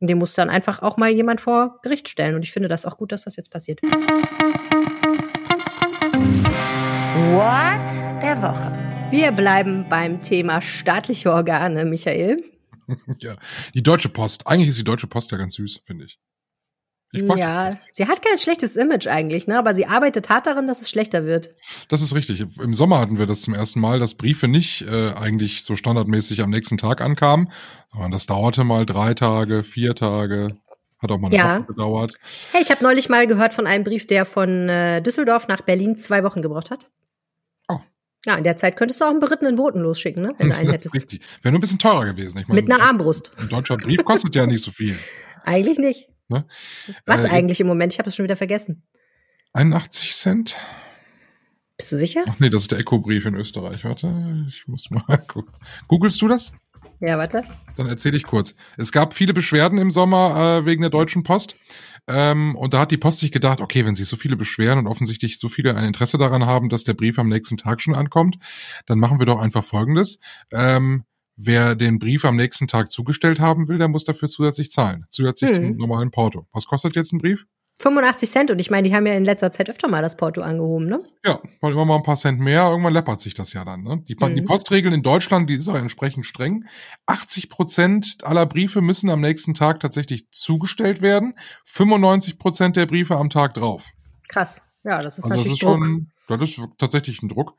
Und 0.00 0.08
dem 0.08 0.18
muss 0.18 0.34
dann 0.34 0.48
einfach 0.48 0.80
auch 0.80 0.96
mal 0.96 1.10
jemand 1.10 1.42
vor 1.42 1.78
Gericht 1.82 2.08
stellen. 2.08 2.34
Und 2.34 2.42
ich 2.42 2.52
finde 2.52 2.68
das 2.70 2.86
auch 2.86 2.96
gut, 2.96 3.12
dass 3.12 3.24
das 3.24 3.36
jetzt 3.36 3.50
passiert. 3.50 3.82
What 7.32 8.22
der 8.22 8.40
Woche. 8.40 8.89
Wir 9.10 9.32
bleiben 9.32 9.86
beim 9.88 10.22
Thema 10.22 10.62
staatliche 10.62 11.32
Organe, 11.32 11.84
Michael. 11.84 12.44
ja, 13.18 13.34
die 13.74 13.82
Deutsche 13.82 14.08
Post. 14.08 14.46
Eigentlich 14.46 14.68
ist 14.68 14.78
die 14.78 14.84
Deutsche 14.84 15.08
Post 15.08 15.32
ja 15.32 15.38
ganz 15.38 15.54
süß, 15.54 15.80
finde 15.84 16.04
ich. 16.04 16.20
ich 17.12 17.22
ja, 17.36 17.72
sie 17.92 18.06
hat 18.06 18.24
kein 18.24 18.38
schlechtes 18.38 18.76
Image 18.76 19.08
eigentlich, 19.08 19.48
ne? 19.48 19.58
Aber 19.58 19.74
sie 19.74 19.86
arbeitet 19.86 20.28
hart 20.28 20.46
daran, 20.46 20.68
dass 20.68 20.80
es 20.80 20.90
schlechter 20.90 21.24
wird. 21.24 21.50
Das 21.88 22.02
ist 22.02 22.14
richtig. 22.14 22.44
Im 22.60 22.72
Sommer 22.72 23.00
hatten 23.00 23.18
wir 23.18 23.26
das 23.26 23.42
zum 23.42 23.52
ersten 23.52 23.80
Mal, 23.80 23.98
dass 23.98 24.14
Briefe 24.14 24.46
nicht 24.46 24.82
äh, 24.82 25.12
eigentlich 25.14 25.64
so 25.64 25.74
standardmäßig 25.74 26.42
am 26.42 26.50
nächsten 26.50 26.78
Tag 26.78 27.00
ankamen, 27.00 27.50
sondern 27.92 28.12
das 28.12 28.26
dauerte 28.26 28.62
mal 28.62 28.86
drei 28.86 29.14
Tage, 29.14 29.64
vier 29.64 29.96
Tage. 29.96 30.56
Hat 31.02 31.10
auch 31.10 31.18
mal 31.18 31.28
eine 31.28 31.36
ja. 31.36 31.56
Woche 31.56 31.66
gedauert. 31.66 32.12
Hey, 32.52 32.62
ich 32.62 32.70
habe 32.70 32.84
neulich 32.84 33.08
mal 33.08 33.26
gehört 33.26 33.54
von 33.54 33.66
einem 33.66 33.82
Brief, 33.82 34.06
der 34.06 34.24
von 34.24 34.68
äh, 34.68 35.02
Düsseldorf 35.02 35.48
nach 35.48 35.62
Berlin 35.62 35.96
zwei 35.96 36.22
Wochen 36.22 36.42
gebraucht 36.42 36.70
hat. 36.70 36.86
Ja, 38.26 38.36
in 38.36 38.44
der 38.44 38.56
Zeit 38.56 38.76
könntest 38.76 39.00
du 39.00 39.04
auch 39.06 39.10
einen 39.10 39.20
berittenen 39.20 39.56
Boten 39.56 39.80
losschicken, 39.80 40.22
ne? 40.22 40.34
wenn 40.38 40.50
du 40.50 40.54
einen 40.56 40.70
hättest. 40.72 40.94
Richtig. 40.94 41.22
Wäre 41.42 41.52
nur 41.52 41.58
ein 41.58 41.62
bisschen 41.62 41.78
teurer 41.78 42.04
gewesen. 42.06 42.38
Ich 42.38 42.48
meine, 42.48 42.60
Mit 42.60 42.70
einer 42.70 42.82
Armbrust. 42.82 43.32
Ein 43.38 43.48
deutscher 43.48 43.76
Brief 43.78 44.04
kostet 44.04 44.34
ja 44.34 44.46
nicht 44.46 44.62
so 44.62 44.70
viel. 44.70 44.98
Eigentlich 45.44 45.78
nicht. 45.78 46.08
Ne? 46.28 46.44
Was 47.06 47.24
äh, 47.24 47.28
eigentlich 47.28 47.60
im 47.60 47.66
Moment? 47.66 47.92
Ich 47.92 47.98
habe 47.98 48.08
es 48.08 48.14
schon 48.14 48.22
wieder 48.22 48.36
vergessen. 48.36 48.84
81 49.54 50.14
Cent. 50.14 50.56
Bist 51.76 51.90
du 51.90 51.96
sicher? 51.96 52.24
Ach 52.28 52.38
nee, 52.38 52.50
das 52.50 52.62
ist 52.62 52.72
der 52.72 52.78
Eco-Brief 52.78 53.24
in 53.24 53.34
Österreich. 53.34 53.82
Warte, 53.84 54.46
ich 54.48 54.68
muss 54.68 54.90
mal 54.90 55.16
gucken. 55.26 55.52
Googlest 55.88 56.20
du 56.22 56.28
das? 56.28 56.52
Ja, 57.00 57.16
warte. 57.16 57.44
Dann 57.76 57.86
erzähle 57.86 58.16
ich 58.16 58.24
kurz. 58.24 58.54
Es 58.76 58.92
gab 58.92 59.14
viele 59.14 59.32
Beschwerden 59.32 59.78
im 59.78 59.90
Sommer 59.90 60.60
äh, 60.60 60.66
wegen 60.66 60.82
der 60.82 60.90
Deutschen 60.90 61.22
Post. 61.22 61.56
Ähm, 62.06 62.56
und 62.56 62.74
da 62.74 62.80
hat 62.80 62.90
die 62.90 62.98
Post 62.98 63.20
sich 63.20 63.32
gedacht, 63.32 63.60
okay, 63.60 63.86
wenn 63.86 63.94
sich 63.94 64.08
so 64.08 64.16
viele 64.16 64.36
beschweren 64.36 64.78
und 64.78 64.86
offensichtlich 64.86 65.38
so 65.38 65.48
viele 65.48 65.74
ein 65.74 65.84
Interesse 65.84 66.18
daran 66.18 66.44
haben, 66.44 66.68
dass 66.68 66.84
der 66.84 66.94
Brief 66.94 67.18
am 67.18 67.28
nächsten 67.28 67.56
Tag 67.56 67.80
schon 67.80 67.94
ankommt, 67.94 68.38
dann 68.86 68.98
machen 68.98 69.18
wir 69.18 69.26
doch 69.26 69.40
einfach 69.40 69.64
Folgendes. 69.64 70.20
Ähm, 70.52 71.04
wer 71.36 71.74
den 71.74 71.98
Brief 71.98 72.24
am 72.24 72.36
nächsten 72.36 72.68
Tag 72.68 72.90
zugestellt 72.90 73.40
haben 73.40 73.68
will, 73.68 73.78
der 73.78 73.88
muss 73.88 74.04
dafür 74.04 74.28
zusätzlich 74.28 74.70
zahlen. 74.70 75.06
Zusätzlich 75.08 75.56
hm. 75.56 75.64
zum 75.64 75.76
normalen 75.76 76.10
Porto. 76.10 76.46
Was 76.52 76.66
kostet 76.66 76.96
jetzt 76.96 77.12
ein 77.12 77.18
Brief? 77.18 77.46
85 77.80 78.30
Cent 78.30 78.50
und 78.50 78.58
ich 78.58 78.70
meine, 78.70 78.86
die 78.86 78.94
haben 78.94 79.06
ja 79.06 79.14
in 79.14 79.24
letzter 79.24 79.50
Zeit 79.52 79.70
öfter 79.70 79.88
mal 79.88 80.02
das 80.02 80.14
Porto 80.14 80.42
angehoben, 80.42 80.86
ne? 80.86 81.02
Ja, 81.24 81.40
weil 81.62 81.72
immer 81.72 81.86
mal 81.86 81.96
ein 81.96 82.02
paar 82.02 82.16
Cent 82.16 82.38
mehr, 82.38 82.64
irgendwann 82.68 82.92
läppert 82.92 83.22
sich 83.22 83.32
das 83.32 83.54
ja 83.54 83.64
dann, 83.64 83.82
ne? 83.82 84.04
Die, 84.06 84.14
mhm. 84.20 84.34
die 84.34 84.42
Postregeln 84.42 84.92
in 84.92 85.02
Deutschland, 85.02 85.48
die 85.48 85.54
ist 85.54 85.66
auch 85.66 85.74
entsprechend 85.74 86.26
streng. 86.26 86.66
80 87.06 87.48
Prozent 87.48 88.18
aller 88.22 88.44
Briefe 88.44 88.82
müssen 88.82 89.08
am 89.08 89.22
nächsten 89.22 89.54
Tag 89.54 89.80
tatsächlich 89.80 90.30
zugestellt 90.30 91.00
werden, 91.00 91.34
95 91.64 92.38
Prozent 92.38 92.76
der 92.76 92.84
Briefe 92.84 93.16
am 93.16 93.30
Tag 93.30 93.54
drauf. 93.54 93.86
Krass. 94.28 94.60
Ja, 94.84 95.00
das 95.02 95.16
ist 95.16 95.24
also 95.24 95.36
natürlich 95.36 95.60
das 95.60 95.68
ist 95.70 95.74
schon, 95.74 96.12
Das 96.38 96.50
ist 96.50 96.60
tatsächlich 96.78 97.22
ein 97.22 97.28
Druck. 97.28 97.54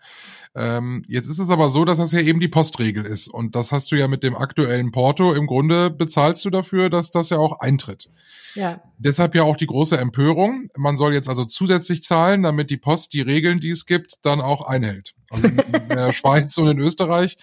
Ähm, 0.55 1.03
jetzt 1.07 1.27
ist 1.27 1.39
es 1.39 1.49
aber 1.49 1.69
so, 1.69 1.85
dass 1.85 1.97
das 1.97 2.11
ja 2.11 2.19
eben 2.19 2.39
die 2.39 2.47
Postregel 2.47 3.05
ist. 3.05 3.27
Und 3.27 3.55
das 3.55 3.71
hast 3.71 3.91
du 3.91 3.95
ja 3.95 4.07
mit 4.07 4.23
dem 4.23 4.35
aktuellen 4.35 4.91
Porto. 4.91 5.33
Im 5.33 5.47
Grunde 5.47 5.89
bezahlst 5.89 6.43
du 6.45 6.49
dafür, 6.49 6.89
dass 6.89 7.11
das 7.11 7.29
ja 7.29 7.37
auch 7.37 7.59
eintritt. 7.59 8.09
Ja. 8.55 8.81
Deshalb 8.97 9.35
ja 9.35 9.43
auch 9.43 9.57
die 9.57 9.67
große 9.67 9.97
Empörung. 9.97 10.69
Man 10.77 10.97
soll 10.97 11.13
jetzt 11.13 11.29
also 11.29 11.45
zusätzlich 11.45 12.03
zahlen, 12.03 12.43
damit 12.43 12.69
die 12.69 12.77
Post 12.77 13.13
die 13.13 13.21
Regeln, 13.21 13.59
die 13.59 13.71
es 13.71 13.85
gibt, 13.85 14.25
dann 14.25 14.41
auch 14.41 14.61
einhält. 14.61 15.13
Also 15.31 15.47
in 15.47 15.89
der 15.89 16.13
Schweiz 16.13 16.57
und 16.57 16.67
in 16.67 16.79
Österreich, 16.79 17.37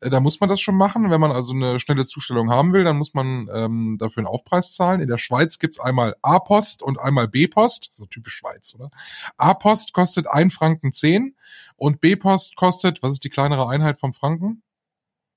äh, 0.00 0.10
da 0.10 0.20
muss 0.20 0.40
man 0.40 0.48
das 0.48 0.60
schon 0.60 0.76
machen. 0.76 1.10
Wenn 1.10 1.20
man 1.20 1.32
also 1.32 1.52
eine 1.52 1.80
schnelle 1.80 2.04
Zustellung 2.04 2.50
haben 2.50 2.72
will, 2.72 2.84
dann 2.84 2.96
muss 2.96 3.14
man 3.14 3.48
ähm, 3.52 3.96
dafür 3.98 4.20
einen 4.20 4.28
Aufpreis 4.28 4.72
zahlen. 4.72 5.00
In 5.00 5.08
der 5.08 5.18
Schweiz 5.18 5.58
gibt's 5.58 5.80
einmal 5.80 6.14
A-Post 6.22 6.82
und 6.82 6.98
einmal 6.98 7.28
B-Post. 7.28 7.88
So 7.92 8.06
typisch 8.06 8.34
Schweiz, 8.34 8.74
oder? 8.78 8.90
A-Post 9.36 9.92
kostet 9.92 10.28
ein 10.28 10.50
Franken 10.50 10.92
zehn 10.92 11.36
und 11.76 12.00
B-Post 12.00 12.56
kostet, 12.56 13.02
was 13.02 13.14
ist 13.14 13.24
die 13.24 13.30
kleinere 13.30 13.68
Einheit 13.68 13.98
vom 13.98 14.14
Franken? 14.14 14.62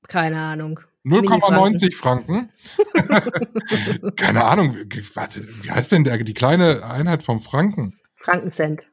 Keine 0.07 0.39
Ahnung. 0.39 0.79
0,90 1.05 1.95
Franken. 1.95 2.49
Keine 4.15 4.43
Ahnung, 4.43 4.75
warte, 5.13 5.47
wie 5.61 5.69
heißt 5.69 5.91
denn 5.91 6.03
der, 6.03 6.17
die 6.23 6.33
kleine 6.33 6.83
Einheit 6.83 7.21
vom 7.21 7.41
Franken? 7.41 7.99
Frankencent. 8.15 8.89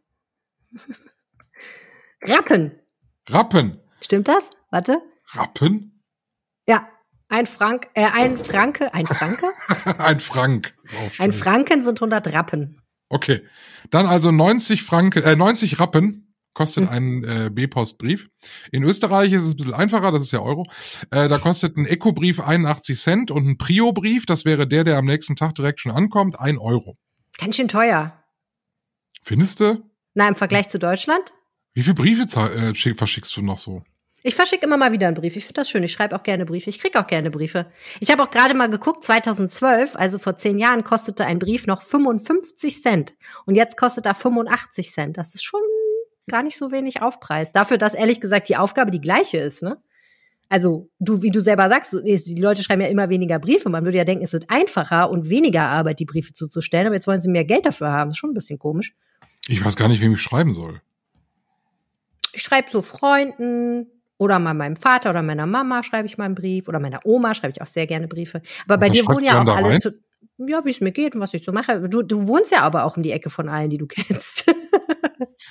Rappen. 2.23 2.82
Rappen. 3.29 3.79
Stimmt 4.01 4.29
das? 4.29 4.51
Warte. 4.71 5.01
Rappen? 5.35 6.03
Ja, 6.67 6.89
ein 7.29 7.47
Frank, 7.47 7.89
äh, 7.95 8.05
ein 8.05 8.39
Franke, 8.39 8.93
ein 8.93 9.07
Franke? 9.07 9.47
ein 9.99 10.21
Frank. 10.21 10.75
Ein 11.19 11.33
Franken 11.33 11.83
sind 11.83 11.99
100 12.01 12.33
Rappen. 12.35 12.83
Okay. 13.09 13.43
Dann 13.91 14.07
also 14.07 14.31
90 14.31 14.83
Franken, 14.83 15.23
äh, 15.23 15.37
90 15.37 15.79
Rappen 15.79 16.35
kostet 16.55 16.89
ein 16.89 17.25
äh, 17.25 17.51
B-Post-Brief. 17.51 18.29
In 18.73 18.83
Österreich 18.83 19.33
ist 19.33 19.45
es 19.45 19.55
ein 19.55 19.57
bisschen 19.57 19.75
einfacher, 19.75 20.13
das 20.13 20.23
ist 20.23 20.33
ja 20.33 20.41
Euro. 20.41 20.67
Äh, 21.11 21.29
da 21.29 21.39
kostet 21.39 21.77
ein 21.77 21.87
Eco-Brief 21.87 22.41
81 22.41 22.99
Cent 22.99 23.31
und 23.31 23.47
ein 23.47 23.59
Prio-Brief, 23.59 24.27
das 24.27 24.45
wäre 24.45 24.67
der, 24.67 24.85
der 24.85 24.99
am 24.99 25.07
nächsten 25.07 25.37
Tag 25.37 25.55
direkt 25.55 25.81
schon 25.81 25.93
ankommt, 25.93 26.39
ein 26.39 26.59
Euro. 26.59 26.99
Ganz 27.39 27.57
schön 27.57 27.69
teuer. 27.69 28.23
Findest 29.23 29.61
du? 29.61 29.83
Na, 30.15 30.29
im 30.29 30.35
Vergleich 30.35 30.69
zu 30.69 30.79
Deutschland? 30.79 31.33
Wie 31.75 31.83
viele 31.83 31.95
Briefe 31.95 32.23
äh, 32.23 32.95
verschickst 32.95 33.37
du 33.37 33.43
noch 33.43 33.59
so? 33.59 33.83
Ich 34.25 34.35
verschicke 34.37 34.67
immer 34.67 34.77
mal 34.77 34.93
wieder 34.93 35.09
einen 35.09 35.17
Brief. 35.17 35.37
Ich 35.37 35.45
finde 35.45 35.61
das 35.61 35.69
schön. 35.69 35.83
Ich 35.83 35.93
schreibe 35.93 36.15
auch 36.15 36.23
gerne 36.23 36.45
Briefe. 36.45 36.71
Ich 36.71 36.79
kriege 36.79 37.01
auch 37.01 37.09
gerne 37.09 37.31
Briefe. 37.31 37.67
Ich 37.99 38.11
habe 38.11 38.23
auch 38.23 38.31
gerade 38.31 38.55
mal 38.55 38.71
geguckt, 38.71 39.05
2012, 39.05 39.97
also 39.97 40.19
vor 40.21 40.37
zehn 40.37 40.59
Jahren, 40.59 40.85
kostete 40.85 41.25
ein 41.27 41.41
Brief 41.41 41.67
noch 41.67 41.83
55 41.83 42.83
Cent. 42.83 43.15
Und 43.47 43.57
jetzt 43.57 43.77
kostet 43.77 44.07
er 44.07 44.15
85 44.15 44.93
Cent. 44.93 45.17
Das 45.17 45.35
ist 45.35 45.43
schon 45.43 45.61
gar 46.31 46.45
nicht 46.45 46.57
so 46.57 46.71
wenig 46.71 47.03
Aufpreis. 47.03 47.51
Dafür, 47.51 47.79
dass 47.79 47.95
ehrlich 47.95 48.21
gesagt 48.21 48.49
die 48.49 48.57
Aufgabe 48.57 48.93
die 48.93 49.01
gleiche 49.01 49.39
ist, 49.39 49.63
ne? 49.63 49.79
Also, 50.49 50.91
du, 50.99 51.23
wie 51.23 51.31
du 51.31 51.41
selber 51.41 51.67
sagst, 51.71 51.95
die 52.05 52.35
Leute 52.35 52.63
schreiben 52.63 52.83
ja 52.83 52.89
immer 52.89 53.09
weniger 53.09 53.39
Briefe. 53.39 53.71
Man 53.71 53.85
würde 53.85 53.97
ja 53.97 54.05
denken, 54.05 54.23
es 54.23 54.35
wird 54.35 54.51
einfacher 54.51 55.09
und 55.09 55.31
weniger 55.31 55.63
Arbeit, 55.63 55.99
die 55.99 56.05
Briefe 56.05 56.35
zuzustellen, 56.35 56.87
aber 56.87 56.95
jetzt 56.95 57.07
wollen 57.07 57.23
sie 57.23 57.31
mehr 57.31 57.47
Geld 57.47 57.65
dafür 57.65 57.89
haben. 57.89 58.11
Das 58.11 58.17
ist 58.17 58.19
schon 58.19 58.31
ein 58.33 58.35
bisschen 58.35 58.59
komisch. 58.59 58.95
Ich 59.49 59.65
weiß 59.65 59.77
gar 59.77 59.89
nicht, 59.89 60.03
wem 60.03 60.13
ich 60.13 60.21
schreiben 60.21 60.53
soll. 60.53 60.83
Ich 62.33 62.43
schreibe 62.43 62.71
so 62.71 62.83
Freunden 62.83 63.87
oder 64.19 64.39
mal 64.39 64.55
meinem 64.55 64.77
Vater 64.77 65.11
oder 65.11 65.23
meiner 65.23 65.47
Mama 65.47 65.83
schreibe 65.83 66.07
ich 66.07 66.19
mal 66.19 66.25
einen 66.25 66.35
Brief 66.35 66.69
oder 66.69 66.81
meiner 66.81 67.01
Oma 67.05 67.35
schreibe 67.35 67.53
ich 67.53 67.63
auch 67.63 67.67
sehr 67.67 67.87
gerne 67.87 68.09
Briefe. 68.09 68.43
Aber 68.67 68.79
bei 68.79 68.89
dir 68.89 69.07
wohnen 69.07 69.25
ja 69.25 69.43
auch 69.43 69.57
alle, 69.57 69.79
ja, 70.39 70.65
wie 70.65 70.71
es 70.71 70.81
mir 70.81 70.93
geht 70.93 71.15
und 71.15 71.21
was 71.21 71.35
ich 71.35 71.45
so 71.45 71.53
mache. 71.53 71.89
Du, 71.89 72.03
du 72.03 72.27
wohnst 72.27 72.53
ja 72.53 72.61
aber 72.61 72.85
auch 72.85 72.97
um 72.97 73.03
die 73.03 73.13
Ecke 73.13 73.31
von 73.31 73.49
allen, 73.49 73.71
die 73.71 73.79
du 73.79 73.87
kennst. 73.89 74.47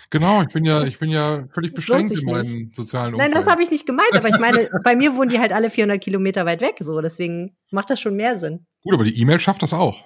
Genau, 0.10 0.41
ich 0.41 0.50
bin 0.50 0.65
ja, 0.65 0.84
ich 0.84 1.00
bin 1.00 1.10
ja 1.10 1.46
völlig 1.52 1.74
beschränkt 1.74 2.12
in 2.12 2.30
meinen 2.30 2.52
nicht. 2.52 2.76
sozialen 2.76 3.13
Umfeld. 3.13 3.32
Nein, 3.32 3.41
das 3.44 3.52
habe 3.52 3.63
ich 3.63 3.72
nicht 3.72 3.86
gemeint, 3.86 4.13
aber 4.13 4.30
ich 4.30 4.39
meine, 4.39 4.70
bei 4.84 4.96
mir 4.96 5.15
wohnen 5.15 5.30
die 5.30 5.39
halt 5.39 5.54
alle 5.54 5.70
400 5.70 6.02
Kilometer 6.02 6.46
weit 6.46 6.62
weg, 6.62 6.76
so, 6.80 7.00
deswegen 7.02 7.56
macht 7.72 7.89
das 7.89 8.00
schon 8.00 8.15
mehr 8.15 8.36
Sinn. 8.36 8.65
Gut, 8.84 8.94
aber 8.94 9.04
die 9.04 9.20
E-Mail 9.20 9.39
schafft 9.39 9.63
das 9.63 9.74
auch. 9.74 10.04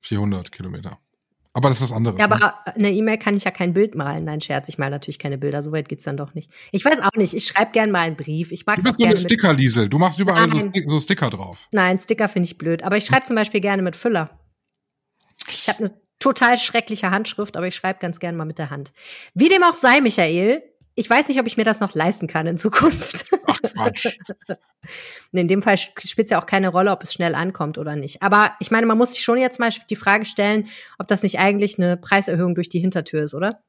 400 0.00 0.52
Kilometer. 0.52 0.98
Aber 1.56 1.68
das 1.68 1.78
ist 1.78 1.90
was 1.90 1.96
anderes. 1.96 2.18
Ja, 2.18 2.24
aber 2.24 2.38
ne? 2.38 2.52
eine 2.74 2.90
E-Mail 2.90 3.16
kann 3.16 3.36
ich 3.36 3.44
ja 3.44 3.52
kein 3.52 3.72
Bild 3.72 3.94
malen. 3.94 4.24
Nein, 4.24 4.40
Scherz, 4.40 4.68
ich 4.68 4.76
mal 4.76 4.90
natürlich 4.90 5.20
keine 5.20 5.38
Bilder. 5.38 5.62
So 5.62 5.70
weit 5.70 5.88
geht's 5.88 6.02
dann 6.02 6.16
doch 6.16 6.34
nicht. 6.34 6.50
Ich 6.72 6.84
weiß 6.84 7.00
auch 7.00 7.16
nicht. 7.16 7.32
Ich 7.32 7.46
schreibe 7.46 7.70
gern 7.70 7.92
mal 7.92 8.00
einen 8.00 8.16
Brief. 8.16 8.50
Ich 8.50 8.66
mag 8.66 8.76
Du 8.76 8.82
bist 8.82 8.98
so 8.98 9.04
eine 9.04 9.16
Sticker, 9.16 9.52
Liesel. 9.52 9.88
Du 9.88 9.98
machst 9.98 10.18
überall 10.18 10.50
so, 10.50 10.58
so, 10.86 10.98
Sticker 10.98 11.30
drauf. 11.30 11.68
Nein, 11.70 12.00
Sticker 12.00 12.28
finde 12.28 12.48
ich 12.48 12.58
blöd. 12.58 12.82
Aber 12.82 12.96
ich 12.96 13.06
schreibe 13.06 13.24
zum 13.24 13.36
Beispiel 13.36 13.60
gerne 13.60 13.82
mit 13.82 13.94
Füller. 13.94 14.30
Ich 15.48 15.68
habe 15.68 15.78
eine 15.78 15.90
total 16.18 16.58
schreckliche 16.58 17.10
Handschrift, 17.10 17.56
aber 17.56 17.68
ich 17.68 17.76
schreibe 17.76 18.00
ganz 18.00 18.18
gern 18.18 18.34
mal 18.36 18.46
mit 18.46 18.58
der 18.58 18.70
Hand. 18.70 18.92
Wie 19.34 19.48
dem 19.48 19.62
auch 19.62 19.74
sei, 19.74 20.00
Michael, 20.00 20.60
ich 20.94 21.10
weiß 21.10 21.28
nicht, 21.28 21.40
ob 21.40 21.46
ich 21.46 21.56
mir 21.56 21.64
das 21.64 21.80
noch 21.80 21.94
leisten 21.94 22.26
kann 22.26 22.46
in 22.46 22.58
Zukunft. 22.58 23.26
Ach 23.46 23.58
Quatsch. 23.60 24.18
in 25.32 25.48
dem 25.48 25.62
Fall 25.62 25.76
spielt 25.76 26.26
es 26.26 26.30
ja 26.30 26.40
auch 26.40 26.46
keine 26.46 26.68
Rolle, 26.68 26.92
ob 26.92 27.02
es 27.02 27.12
schnell 27.12 27.34
ankommt 27.34 27.78
oder 27.78 27.96
nicht. 27.96 28.22
Aber 28.22 28.52
ich 28.60 28.70
meine, 28.70 28.86
man 28.86 28.98
muss 28.98 29.12
sich 29.12 29.22
schon 29.22 29.38
jetzt 29.38 29.58
mal 29.58 29.70
die 29.90 29.96
Frage 29.96 30.24
stellen, 30.24 30.68
ob 30.98 31.08
das 31.08 31.22
nicht 31.22 31.38
eigentlich 31.38 31.78
eine 31.78 31.96
Preiserhöhung 31.96 32.54
durch 32.54 32.68
die 32.68 32.78
Hintertür 32.78 33.22
ist, 33.22 33.34
oder? 33.34 33.60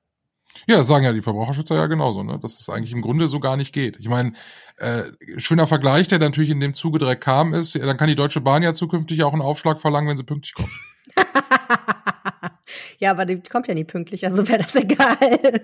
Ja, 0.67 0.83
sagen 0.83 1.03
ja 1.03 1.13
die 1.13 1.21
Verbraucherschützer 1.21 1.75
ja 1.75 1.87
genauso, 1.87 2.23
ne? 2.23 2.39
dass 2.41 2.59
es 2.59 2.69
eigentlich 2.69 2.93
im 2.93 3.01
Grunde 3.01 3.27
so 3.27 3.39
gar 3.39 3.57
nicht 3.57 3.73
geht. 3.73 3.97
Ich 3.97 4.07
meine, 4.07 4.33
äh, 4.77 5.03
schöner 5.37 5.67
Vergleich, 5.67 6.07
der 6.07 6.19
natürlich 6.19 6.49
in 6.49 6.59
dem 6.59 6.73
Zuge 6.73 6.99
direkt 6.99 7.23
kam, 7.23 7.53
ist, 7.53 7.75
dann 7.75 7.97
kann 7.97 8.07
die 8.07 8.15
Deutsche 8.15 8.41
Bahn 8.41 8.63
ja 8.63 8.73
zukünftig 8.73 9.23
auch 9.23 9.33
einen 9.33 9.41
Aufschlag 9.41 9.79
verlangen, 9.79 10.07
wenn 10.07 10.17
sie 10.17 10.23
pünktlich 10.23 10.53
kommt. 10.53 10.71
ja, 12.99 13.11
aber 13.11 13.25
die 13.25 13.41
kommt 13.41 13.67
ja 13.67 13.73
nie 13.73 13.83
pünktlich, 13.83 14.25
also 14.25 14.47
wäre 14.47 14.59
das 14.63 14.75
egal. 14.75 15.17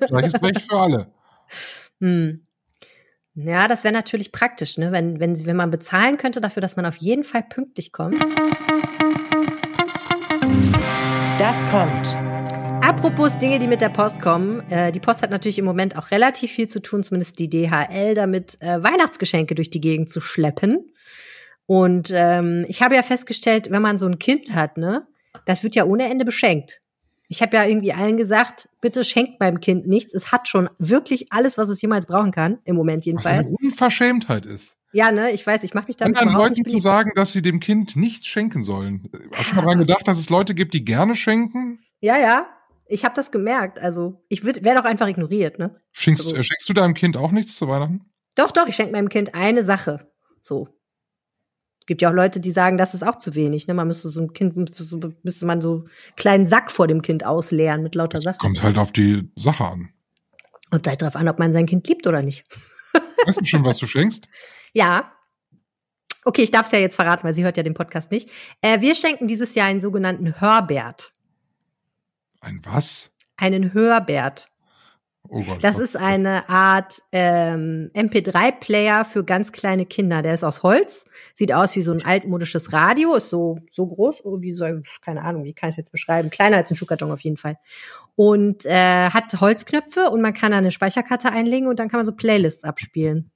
Gleiches 0.08 0.41
Recht 0.41 0.62
für 0.63 0.78
alle. 0.78 1.08
Hm. 1.99 2.45
Ja, 3.33 3.67
das 3.67 3.83
wäre 3.85 3.93
natürlich 3.93 4.31
praktisch, 4.31 4.77
ne? 4.77 4.91
wenn, 4.91 5.19
wenn, 5.19 5.45
wenn 5.45 5.55
man 5.55 5.71
bezahlen 5.71 6.17
könnte 6.17 6.41
dafür, 6.41 6.61
dass 6.61 6.75
man 6.75 6.85
auf 6.85 6.97
jeden 6.97 7.23
Fall 7.23 7.43
pünktlich 7.43 7.93
kommt. 7.93 8.21
Das 11.39 11.57
kommt. 11.71 12.07
Apropos 12.83 13.37
Dinge, 13.37 13.57
die 13.59 13.67
mit 13.67 13.79
der 13.79 13.89
Post 13.89 14.19
kommen. 14.19 14.69
Äh, 14.69 14.91
die 14.91 14.99
Post 14.99 15.21
hat 15.21 15.29
natürlich 15.29 15.59
im 15.59 15.65
Moment 15.65 15.95
auch 15.95 16.11
relativ 16.11 16.51
viel 16.51 16.67
zu 16.67 16.81
tun, 16.81 17.03
zumindest 17.03 17.39
die 17.39 17.49
DHL, 17.49 18.15
damit 18.15 18.61
äh, 18.61 18.83
Weihnachtsgeschenke 18.83 19.55
durch 19.55 19.69
die 19.69 19.79
Gegend 19.79 20.09
zu 20.09 20.19
schleppen. 20.19 20.91
Und 21.67 22.11
ähm, 22.13 22.65
ich 22.67 22.81
habe 22.81 22.95
ja 22.95 23.03
festgestellt, 23.03 23.71
wenn 23.71 23.81
man 23.81 23.97
so 23.97 24.07
ein 24.07 24.19
Kind 24.19 24.53
hat, 24.53 24.77
ne, 24.77 25.07
das 25.45 25.63
wird 25.63 25.75
ja 25.75 25.85
ohne 25.85 26.09
Ende 26.09 26.25
beschenkt. 26.25 26.81
Ich 27.32 27.41
habe 27.41 27.56
ja 27.56 27.63
irgendwie 27.63 27.94
allen 27.94 28.17
gesagt, 28.17 28.67
bitte 28.82 29.06
schenkt 29.06 29.39
meinem 29.39 29.62
Kind 29.62 29.88
nichts. 29.88 30.13
Es 30.13 30.34
hat 30.34 30.50
schon 30.50 30.70
wirklich 30.80 31.32
alles, 31.32 31.58
was 31.58 31.70
es 31.70 31.82
jemals 31.82 32.06
brauchen 32.06 32.32
kann, 32.32 32.60
im 32.65 32.76
Moment 32.76 33.06
jedenfalls. 33.06 33.50
Was 33.50 33.58
eine 33.58 33.70
Unverschämtheit 33.70 34.46
ist. 34.46 34.76
Ja, 34.91 35.13
ne, 35.13 35.32
ich 35.32 35.48
weiß, 35.48 35.63
ich 35.63 35.74
mache 35.74 35.88
mich 35.88 35.96
damit 35.96 36.17
Anderen 36.17 36.38
Leuten 36.38 36.65
zu 36.65 36.80
sagen, 36.80 37.12
dass 37.15 37.32
sie 37.32 37.41
dem 37.41 37.62
Kind 37.62 37.96
nichts 37.96 38.28
schenken 38.28 38.63
sollen. 38.63 39.10
Hast 39.32 39.52
du 39.52 39.56
schon 39.56 39.63
mal 39.63 39.63
dran 39.63 39.80
gedacht, 39.80 40.06
dass 40.10 40.20
es 40.20 40.30
Leute 40.30 40.54
gibt, 40.54 40.74
die 40.74 40.84
gerne 40.84 41.15
schenken? 41.15 41.80
Ja, 42.02 42.17
ja. 42.17 42.48
Ich 42.86 43.06
habe 43.06 43.15
das 43.15 43.32
gemerkt. 43.32 43.80
Also, 43.80 44.22
ich 44.28 44.44
werde 44.44 44.76
doch 44.76 44.84
einfach 44.84 45.08
ignoriert, 45.08 45.58
ne? 45.58 45.80
Schenkst, 45.94 46.26
also. 46.26 46.36
äh, 46.36 46.44
schenkst 46.44 46.67
du 46.67 46.74
deinem 46.74 46.96
Kind 46.96 47.15
auch 47.15 47.32
nichts 47.32 47.56
zu 47.56 47.70
Weihnachten? 47.70 48.12
Doch, 48.36 48.52
doch, 48.52 48.67
ich 48.67 48.76
schenke 48.76 48.91
meinem 48.91 49.08
Kind 49.08 49.34
eine 49.36 49.63
Sache. 49.63 50.12
So. 50.41 50.67
Es 51.91 51.93
gibt 51.93 52.04
ja 52.04 52.10
auch 52.10 52.13
Leute, 52.13 52.39
die 52.39 52.54
sagen, 52.54 52.77
das 52.77 52.93
ist 52.93 53.04
auch 53.04 53.17
zu 53.17 53.36
wenig. 53.36 53.67
Ne? 53.67 53.73
Man 53.73 53.86
müsste 53.86 54.10
so 54.10 54.21
ein 54.21 54.32
Kind, 54.32 54.56
müsste 54.56 55.45
man 55.45 55.60
so 55.60 55.73
einen 55.73 55.89
kleinen 56.15 56.45
Sack 56.45 56.71
vor 56.71 56.88
dem 56.88 57.01
Kind 57.01 57.25
ausleeren 57.25 57.84
mit 57.84 57.95
lauter 57.95 58.21
Sachen. 58.21 58.38
Kommt 58.38 58.63
halt 58.63 58.77
auf 58.77 58.93
die 58.93 59.30
Sache 59.36 59.65
an. 59.65 59.89
Und 60.69 60.86
seid 60.86 61.01
darauf 61.01 61.17
an, 61.17 61.27
ob 61.27 61.38
man 61.38 61.51
sein 61.51 61.65
Kind 61.65 61.86
liebt 61.89 62.08
oder 62.08 62.21
nicht. 62.21 62.45
Weißt 63.25 63.41
du 63.41 63.43
schon, 63.43 63.65
was 63.65 63.77
du 63.77 63.88
schenkst? 63.88 64.30
Ja. 64.71 65.12
Okay, 66.23 66.43
ich 66.43 66.51
darf 66.51 66.67
es 66.67 66.71
ja 66.71 66.80
jetzt 66.80 66.95
verraten, 66.95 67.25
weil 67.25 67.34
sie 67.34 67.43
hört 67.43 67.58
ja 67.58 67.63
den 67.63 67.73
Podcast 67.73 68.10
nicht. 68.10 68.30
Äh, 68.62 68.80
wir 68.80 68.95
schenken 68.95 69.27
dieses 69.27 69.54
Jahr 69.54 69.67
einen 69.67 69.82
sogenannten 69.82 70.39
Hörbert. 70.39 71.12
Ein 72.39 72.62
was? 72.63 73.12
Einen 73.36 73.73
Hörbert. 73.73 74.47
Oh 75.34 75.41
Gott, 75.44 75.63
das 75.63 75.80
ist 75.80 75.96
eine 75.96 76.50
Art 76.50 77.02
ähm, 77.13 77.89
MP3-Player 77.96 79.06
für 79.06 79.24
ganz 79.24 79.54
kleine 79.54 79.86
Kinder. 79.86 80.22
Der 80.22 80.34
ist 80.34 80.44
aus 80.44 80.62
Holz, 80.62 81.06
sieht 81.34 81.54
aus 81.54 81.74
wie 81.78 81.82
so 81.82 81.94
ein 81.94 82.04
altmodisches 82.04 82.74
Radio, 82.74 83.15
ist 83.15 83.30
so 83.30 83.58
so 83.70 83.88
groß, 83.88 84.26
oh, 84.26 84.41
wie 84.41 84.52
so, 84.52 84.65
keine 85.02 85.22
Ahnung, 85.22 85.46
wie 85.46 85.54
kann 85.54 85.70
ich 85.70 85.74
es 85.74 85.78
jetzt 85.78 85.94
beschreiben? 85.94 86.32
Kleiner 86.32 86.58
als 86.58 86.70
ein 86.70 86.76
Schuhkarton 86.76 87.12
auf 87.12 87.22
jeden 87.22 87.38
Fall. 87.38 87.56
Und 88.17 88.65
äh, 88.65 89.10
hat 89.10 89.39
Holzknöpfe 89.39 90.10
und 90.10 90.22
man 90.22 90.34
kann 90.34 90.52
da 90.52 90.58
eine 90.58 90.72
Speicherkarte 90.72 91.32
einlegen 91.32 91.70
und 91.70 91.80
dann 91.80 91.88
kann 91.88 92.00
man 92.00 92.06
so 92.06 92.12
Playlists 92.12 92.65
abspielen. 92.65 93.32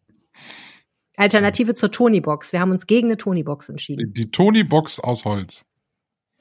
Alternative 1.15 1.75
zur 1.75 1.91
Tony-Box. 1.91 2.51
Wir 2.51 2.59
haben 2.59 2.71
uns 2.71 2.87
gegen 2.87 3.07
eine 3.07 3.17
Tony-Box 3.17 3.69
entschieden. 3.69 4.13
Die 4.13 4.31
Tony-Box 4.31 4.99
aus 4.99 5.23
Holz. 5.23 5.65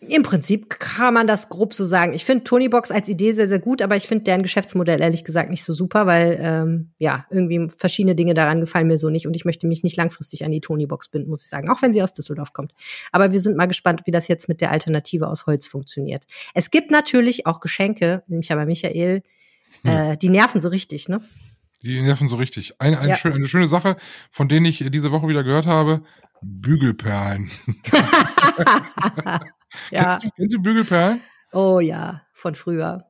Im 0.08 0.22
Prinzip 0.22 0.70
kann 0.70 1.14
man 1.14 1.26
das 1.26 1.48
grob 1.48 1.74
so 1.74 1.84
sagen. 1.84 2.12
Ich 2.12 2.24
finde 2.24 2.44
Tonybox 2.44 2.90
als 2.90 3.08
Idee 3.08 3.32
sehr, 3.32 3.48
sehr 3.48 3.58
gut, 3.58 3.82
aber 3.82 3.96
ich 3.96 4.06
finde 4.06 4.24
deren 4.24 4.42
Geschäftsmodell 4.42 5.00
ehrlich 5.00 5.24
gesagt 5.24 5.50
nicht 5.50 5.64
so 5.64 5.72
super, 5.72 6.06
weil 6.06 6.38
ähm, 6.40 6.90
ja, 6.98 7.26
irgendwie 7.30 7.68
verschiedene 7.76 8.14
Dinge 8.14 8.34
daran 8.34 8.60
gefallen 8.60 8.88
mir 8.88 8.98
so 8.98 9.10
nicht 9.10 9.26
und 9.26 9.34
ich 9.34 9.44
möchte 9.44 9.66
mich 9.66 9.82
nicht 9.82 9.96
langfristig 9.96 10.44
an 10.44 10.50
die 10.50 10.60
Tonybox 10.60 11.08
binden, 11.08 11.30
muss 11.30 11.44
ich 11.44 11.50
sagen, 11.50 11.68
auch 11.70 11.82
wenn 11.82 11.92
sie 11.92 12.02
aus 12.02 12.14
Düsseldorf 12.14 12.52
kommt. 12.52 12.72
Aber 13.12 13.32
wir 13.32 13.40
sind 13.40 13.56
mal 13.56 13.66
gespannt, 13.66 14.02
wie 14.04 14.10
das 14.10 14.28
jetzt 14.28 14.48
mit 14.48 14.60
der 14.60 14.70
Alternative 14.70 15.28
aus 15.28 15.46
Holz 15.46 15.66
funktioniert. 15.66 16.24
Es 16.54 16.70
gibt 16.70 16.90
natürlich 16.90 17.46
auch 17.46 17.60
Geschenke, 17.60 18.22
nämlich 18.26 18.52
aber 18.52 18.66
Michael, 18.66 19.22
Äh, 19.82 20.16
die 20.16 20.28
nerven 20.28 20.60
so 20.60 20.68
richtig, 20.68 21.08
ne? 21.08 21.20
Die 21.82 22.00
nerven 22.00 22.28
so 22.28 22.36
richtig. 22.36 22.80
Eine, 22.80 23.00
eine, 23.00 23.10
ja. 23.10 23.16
schöne, 23.16 23.34
eine 23.34 23.48
schöne 23.48 23.66
Sache, 23.66 23.96
von 24.30 24.48
denen 24.48 24.66
ich 24.66 24.84
diese 24.88 25.10
Woche 25.10 25.28
wieder 25.28 25.44
gehört 25.44 25.66
habe, 25.66 26.02
Bügelperlen. 26.40 27.50
ja. 29.90 30.02
kennst, 30.02 30.24
du, 30.24 30.30
kennst 30.36 30.54
du 30.54 30.62
Bügelperlen? 30.62 31.20
Oh 31.52 31.80
ja, 31.80 32.22
von 32.32 32.54
früher. 32.54 33.06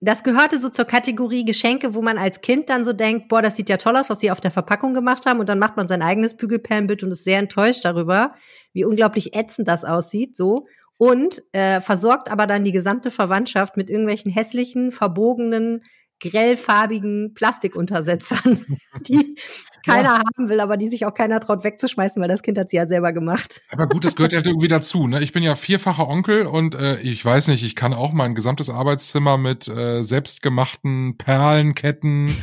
Das 0.00 0.22
gehörte 0.22 0.58
so 0.58 0.68
zur 0.68 0.84
Kategorie 0.84 1.44
Geschenke, 1.44 1.92
wo 1.92 2.02
man 2.02 2.18
als 2.18 2.40
Kind 2.40 2.70
dann 2.70 2.84
so 2.84 2.92
denkt, 2.92 3.28
boah, 3.28 3.42
das 3.42 3.56
sieht 3.56 3.68
ja 3.68 3.78
toll 3.78 3.96
aus, 3.96 4.08
was 4.08 4.20
sie 4.20 4.30
auf 4.30 4.40
der 4.40 4.52
Verpackung 4.52 4.94
gemacht 4.94 5.26
haben. 5.26 5.40
Und 5.40 5.48
dann 5.48 5.58
macht 5.58 5.76
man 5.76 5.88
sein 5.88 6.02
eigenes 6.02 6.36
Bügelperlenbild 6.36 7.02
und 7.02 7.10
ist 7.10 7.24
sehr 7.24 7.40
enttäuscht 7.40 7.84
darüber, 7.84 8.34
wie 8.72 8.84
unglaublich 8.84 9.34
ätzend 9.34 9.66
das 9.66 9.84
aussieht, 9.84 10.36
so. 10.36 10.66
Und 10.98 11.42
äh, 11.52 11.80
versorgt 11.80 12.30
aber 12.30 12.46
dann 12.46 12.64
die 12.64 12.72
gesamte 12.72 13.10
Verwandtschaft 13.10 13.76
mit 13.76 13.90
irgendwelchen 13.90 14.30
hässlichen, 14.30 14.92
verbogenen, 14.92 15.82
grellfarbigen 16.20 17.34
Plastikuntersetzern, 17.34 18.64
die 19.06 19.36
keiner 19.84 20.08
ja. 20.08 20.18
haben 20.18 20.48
will, 20.48 20.60
aber 20.60 20.76
die 20.76 20.88
sich 20.88 21.06
auch 21.06 21.14
keiner 21.14 21.40
traut 21.40 21.64
wegzuschmeißen, 21.64 22.20
weil 22.20 22.28
das 22.28 22.42
Kind 22.42 22.58
hat 22.58 22.70
sie 22.70 22.76
ja 22.76 22.86
selber 22.86 23.12
gemacht. 23.12 23.60
Aber 23.70 23.86
gut, 23.86 24.04
das 24.04 24.16
gehört 24.16 24.32
ja 24.32 24.40
irgendwie 24.44 24.68
dazu. 24.68 25.06
Ne? 25.06 25.22
Ich 25.22 25.32
bin 25.32 25.42
ja 25.42 25.54
vierfacher 25.56 26.08
Onkel 26.08 26.46
und 26.46 26.74
äh, 26.74 27.00
ich 27.00 27.24
weiß 27.24 27.48
nicht, 27.48 27.64
ich 27.64 27.74
kann 27.74 27.94
auch 27.94 28.12
mein 28.12 28.34
gesamtes 28.34 28.70
Arbeitszimmer 28.70 29.38
mit 29.38 29.68
äh, 29.68 30.02
selbstgemachten 30.02 31.16
Perlenketten, 31.16 32.36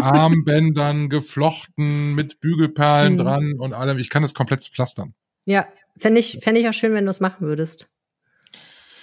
Armbändern 0.00 1.08
geflochten, 1.08 2.14
mit 2.14 2.40
Bügelperlen 2.40 3.14
mhm. 3.14 3.18
dran 3.18 3.52
und 3.58 3.72
allem. 3.72 3.98
Ich 3.98 4.10
kann 4.10 4.22
das 4.22 4.34
komplett 4.34 4.60
pflastern. 4.62 5.14
Ja, 5.46 5.68
fände 5.96 6.20
ich, 6.20 6.38
fänd 6.42 6.58
ich 6.58 6.68
auch 6.68 6.72
schön, 6.72 6.92
wenn 6.94 7.04
du 7.04 7.10
es 7.10 7.20
machen 7.20 7.46
würdest. 7.46 7.88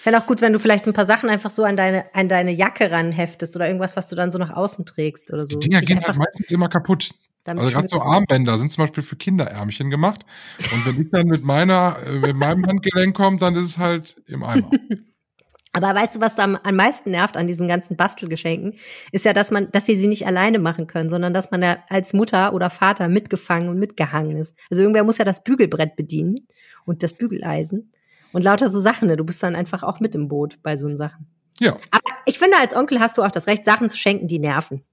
Fände 0.08 0.22
auch 0.22 0.26
gut, 0.26 0.39
wenn 0.39 0.54
du 0.54 0.60
vielleicht 0.60 0.86
so 0.86 0.91
ein 0.91 0.93
paar 0.93 1.06
Sachen 1.06 1.30
einfach 1.30 1.50
so 1.50 1.65
an 1.65 1.76
deine, 1.76 2.06
an 2.15 2.30
deine 2.30 2.52
Jacke 2.52 2.89
ranheftest 2.91 3.58
oder 3.58 3.67
irgendwas, 3.67 3.98
was 3.98 4.08
du 4.08 4.15
dann 4.15 4.32
so 4.32 4.38
nach 4.38 4.56
außen 4.56 4.86
trägst 4.86 5.34
oder 5.34 5.46
so. 5.46 5.60
Die 5.60 5.67
Dinger 5.67 5.82
gehen 5.82 6.02
halt 6.02 6.15
meistens 6.15 6.50
immer 6.50 6.70
kaputt. 6.70 7.12
Also 7.43 7.67
gerade 7.67 7.89
so 7.89 8.02
Armbänder 8.02 8.58
sind 8.58 8.72
zum 8.72 8.86
Beispiel 8.86 9.04
für 9.04 9.17
Kinderärmchen 9.17 9.89
gemacht. 9.89 10.26
Und 10.72 10.86
wenn 10.86 11.02
ich 11.02 11.12
dann 11.12 11.28
mit 11.28 11.43
meiner, 11.43 11.98
äh, 12.08 12.20
mit 12.20 12.38
meinem 12.38 12.65
Handgelenk 12.65 13.17
komme, 13.17 13.38
dann 13.38 13.58
ist 13.58 13.65
es 13.65 13.78
halt 13.80 14.15
im 14.28 14.46
Eimer. 14.46 14.72
Aber 15.74 15.93
weißt 15.93 16.15
du, 16.15 16.22
was 16.22 16.36
da 16.36 16.46
am, 16.46 16.76
meisten 16.78 17.12
nervt 17.12 17.36
an 17.36 17.46
diesen 17.46 17.67
ganzen 17.67 17.98
Bastelgeschenken, 17.98 18.76
ist 19.12 19.26
ja, 19.26 19.34
dass 19.34 19.52
man, 19.52 19.70
dass 19.72 19.88
sie 19.88 20.00
sie 20.00 20.08
nicht 20.08 20.26
alleine 20.26 20.60
machen 20.60 20.88
können, 20.88 21.10
sondern 21.10 21.34
dass 21.34 21.52
man 21.52 21.60
da 21.60 21.80
als 21.89 22.13
Mutter 22.13 22.54
oder 22.54 22.70
Vater 22.70 23.10
mitgefangen 23.10 23.67
und 23.67 23.78
mitgehangen 23.78 24.38
ist. 24.38 24.56
Also 24.72 24.84
irgendwer 24.84 25.04
muss 25.04 25.17
ja 25.17 25.26
das 25.26 25.43
Bügelbrett 25.43 25.98
bedienen 25.98 26.48
und 26.86 27.04
das 27.04 27.12
Bügeleisen 27.12 27.91
und 28.34 28.44
lauter 28.44 28.70
so 28.70 28.80
Sachen. 28.80 29.08
Ne? 29.08 29.18
Du 29.18 29.24
bist 29.24 29.42
dann 29.44 29.56
einfach 29.56 29.84
auch 29.84 30.00
mit 30.00 30.16
im 30.16 30.28
Boot 30.28 30.60
bei 30.63 30.78
so 30.78 30.96
Sachen. 30.96 31.28
Ja. 31.60 31.74
Aber 31.92 32.18
ich 32.26 32.40
finde, 32.40 32.58
als 32.58 32.76
Onkel 32.76 33.00
hast 33.00 33.18
du 33.18 33.24
auch 33.24 33.32
das 33.32 33.48
Recht, 33.48 33.66
Sachen 33.66 33.90
zu 33.90 33.98
schenken, 33.98 34.28
die 34.28 34.40
nerven. 34.40 34.84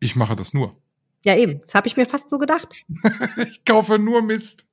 Ich 0.00 0.16
mache 0.16 0.36
das 0.36 0.54
nur. 0.54 0.76
Ja, 1.24 1.36
eben. 1.36 1.60
Das 1.60 1.74
habe 1.74 1.86
ich 1.86 1.96
mir 1.96 2.06
fast 2.06 2.30
so 2.30 2.38
gedacht. 2.38 2.68
ich 3.48 3.64
kaufe 3.64 3.98
nur 3.98 4.22
Mist. 4.22 4.66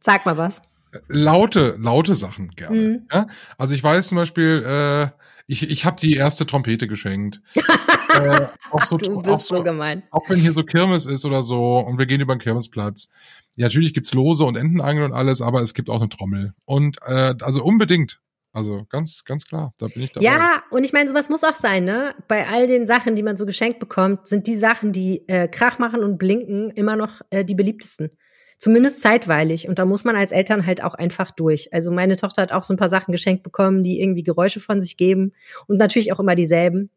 Sag 0.00 0.26
mal 0.26 0.36
was. 0.36 0.62
Laute, 1.08 1.76
laute 1.78 2.14
Sachen 2.14 2.50
gerne. 2.50 2.76
Mhm. 2.76 3.06
Ja? 3.12 3.26
Also 3.56 3.74
ich 3.74 3.82
weiß 3.82 4.08
zum 4.08 4.16
Beispiel, 4.16 4.62
äh, 4.66 5.08
ich, 5.46 5.70
ich 5.70 5.84
habe 5.84 6.00
die 6.00 6.14
erste 6.14 6.46
Trompete 6.46 6.86
geschenkt. 6.86 7.40
äh, 8.20 8.46
auch 8.70 8.84
so, 8.84 8.96
du 8.96 9.22
bist 9.22 9.28
auch 9.28 9.40
so, 9.40 9.56
so 9.56 9.62
gemein. 9.62 10.02
Auch 10.10 10.28
wenn 10.28 10.38
hier 10.38 10.52
so 10.52 10.64
Kirmes 10.64 11.06
ist 11.06 11.24
oder 11.24 11.42
so 11.42 11.78
und 11.78 11.98
wir 11.98 12.06
gehen 12.06 12.20
über 12.20 12.34
den 12.34 12.40
Kirmesplatz. 12.40 13.10
Ja, 13.56 13.66
natürlich 13.66 13.92
gibt's 13.94 14.14
Lose 14.14 14.44
und 14.44 14.56
Entenangel 14.56 15.04
und 15.04 15.12
alles, 15.12 15.42
aber 15.42 15.60
es 15.60 15.74
gibt 15.74 15.90
auch 15.90 16.00
eine 16.00 16.08
Trommel. 16.08 16.54
Und 16.64 16.98
äh, 17.06 17.34
also 17.40 17.62
unbedingt. 17.62 18.20
Also 18.54 18.84
ganz, 18.90 19.24
ganz 19.24 19.46
klar, 19.46 19.72
da 19.78 19.86
bin 19.86 20.02
ich 20.02 20.12
dabei. 20.12 20.26
Ja, 20.26 20.62
und 20.70 20.84
ich 20.84 20.92
meine, 20.92 21.08
sowas 21.08 21.30
muss 21.30 21.42
auch 21.42 21.54
sein, 21.54 21.84
ne? 21.84 22.14
Bei 22.28 22.48
all 22.48 22.66
den 22.66 22.86
Sachen, 22.86 23.16
die 23.16 23.22
man 23.22 23.38
so 23.38 23.46
geschenkt 23.46 23.78
bekommt, 23.78 24.26
sind 24.26 24.46
die 24.46 24.56
Sachen, 24.56 24.92
die 24.92 25.26
äh, 25.26 25.48
Krach 25.48 25.78
machen 25.78 26.02
und 26.02 26.18
blinken, 26.18 26.70
immer 26.70 26.96
noch 26.96 27.22
äh, 27.30 27.46
die 27.46 27.54
beliebtesten. 27.54 28.10
Zumindest 28.58 29.00
zeitweilig. 29.00 29.68
Und 29.68 29.78
da 29.78 29.86
muss 29.86 30.04
man 30.04 30.16
als 30.16 30.32
Eltern 30.32 30.66
halt 30.66 30.84
auch 30.84 30.94
einfach 30.94 31.30
durch. 31.30 31.72
Also 31.72 31.90
meine 31.90 32.16
Tochter 32.16 32.42
hat 32.42 32.52
auch 32.52 32.62
so 32.62 32.74
ein 32.74 32.76
paar 32.76 32.90
Sachen 32.90 33.10
geschenkt 33.10 33.42
bekommen, 33.42 33.82
die 33.82 34.00
irgendwie 34.00 34.22
Geräusche 34.22 34.60
von 34.60 34.80
sich 34.80 34.96
geben. 34.96 35.32
Und 35.66 35.78
natürlich 35.78 36.12
auch 36.12 36.20
immer 36.20 36.34
dieselben. 36.34 36.90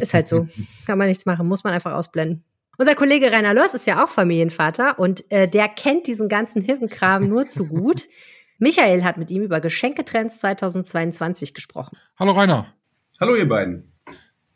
Ist 0.00 0.14
halt 0.14 0.28
so. 0.28 0.46
Kann 0.86 0.98
man 0.98 1.08
nichts 1.08 1.26
machen, 1.26 1.46
muss 1.46 1.64
man 1.64 1.72
einfach 1.72 1.92
ausblenden. 1.92 2.44
Unser 2.76 2.94
Kollege 2.94 3.30
Rainer 3.30 3.54
Lörs 3.54 3.74
ist 3.74 3.86
ja 3.86 4.04
auch 4.04 4.08
Familienvater 4.08 4.98
und 4.98 5.30
äh, 5.30 5.48
der 5.48 5.68
kennt 5.68 6.06
diesen 6.06 6.28
ganzen 6.28 6.60
Hirnkram 6.60 7.28
nur 7.28 7.46
zu 7.46 7.66
gut. 7.66 8.08
Michael 8.58 9.04
hat 9.04 9.16
mit 9.16 9.30
ihm 9.30 9.42
über 9.42 9.60
Geschenketrends 9.60 10.38
2022 10.38 11.54
gesprochen. 11.54 11.96
Hallo 12.18 12.32
Rainer. 12.32 12.66
Hallo 13.20 13.36
ihr 13.36 13.48
beiden. 13.48 13.92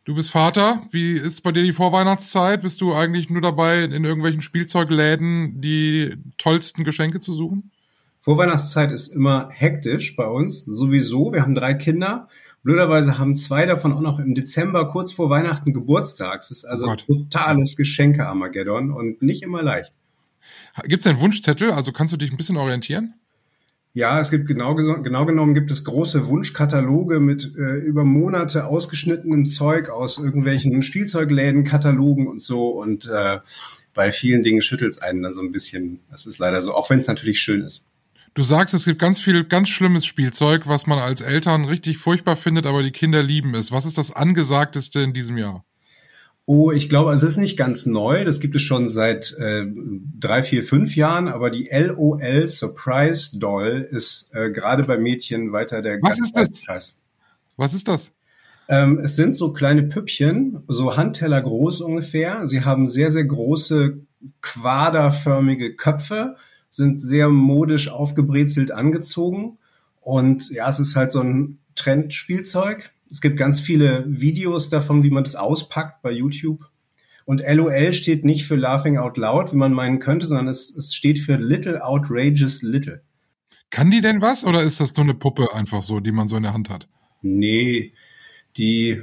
Du 0.04 0.14
bist 0.14 0.30
Vater. 0.30 0.86
Wie 0.90 1.18
ist 1.18 1.42
bei 1.42 1.52
dir 1.52 1.62
die 1.62 1.72
Vorweihnachtszeit? 1.72 2.62
Bist 2.62 2.80
du 2.80 2.94
eigentlich 2.94 3.28
nur 3.28 3.42
dabei, 3.42 3.84
in 3.84 4.04
irgendwelchen 4.04 4.40
Spielzeugläden 4.40 5.60
die 5.60 6.16
tollsten 6.38 6.82
Geschenke 6.84 7.20
zu 7.20 7.34
suchen? 7.34 7.70
Vorweihnachtszeit 8.20 8.90
ist 8.90 9.08
immer 9.08 9.50
hektisch 9.52 10.16
bei 10.16 10.26
uns. 10.26 10.64
Sowieso. 10.64 11.32
Wir 11.32 11.42
haben 11.42 11.54
drei 11.54 11.74
Kinder. 11.74 12.28
Blöderweise 12.62 13.18
haben 13.18 13.34
zwei 13.34 13.66
davon 13.66 13.92
auch 13.92 14.00
noch 14.00 14.18
im 14.18 14.34
Dezember 14.34 14.88
kurz 14.88 15.12
vor 15.12 15.30
Weihnachten 15.30 15.72
Geburtstag. 15.72 16.42
Es 16.42 16.50
ist 16.50 16.64
also 16.64 16.88
oh 16.88 16.96
totales 16.96 17.76
Geschenke-Armageddon 17.76 18.90
und 18.90 19.22
nicht 19.22 19.42
immer 19.42 19.62
leicht. 19.62 19.92
Gibt 20.84 21.00
es 21.00 21.06
einen 21.06 21.20
Wunschzettel? 21.20 21.70
Also 21.72 21.92
kannst 21.92 22.12
du 22.12 22.16
dich 22.16 22.30
ein 22.30 22.36
bisschen 22.36 22.56
orientieren? 22.56 23.14
Ja, 23.94 24.20
es 24.20 24.30
gibt 24.30 24.46
genau, 24.46 24.74
genau 24.74 25.24
genommen 25.26 25.54
gibt 25.54 25.70
es 25.70 25.82
große 25.82 26.28
Wunschkataloge 26.28 27.20
mit 27.20 27.52
äh, 27.56 27.78
über 27.78 28.04
Monate 28.04 28.66
ausgeschnittenem 28.66 29.46
Zeug 29.46 29.88
aus 29.88 30.18
irgendwelchen 30.18 30.82
Spielzeugläden, 30.82 31.64
Katalogen 31.64 32.28
und 32.28 32.40
so. 32.40 32.68
Und 32.68 33.06
äh, 33.06 33.40
bei 33.94 34.12
vielen 34.12 34.42
Dingen 34.42 34.62
schüttelt 34.62 34.92
es 34.92 35.02
einen 35.02 35.22
dann 35.22 35.34
so 35.34 35.42
ein 35.42 35.50
bisschen. 35.50 36.00
Das 36.10 36.26
ist 36.26 36.38
leider 36.38 36.62
so, 36.62 36.74
auch 36.74 36.90
wenn 36.90 36.98
es 36.98 37.08
natürlich 37.08 37.40
schön 37.40 37.62
ist. 37.62 37.86
Du 38.34 38.42
sagst, 38.42 38.74
es 38.74 38.84
gibt 38.84 39.00
ganz 39.00 39.20
viel 39.20 39.44
ganz 39.44 39.68
schlimmes 39.68 40.06
Spielzeug, 40.06 40.66
was 40.66 40.86
man 40.86 40.98
als 40.98 41.20
Eltern 41.20 41.64
richtig 41.64 41.98
furchtbar 41.98 42.36
findet, 42.36 42.66
aber 42.66 42.82
die 42.82 42.92
Kinder 42.92 43.22
lieben 43.22 43.54
es. 43.54 43.72
Was 43.72 43.84
ist 43.84 43.98
das 43.98 44.12
angesagteste 44.14 45.00
in 45.00 45.12
diesem 45.12 45.38
Jahr? 45.38 45.64
Oh, 46.50 46.72
ich 46.72 46.88
glaube, 46.88 47.12
es 47.12 47.22
ist 47.22 47.36
nicht 47.36 47.58
ganz 47.58 47.84
neu. 47.84 48.24
Das 48.24 48.40
gibt 48.40 48.54
es 48.54 48.62
schon 48.62 48.88
seit 48.88 49.36
äh, 49.38 49.66
drei, 50.18 50.42
vier, 50.42 50.62
fünf 50.62 50.96
Jahren. 50.96 51.28
Aber 51.28 51.50
die 51.50 51.68
LOL 51.70 52.48
Surprise 52.48 53.38
Doll 53.38 53.86
ist 53.90 54.30
äh, 54.32 54.50
gerade 54.50 54.84
bei 54.84 54.96
Mädchen 54.96 55.52
weiter 55.52 55.82
der 55.82 56.00
Was 56.00 56.18
ist 56.18 56.34
das? 56.34 56.62
Scheiß. 56.62 56.96
Was 57.58 57.74
ist 57.74 57.86
das? 57.86 58.12
Ähm, 58.68 58.98
es 58.98 59.16
sind 59.16 59.36
so 59.36 59.52
kleine 59.52 59.82
Püppchen, 59.82 60.62
so 60.68 60.96
Handteller 60.96 61.42
groß 61.42 61.82
ungefähr. 61.82 62.46
Sie 62.46 62.64
haben 62.64 62.86
sehr, 62.86 63.10
sehr 63.10 63.24
große 63.24 63.98
quaderförmige 64.40 65.74
Köpfe, 65.74 66.36
sind 66.78 67.02
sehr 67.02 67.28
modisch 67.28 67.88
aufgebrezelt 67.88 68.70
angezogen. 68.70 69.58
Und 70.00 70.48
ja, 70.48 70.66
es 70.68 70.80
ist 70.80 70.96
halt 70.96 71.10
so 71.10 71.20
ein 71.20 71.58
Trendspielzeug 71.74 72.92
es 73.10 73.20
gibt 73.20 73.36
ganz 73.36 73.60
viele 73.60 74.04
Videos 74.06 74.70
davon, 74.70 75.02
wie 75.02 75.10
man 75.10 75.24
das 75.24 75.36
auspackt 75.36 76.02
bei 76.02 76.10
YouTube. 76.10 76.68
Und 77.24 77.42
LOL 77.46 77.92
steht 77.92 78.24
nicht 78.24 78.46
für 78.46 78.56
Laughing 78.56 78.96
Out 78.96 79.16
Loud, 79.16 79.52
wie 79.52 79.56
man 79.56 79.72
meinen 79.72 79.98
könnte, 79.98 80.26
sondern 80.26 80.48
es, 80.48 80.74
es 80.74 80.94
steht 80.94 81.18
für 81.18 81.36
Little 81.36 81.84
Outrageous 81.84 82.62
Little. 82.62 83.02
Kann 83.70 83.90
die 83.90 84.00
denn 84.00 84.22
was 84.22 84.46
oder 84.46 84.62
ist 84.62 84.80
das 84.80 84.96
nur 84.96 85.04
eine 85.04 85.14
Puppe 85.14 85.54
einfach 85.54 85.82
so, 85.82 86.00
die 86.00 86.12
man 86.12 86.26
so 86.26 86.36
in 86.36 86.42
der 86.42 86.54
Hand 86.54 86.70
hat? 86.70 86.88
Nee, 87.20 87.92
die, 88.56 89.02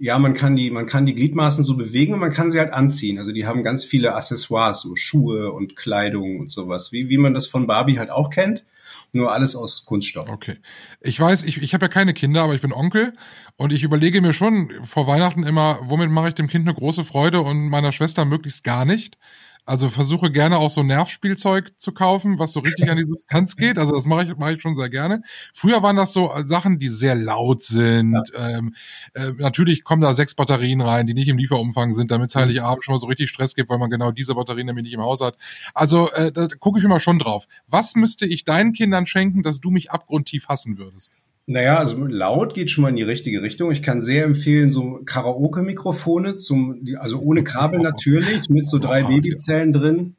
ja, 0.00 0.18
man 0.18 0.34
kann 0.34 0.56
die, 0.56 0.70
man 0.70 0.86
kann 0.86 1.06
die 1.06 1.14
Gliedmaßen 1.14 1.64
so 1.64 1.76
bewegen 1.76 2.14
und 2.14 2.20
man 2.20 2.32
kann 2.32 2.50
sie 2.50 2.58
halt 2.58 2.72
anziehen. 2.72 3.18
Also 3.18 3.32
die 3.32 3.46
haben 3.46 3.62
ganz 3.62 3.84
viele 3.84 4.14
Accessoires, 4.14 4.80
so 4.80 4.96
Schuhe 4.96 5.52
und 5.52 5.76
Kleidung 5.76 6.38
und 6.38 6.50
sowas, 6.50 6.92
wie, 6.92 7.08
wie 7.08 7.18
man 7.18 7.34
das 7.34 7.46
von 7.46 7.66
Barbie 7.66 7.98
halt 7.98 8.10
auch 8.10 8.30
kennt 8.30 8.64
nur 9.12 9.32
alles 9.32 9.56
aus 9.56 9.84
Kunststoff. 9.84 10.28
Okay. 10.28 10.56
Ich 11.00 11.18
weiß, 11.18 11.44
ich, 11.44 11.62
ich 11.62 11.74
habe 11.74 11.86
ja 11.86 11.88
keine 11.88 12.14
Kinder, 12.14 12.42
aber 12.42 12.54
ich 12.54 12.60
bin 12.60 12.72
Onkel 12.72 13.14
und 13.56 13.72
ich 13.72 13.82
überlege 13.82 14.20
mir 14.20 14.32
schon 14.32 14.70
vor 14.84 15.06
Weihnachten 15.06 15.42
immer, 15.44 15.80
womit 15.82 16.10
mache 16.10 16.28
ich 16.28 16.34
dem 16.34 16.48
Kind 16.48 16.66
eine 16.66 16.74
große 16.74 17.04
Freude 17.04 17.40
und 17.40 17.68
meiner 17.68 17.92
Schwester 17.92 18.24
möglichst 18.24 18.64
gar 18.64 18.84
nicht. 18.84 19.18
Also 19.68 19.90
versuche 19.90 20.32
gerne 20.32 20.56
auch 20.56 20.70
so 20.70 20.82
Nervspielzeug 20.82 21.78
zu 21.78 21.92
kaufen, 21.92 22.38
was 22.38 22.52
so 22.52 22.60
richtig 22.60 22.90
an 22.90 22.96
die 22.96 23.02
Substanz 23.02 23.54
geht. 23.58 23.76
Also 23.76 23.94
das 23.94 24.06
mache 24.06 24.24
ich, 24.24 24.36
mache 24.38 24.54
ich 24.54 24.62
schon 24.62 24.74
sehr 24.74 24.88
gerne. 24.88 25.20
Früher 25.52 25.82
waren 25.82 25.96
das 25.96 26.14
so 26.14 26.32
Sachen, 26.44 26.78
die 26.78 26.88
sehr 26.88 27.14
laut 27.14 27.62
sind. 27.62 28.14
Ja. 28.32 28.48
Ähm, 28.48 28.74
äh, 29.12 29.32
natürlich 29.36 29.84
kommen 29.84 30.00
da 30.00 30.14
sechs 30.14 30.34
Batterien 30.34 30.80
rein, 30.80 31.06
die 31.06 31.12
nicht 31.12 31.28
im 31.28 31.36
Lieferumfang 31.36 31.92
sind, 31.92 32.10
damit 32.10 32.30
es 32.30 32.34
mhm. 32.34 32.40
Heiligabend 32.40 32.82
schon 32.82 32.94
mal 32.94 32.98
so 32.98 33.08
richtig 33.08 33.28
Stress 33.28 33.54
gibt, 33.54 33.68
weil 33.68 33.76
man 33.76 33.90
genau 33.90 34.10
diese 34.10 34.34
Batterien 34.34 34.66
nämlich 34.68 34.84
nicht 34.84 34.94
im 34.94 35.02
Haus 35.02 35.20
hat. 35.20 35.36
Also 35.74 36.10
äh, 36.12 36.32
da 36.32 36.48
gucke 36.58 36.78
ich 36.78 36.84
immer 36.86 36.98
schon 36.98 37.18
drauf. 37.18 37.46
Was 37.66 37.94
müsste 37.94 38.24
ich 38.24 38.46
deinen 38.46 38.72
Kindern 38.72 39.04
schenken, 39.04 39.42
dass 39.42 39.60
du 39.60 39.70
mich 39.70 39.90
abgrundtief 39.90 40.48
hassen 40.48 40.78
würdest? 40.78 41.12
Naja, 41.50 41.78
also 41.78 42.04
laut 42.04 42.52
geht 42.52 42.70
schon 42.70 42.82
mal 42.82 42.90
in 42.90 42.96
die 42.96 43.02
richtige 43.02 43.40
Richtung. 43.40 43.72
Ich 43.72 43.82
kann 43.82 44.02
sehr 44.02 44.24
empfehlen, 44.24 44.70
so 44.70 45.00
Karaoke-Mikrofone, 45.06 46.36
zum, 46.36 46.86
also 46.98 47.20
ohne 47.20 47.42
Kabel 47.42 47.80
natürlich, 47.80 48.50
mit 48.50 48.68
so 48.68 48.78
drei 48.78 49.04
Babyzellen 49.04 49.72
drin, 49.72 50.14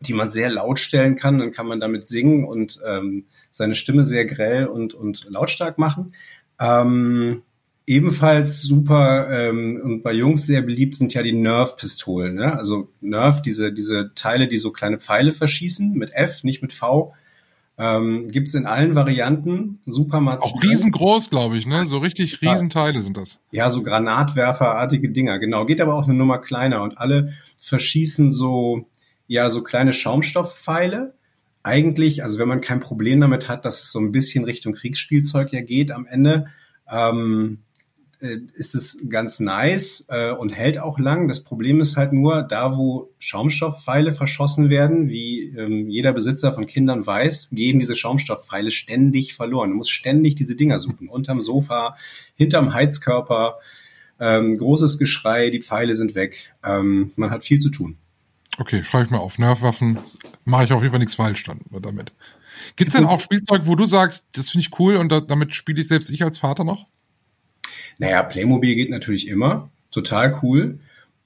die 0.00 0.12
man 0.12 0.28
sehr 0.28 0.50
laut 0.50 0.78
stellen 0.78 1.16
kann. 1.16 1.38
Dann 1.38 1.52
kann 1.52 1.66
man 1.66 1.80
damit 1.80 2.06
singen 2.06 2.44
und 2.44 2.78
ähm, 2.86 3.24
seine 3.50 3.74
Stimme 3.74 4.04
sehr 4.04 4.26
grell 4.26 4.66
und, 4.66 4.92
und 4.92 5.26
lautstark 5.30 5.78
machen. 5.78 6.12
Ähm, 6.60 7.44
Ebenfalls 7.86 8.60
super 8.60 9.30
ähm, 9.30 9.80
und 9.82 10.02
bei 10.02 10.12
Jungs 10.12 10.44
sehr 10.44 10.60
beliebt 10.60 10.96
sind 10.96 11.14
ja 11.14 11.22
die 11.22 11.32
Nerf-Pistolen. 11.32 12.34
Ne? 12.34 12.54
Also 12.54 12.90
Nerf, 13.00 13.40
diese, 13.40 13.72
diese 13.72 14.12
Teile, 14.14 14.46
die 14.46 14.58
so 14.58 14.72
kleine 14.72 14.98
Pfeile 14.98 15.32
verschießen, 15.32 15.94
mit 15.94 16.12
F, 16.12 16.44
nicht 16.44 16.60
mit 16.60 16.74
V. 16.74 17.10
Ähm, 17.80 18.28
Gibt 18.28 18.48
in 18.54 18.66
allen 18.66 18.96
Varianten. 18.96 19.78
Super 19.86 20.20
Auch 20.42 20.62
riesengroß, 20.62 21.30
glaube 21.30 21.56
ich, 21.56 21.66
ne? 21.66 21.86
So 21.86 21.98
richtig 21.98 22.42
Riesenteile 22.42 23.02
sind 23.02 23.16
das. 23.16 23.38
Ja, 23.52 23.70
so 23.70 23.84
Granatwerferartige 23.84 25.10
Dinger, 25.10 25.38
genau. 25.38 25.64
Geht 25.64 25.80
aber 25.80 25.94
auch 25.94 26.04
eine 26.04 26.14
Nummer 26.14 26.38
kleiner 26.38 26.82
und 26.82 26.98
alle 26.98 27.32
verschießen 27.60 28.32
so, 28.32 28.86
ja, 29.28 29.48
so 29.48 29.62
kleine 29.62 29.92
Schaumstoffpfeile. 29.92 31.14
Eigentlich, 31.62 32.24
also 32.24 32.40
wenn 32.40 32.48
man 32.48 32.60
kein 32.60 32.80
Problem 32.80 33.20
damit 33.20 33.48
hat, 33.48 33.64
dass 33.64 33.82
es 33.84 33.92
so 33.92 34.00
ein 34.00 34.10
bisschen 34.10 34.44
Richtung 34.44 34.72
Kriegsspielzeug 34.72 35.52
ja 35.52 35.60
geht 35.60 35.92
am 35.92 36.06
Ende, 36.06 36.46
ähm, 36.90 37.58
äh, 37.60 37.67
ist 38.20 38.74
es 38.74 39.04
ganz 39.08 39.38
nice 39.38 40.06
äh, 40.08 40.32
und 40.32 40.50
hält 40.50 40.78
auch 40.78 40.98
lang. 40.98 41.28
Das 41.28 41.44
Problem 41.44 41.80
ist 41.80 41.96
halt 41.96 42.12
nur, 42.12 42.42
da 42.42 42.76
wo 42.76 43.12
Schaumstoffpfeile 43.18 44.12
verschossen 44.12 44.70
werden, 44.70 45.08
wie 45.08 45.54
ähm, 45.56 45.88
jeder 45.88 46.12
Besitzer 46.12 46.52
von 46.52 46.66
Kindern 46.66 47.06
weiß, 47.06 47.50
gehen 47.52 47.78
diese 47.78 47.94
Schaumstoffpfeile 47.94 48.72
ständig 48.72 49.34
verloren. 49.34 49.70
Du 49.70 49.76
musst 49.76 49.92
ständig 49.92 50.34
diese 50.34 50.56
Dinger 50.56 50.80
suchen. 50.80 51.08
Unterm 51.08 51.40
Sofa, 51.40 51.94
hinterm 52.34 52.74
Heizkörper, 52.74 53.58
ähm, 54.18 54.58
großes 54.58 54.98
Geschrei, 54.98 55.50
die 55.50 55.62
Pfeile 55.62 55.94
sind 55.94 56.14
weg. 56.16 56.52
Ähm, 56.64 57.12
man 57.14 57.30
hat 57.30 57.44
viel 57.44 57.60
zu 57.60 57.70
tun. 57.70 57.98
Okay, 58.58 58.82
schreibe 58.82 59.04
ich 59.04 59.10
mal 59.10 59.18
auf. 59.18 59.38
Nerfwaffen 59.38 59.98
mache 60.44 60.64
ich 60.64 60.72
auf 60.72 60.82
jeden 60.82 60.90
Fall 60.90 60.98
nichts 60.98 61.14
falsch 61.14 61.44
dann 61.44 61.60
damit. 61.80 62.12
Gibt's 62.74 62.94
denn 62.94 63.06
auch 63.06 63.20
Spielzeug, 63.20 63.62
wo 63.66 63.76
du 63.76 63.86
sagst, 63.86 64.26
das 64.32 64.50
finde 64.50 64.66
ich 64.66 64.78
cool 64.80 64.96
und 64.96 65.10
da, 65.10 65.20
damit 65.20 65.54
spiele 65.54 65.80
ich 65.80 65.86
selbst 65.86 66.10
ich 66.10 66.24
als 66.24 66.38
Vater 66.38 66.64
noch? 66.64 66.86
Naja, 67.98 68.22
Playmobil 68.22 68.74
geht 68.74 68.90
natürlich 68.90 69.28
immer. 69.28 69.70
Total 69.90 70.38
cool. 70.42 70.78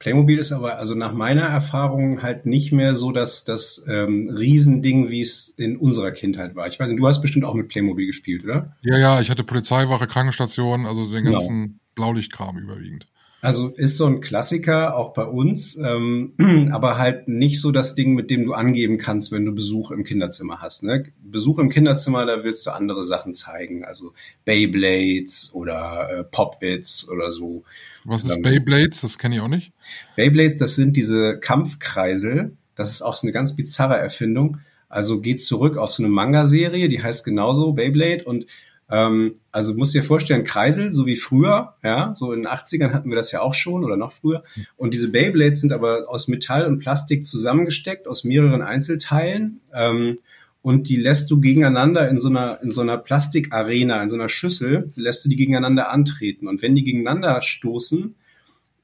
Playmobil 0.02 0.38
ist 0.38 0.50
aber 0.50 0.78
also 0.78 0.96
nach 0.96 1.12
meiner 1.12 1.42
Erfahrung 1.42 2.22
halt 2.22 2.44
nicht 2.44 2.72
mehr 2.72 2.96
so 2.96 3.12
dass 3.12 3.44
das 3.44 3.84
ähm, 3.88 4.28
Riesending, 4.36 5.10
wie 5.10 5.20
es 5.20 5.48
in 5.48 5.76
unserer 5.76 6.10
Kindheit 6.10 6.56
war. 6.56 6.66
Ich 6.66 6.80
weiß 6.80 6.88
nicht, 6.88 6.98
du 6.98 7.06
hast 7.06 7.22
bestimmt 7.22 7.44
auch 7.44 7.54
mit 7.54 7.68
Playmobil 7.68 8.06
gespielt, 8.06 8.42
oder? 8.42 8.74
Ja, 8.82 8.98
ja, 8.98 9.20
ich 9.20 9.30
hatte 9.30 9.44
Polizeiwache, 9.44 10.08
Krankenstation, 10.08 10.86
also 10.86 11.04
den 11.04 11.22
genau. 11.22 11.38
ganzen 11.38 11.62
genau. 11.62 11.78
Blaulichtkram 11.94 12.58
überwiegend. 12.58 13.06
Also 13.44 13.70
ist 13.70 13.96
so 13.96 14.06
ein 14.06 14.20
Klassiker 14.20 14.96
auch 14.96 15.14
bei 15.14 15.24
uns, 15.24 15.76
ähm, 15.76 16.34
aber 16.72 16.96
halt 16.96 17.26
nicht 17.26 17.60
so 17.60 17.72
das 17.72 17.96
Ding, 17.96 18.14
mit 18.14 18.30
dem 18.30 18.44
du 18.46 18.54
angeben 18.54 18.98
kannst, 18.98 19.32
wenn 19.32 19.44
du 19.44 19.52
Besuch 19.52 19.90
im 19.90 20.04
Kinderzimmer 20.04 20.60
hast. 20.60 20.84
Ne? 20.84 21.06
Besuch 21.20 21.58
im 21.58 21.68
Kinderzimmer, 21.68 22.24
da 22.24 22.44
willst 22.44 22.64
du 22.66 22.70
andere 22.70 23.02
Sachen 23.04 23.32
zeigen, 23.32 23.84
also 23.84 24.12
Beyblades 24.44 25.50
oder 25.54 26.20
äh, 26.20 26.24
Pop-Its 26.24 27.08
oder 27.08 27.32
so. 27.32 27.64
Was 28.04 28.22
ist 28.22 28.36
ähm, 28.36 28.42
Beyblades? 28.42 29.00
Das 29.00 29.18
kenne 29.18 29.34
ich 29.34 29.40
auch 29.40 29.48
nicht. 29.48 29.72
Beyblades, 30.14 30.58
das 30.58 30.76
sind 30.76 30.96
diese 30.96 31.36
Kampfkreisel. 31.40 32.56
Das 32.76 32.92
ist 32.92 33.02
auch 33.02 33.16
so 33.16 33.26
eine 33.26 33.32
ganz 33.32 33.56
bizarre 33.56 33.98
Erfindung. 33.98 34.58
Also 34.88 35.20
geht 35.20 35.42
zurück 35.42 35.78
auf 35.78 35.90
so 35.90 36.04
eine 36.04 36.12
Manga-Serie, 36.12 36.88
die 36.88 37.02
heißt 37.02 37.24
genauso 37.24 37.72
Beyblade 37.72 38.22
und 38.22 38.46
ähm, 38.92 39.36
also 39.50 39.72
musst 39.72 39.94
dir 39.94 40.02
vorstellen, 40.02 40.44
Kreisel, 40.44 40.92
so 40.92 41.06
wie 41.06 41.16
früher, 41.16 41.74
ja, 41.82 42.14
so 42.14 42.30
in 42.32 42.42
den 42.42 42.46
80ern 42.46 42.92
hatten 42.92 43.08
wir 43.08 43.16
das 43.16 43.32
ja 43.32 43.40
auch 43.40 43.54
schon 43.54 43.84
oder 43.84 43.96
noch 43.96 44.12
früher. 44.12 44.42
Und 44.76 44.92
diese 44.92 45.08
Beyblades 45.08 45.60
sind 45.60 45.72
aber 45.72 46.04
aus 46.08 46.28
Metall 46.28 46.66
und 46.66 46.78
Plastik 46.78 47.24
zusammengesteckt, 47.24 48.06
aus 48.06 48.22
mehreren 48.22 48.60
Einzelteilen. 48.60 49.60
Ähm, 49.72 50.18
und 50.60 50.90
die 50.90 50.96
lässt 50.96 51.30
du 51.30 51.40
gegeneinander 51.40 52.06
in 52.10 52.18
so 52.18 52.28
einer, 52.28 52.60
in 52.62 52.70
so 52.70 52.82
einer 52.82 52.98
Plastikarena, 52.98 54.02
in 54.02 54.10
so 54.10 54.16
einer 54.16 54.28
Schüssel, 54.28 54.88
lässt 54.94 55.24
du 55.24 55.30
die 55.30 55.36
gegeneinander 55.36 55.90
antreten. 55.90 56.46
Und 56.46 56.60
wenn 56.60 56.74
die 56.74 56.84
gegeneinander 56.84 57.40
stoßen, 57.40 58.14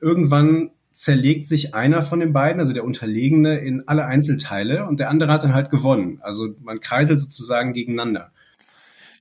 irgendwann 0.01 0.71
zerlegt 0.91 1.47
sich 1.49 1.75
einer 1.75 2.01
von 2.01 2.21
den 2.21 2.33
beiden, 2.33 2.61
also 2.61 2.73
der 2.73 2.85
Unterlegene, 2.85 3.59
in 3.59 3.87
alle 3.87 4.07
Einzelteile 4.07 4.87
und 4.87 5.01
der 5.01 5.11
andere 5.11 5.31
hat 5.31 5.45
dann 5.45 5.55
halt 5.55 5.71
gewonnen. 5.71 6.19
Also 6.23 6.55
man 6.63 6.81
kreiselt 6.81 7.21
sozusagen 7.21 7.75
gegeneinander. 7.75 8.33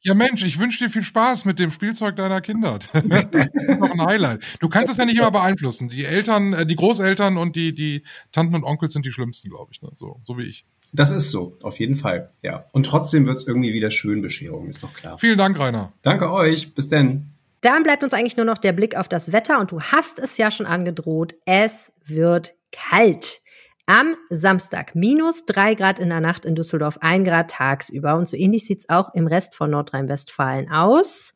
Ja, 0.01 0.13
Mensch, 0.13 0.43
ich 0.43 0.59
wünsche 0.59 0.83
dir 0.83 0.89
viel 0.89 1.03
Spaß 1.03 1.45
mit 1.45 1.59
dem 1.59 1.71
Spielzeug 1.71 2.15
deiner 2.15 2.41
Kinder. 2.41 2.79
Das 3.31 3.47
ist 3.53 3.79
noch 3.79 3.91
ein 3.91 4.01
Highlight. 4.01 4.43
Du 4.59 4.69
kannst 4.69 4.89
das 4.89 4.97
ja 4.97 5.05
nicht 5.05 5.17
immer 5.17 5.31
beeinflussen. 5.31 5.89
Die 5.89 6.05
Eltern, 6.05 6.53
äh, 6.53 6.65
die 6.65 6.75
Großeltern 6.75 7.37
und 7.37 7.55
die, 7.55 7.73
die 7.73 8.03
Tanten 8.31 8.55
und 8.55 8.63
Onkel 8.63 8.89
sind 8.89 9.05
die 9.05 9.11
schlimmsten, 9.11 9.49
glaube 9.49 9.71
ich. 9.71 9.81
Ne? 9.81 9.89
So, 9.93 10.21
so 10.25 10.37
wie 10.37 10.43
ich. 10.43 10.65
Das 10.93 11.11
ist 11.11 11.31
so, 11.31 11.57
auf 11.63 11.79
jeden 11.79 11.95
Fall, 11.95 12.31
ja. 12.41 12.65
Und 12.71 12.85
trotzdem 12.85 13.27
wird 13.27 13.37
es 13.37 13.47
irgendwie 13.47 13.73
wieder 13.73 13.91
schön, 13.91 14.21
Bescherung, 14.21 14.69
ist 14.69 14.83
doch 14.83 14.93
klar. 14.93 15.17
Vielen 15.17 15.37
Dank, 15.37 15.59
Rainer. 15.59 15.91
Danke 16.01 16.31
euch. 16.31 16.73
Bis 16.73 16.89
denn. 16.89 17.27
Dann 17.61 17.83
bleibt 17.83 18.03
uns 18.03 18.13
eigentlich 18.13 18.37
nur 18.37 18.45
noch 18.45 18.57
der 18.57 18.71
Blick 18.71 18.95
auf 18.95 19.07
das 19.07 19.31
Wetter 19.31 19.59
und 19.59 19.71
du 19.71 19.81
hast 19.81 20.19
es 20.19 20.37
ja 20.37 20.51
schon 20.51 20.65
angedroht. 20.65 21.35
Es 21.45 21.91
wird 22.05 22.53
kalt. 22.71 23.41
Am 23.89 24.17
Samstag 24.29 24.95
minus 24.95 25.45
drei 25.45 25.73
Grad 25.73 25.99
in 25.99 26.09
der 26.09 26.19
Nacht 26.19 26.43
in 26.43 26.55
Düsseldorf, 26.55 26.97
ein 26.99 27.23
Grad 27.23 27.51
tagsüber. 27.51 28.17
Und 28.17 28.27
so 28.27 28.35
ähnlich 28.35 28.65
sieht's 28.65 28.89
auch 28.89 29.13
im 29.13 29.27
Rest 29.27 29.55
von 29.55 29.71
Nordrhein-Westfalen 29.71 30.69
aus. 30.69 31.33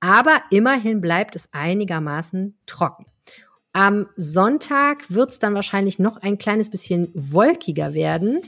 Aber 0.00 0.42
immerhin 0.50 1.00
bleibt 1.00 1.36
es 1.36 1.48
einigermaßen 1.52 2.58
trocken. 2.66 3.06
Am 3.72 4.08
Sonntag 4.16 5.08
wird's 5.08 5.38
dann 5.38 5.54
wahrscheinlich 5.54 6.00
noch 6.00 6.16
ein 6.16 6.36
kleines 6.36 6.68
bisschen 6.68 7.12
wolkiger 7.14 7.94
werden. 7.94 8.40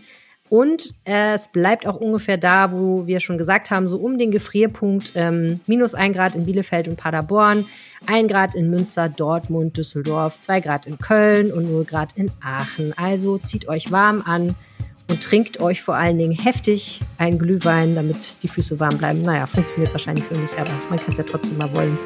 Und 0.48 0.94
es 1.04 1.48
bleibt 1.48 1.86
auch 1.86 1.96
ungefähr 1.96 2.36
da, 2.36 2.70
wo 2.70 3.06
wir 3.06 3.20
schon 3.20 3.38
gesagt 3.38 3.70
haben, 3.70 3.88
so 3.88 3.98
um 3.98 4.16
den 4.16 4.30
Gefrierpunkt 4.30 5.12
ähm, 5.14 5.60
minus 5.66 5.94
ein 5.94 6.12
Grad 6.12 6.36
in 6.36 6.46
Bielefeld 6.46 6.86
und 6.88 6.96
Paderborn, 6.96 7.66
ein 8.06 8.28
Grad 8.28 8.54
in 8.54 8.70
Münster, 8.70 9.08
Dortmund, 9.08 9.76
Düsseldorf, 9.76 10.40
zwei 10.40 10.60
Grad 10.60 10.86
in 10.86 10.98
Köln 10.98 11.52
und 11.52 11.70
null 11.70 11.84
Grad 11.84 12.10
in 12.14 12.30
Aachen. 12.40 12.92
Also 12.96 13.38
zieht 13.38 13.68
euch 13.68 13.90
warm 13.90 14.22
an 14.24 14.54
und 15.08 15.22
trinkt 15.22 15.60
euch 15.60 15.82
vor 15.82 15.96
allen 15.96 16.18
Dingen 16.18 16.32
heftig 16.32 17.00
einen 17.18 17.38
Glühwein, 17.38 17.94
damit 17.94 18.34
die 18.42 18.48
Füße 18.48 18.78
warm 18.78 18.98
bleiben. 18.98 19.22
Naja, 19.22 19.46
funktioniert 19.46 19.92
wahrscheinlich 19.92 20.24
so 20.24 20.34
nicht, 20.34 20.56
aber 20.58 20.70
man 20.90 20.98
kann 20.98 21.10
es 21.10 21.18
ja 21.18 21.24
trotzdem 21.24 21.58
mal 21.58 21.74
wollen. 21.74 21.98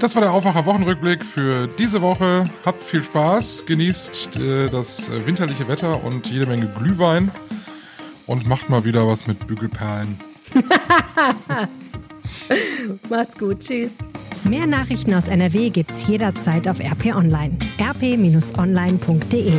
Das 0.00 0.14
war 0.14 0.22
der 0.22 0.32
Aufwacher 0.32 0.64
Wochenrückblick 0.64 1.24
für 1.24 1.68
diese 1.78 2.00
Woche. 2.00 2.48
Habt 2.64 2.82
viel 2.82 3.04
Spaß, 3.04 3.66
genießt 3.66 4.36
äh, 4.36 4.68
das 4.68 5.10
winterliche 5.26 5.68
Wetter 5.68 6.02
und 6.02 6.26
jede 6.28 6.46
Menge 6.46 6.68
Glühwein 6.68 7.30
und 8.30 8.46
macht 8.46 8.70
mal 8.70 8.84
wieder 8.84 9.08
was 9.08 9.26
mit 9.26 9.44
Bügelperlen. 9.48 10.16
Macht's 13.10 13.36
gut, 13.36 13.58
tschüss. 13.58 13.90
Mehr 14.44 14.68
Nachrichten 14.68 15.12
aus 15.14 15.26
NRW 15.26 15.70
gibt's 15.70 16.06
jederzeit 16.06 16.68
auf 16.68 16.78
RP 16.78 17.06
Online. 17.16 17.58
rp-online.de 17.80 19.54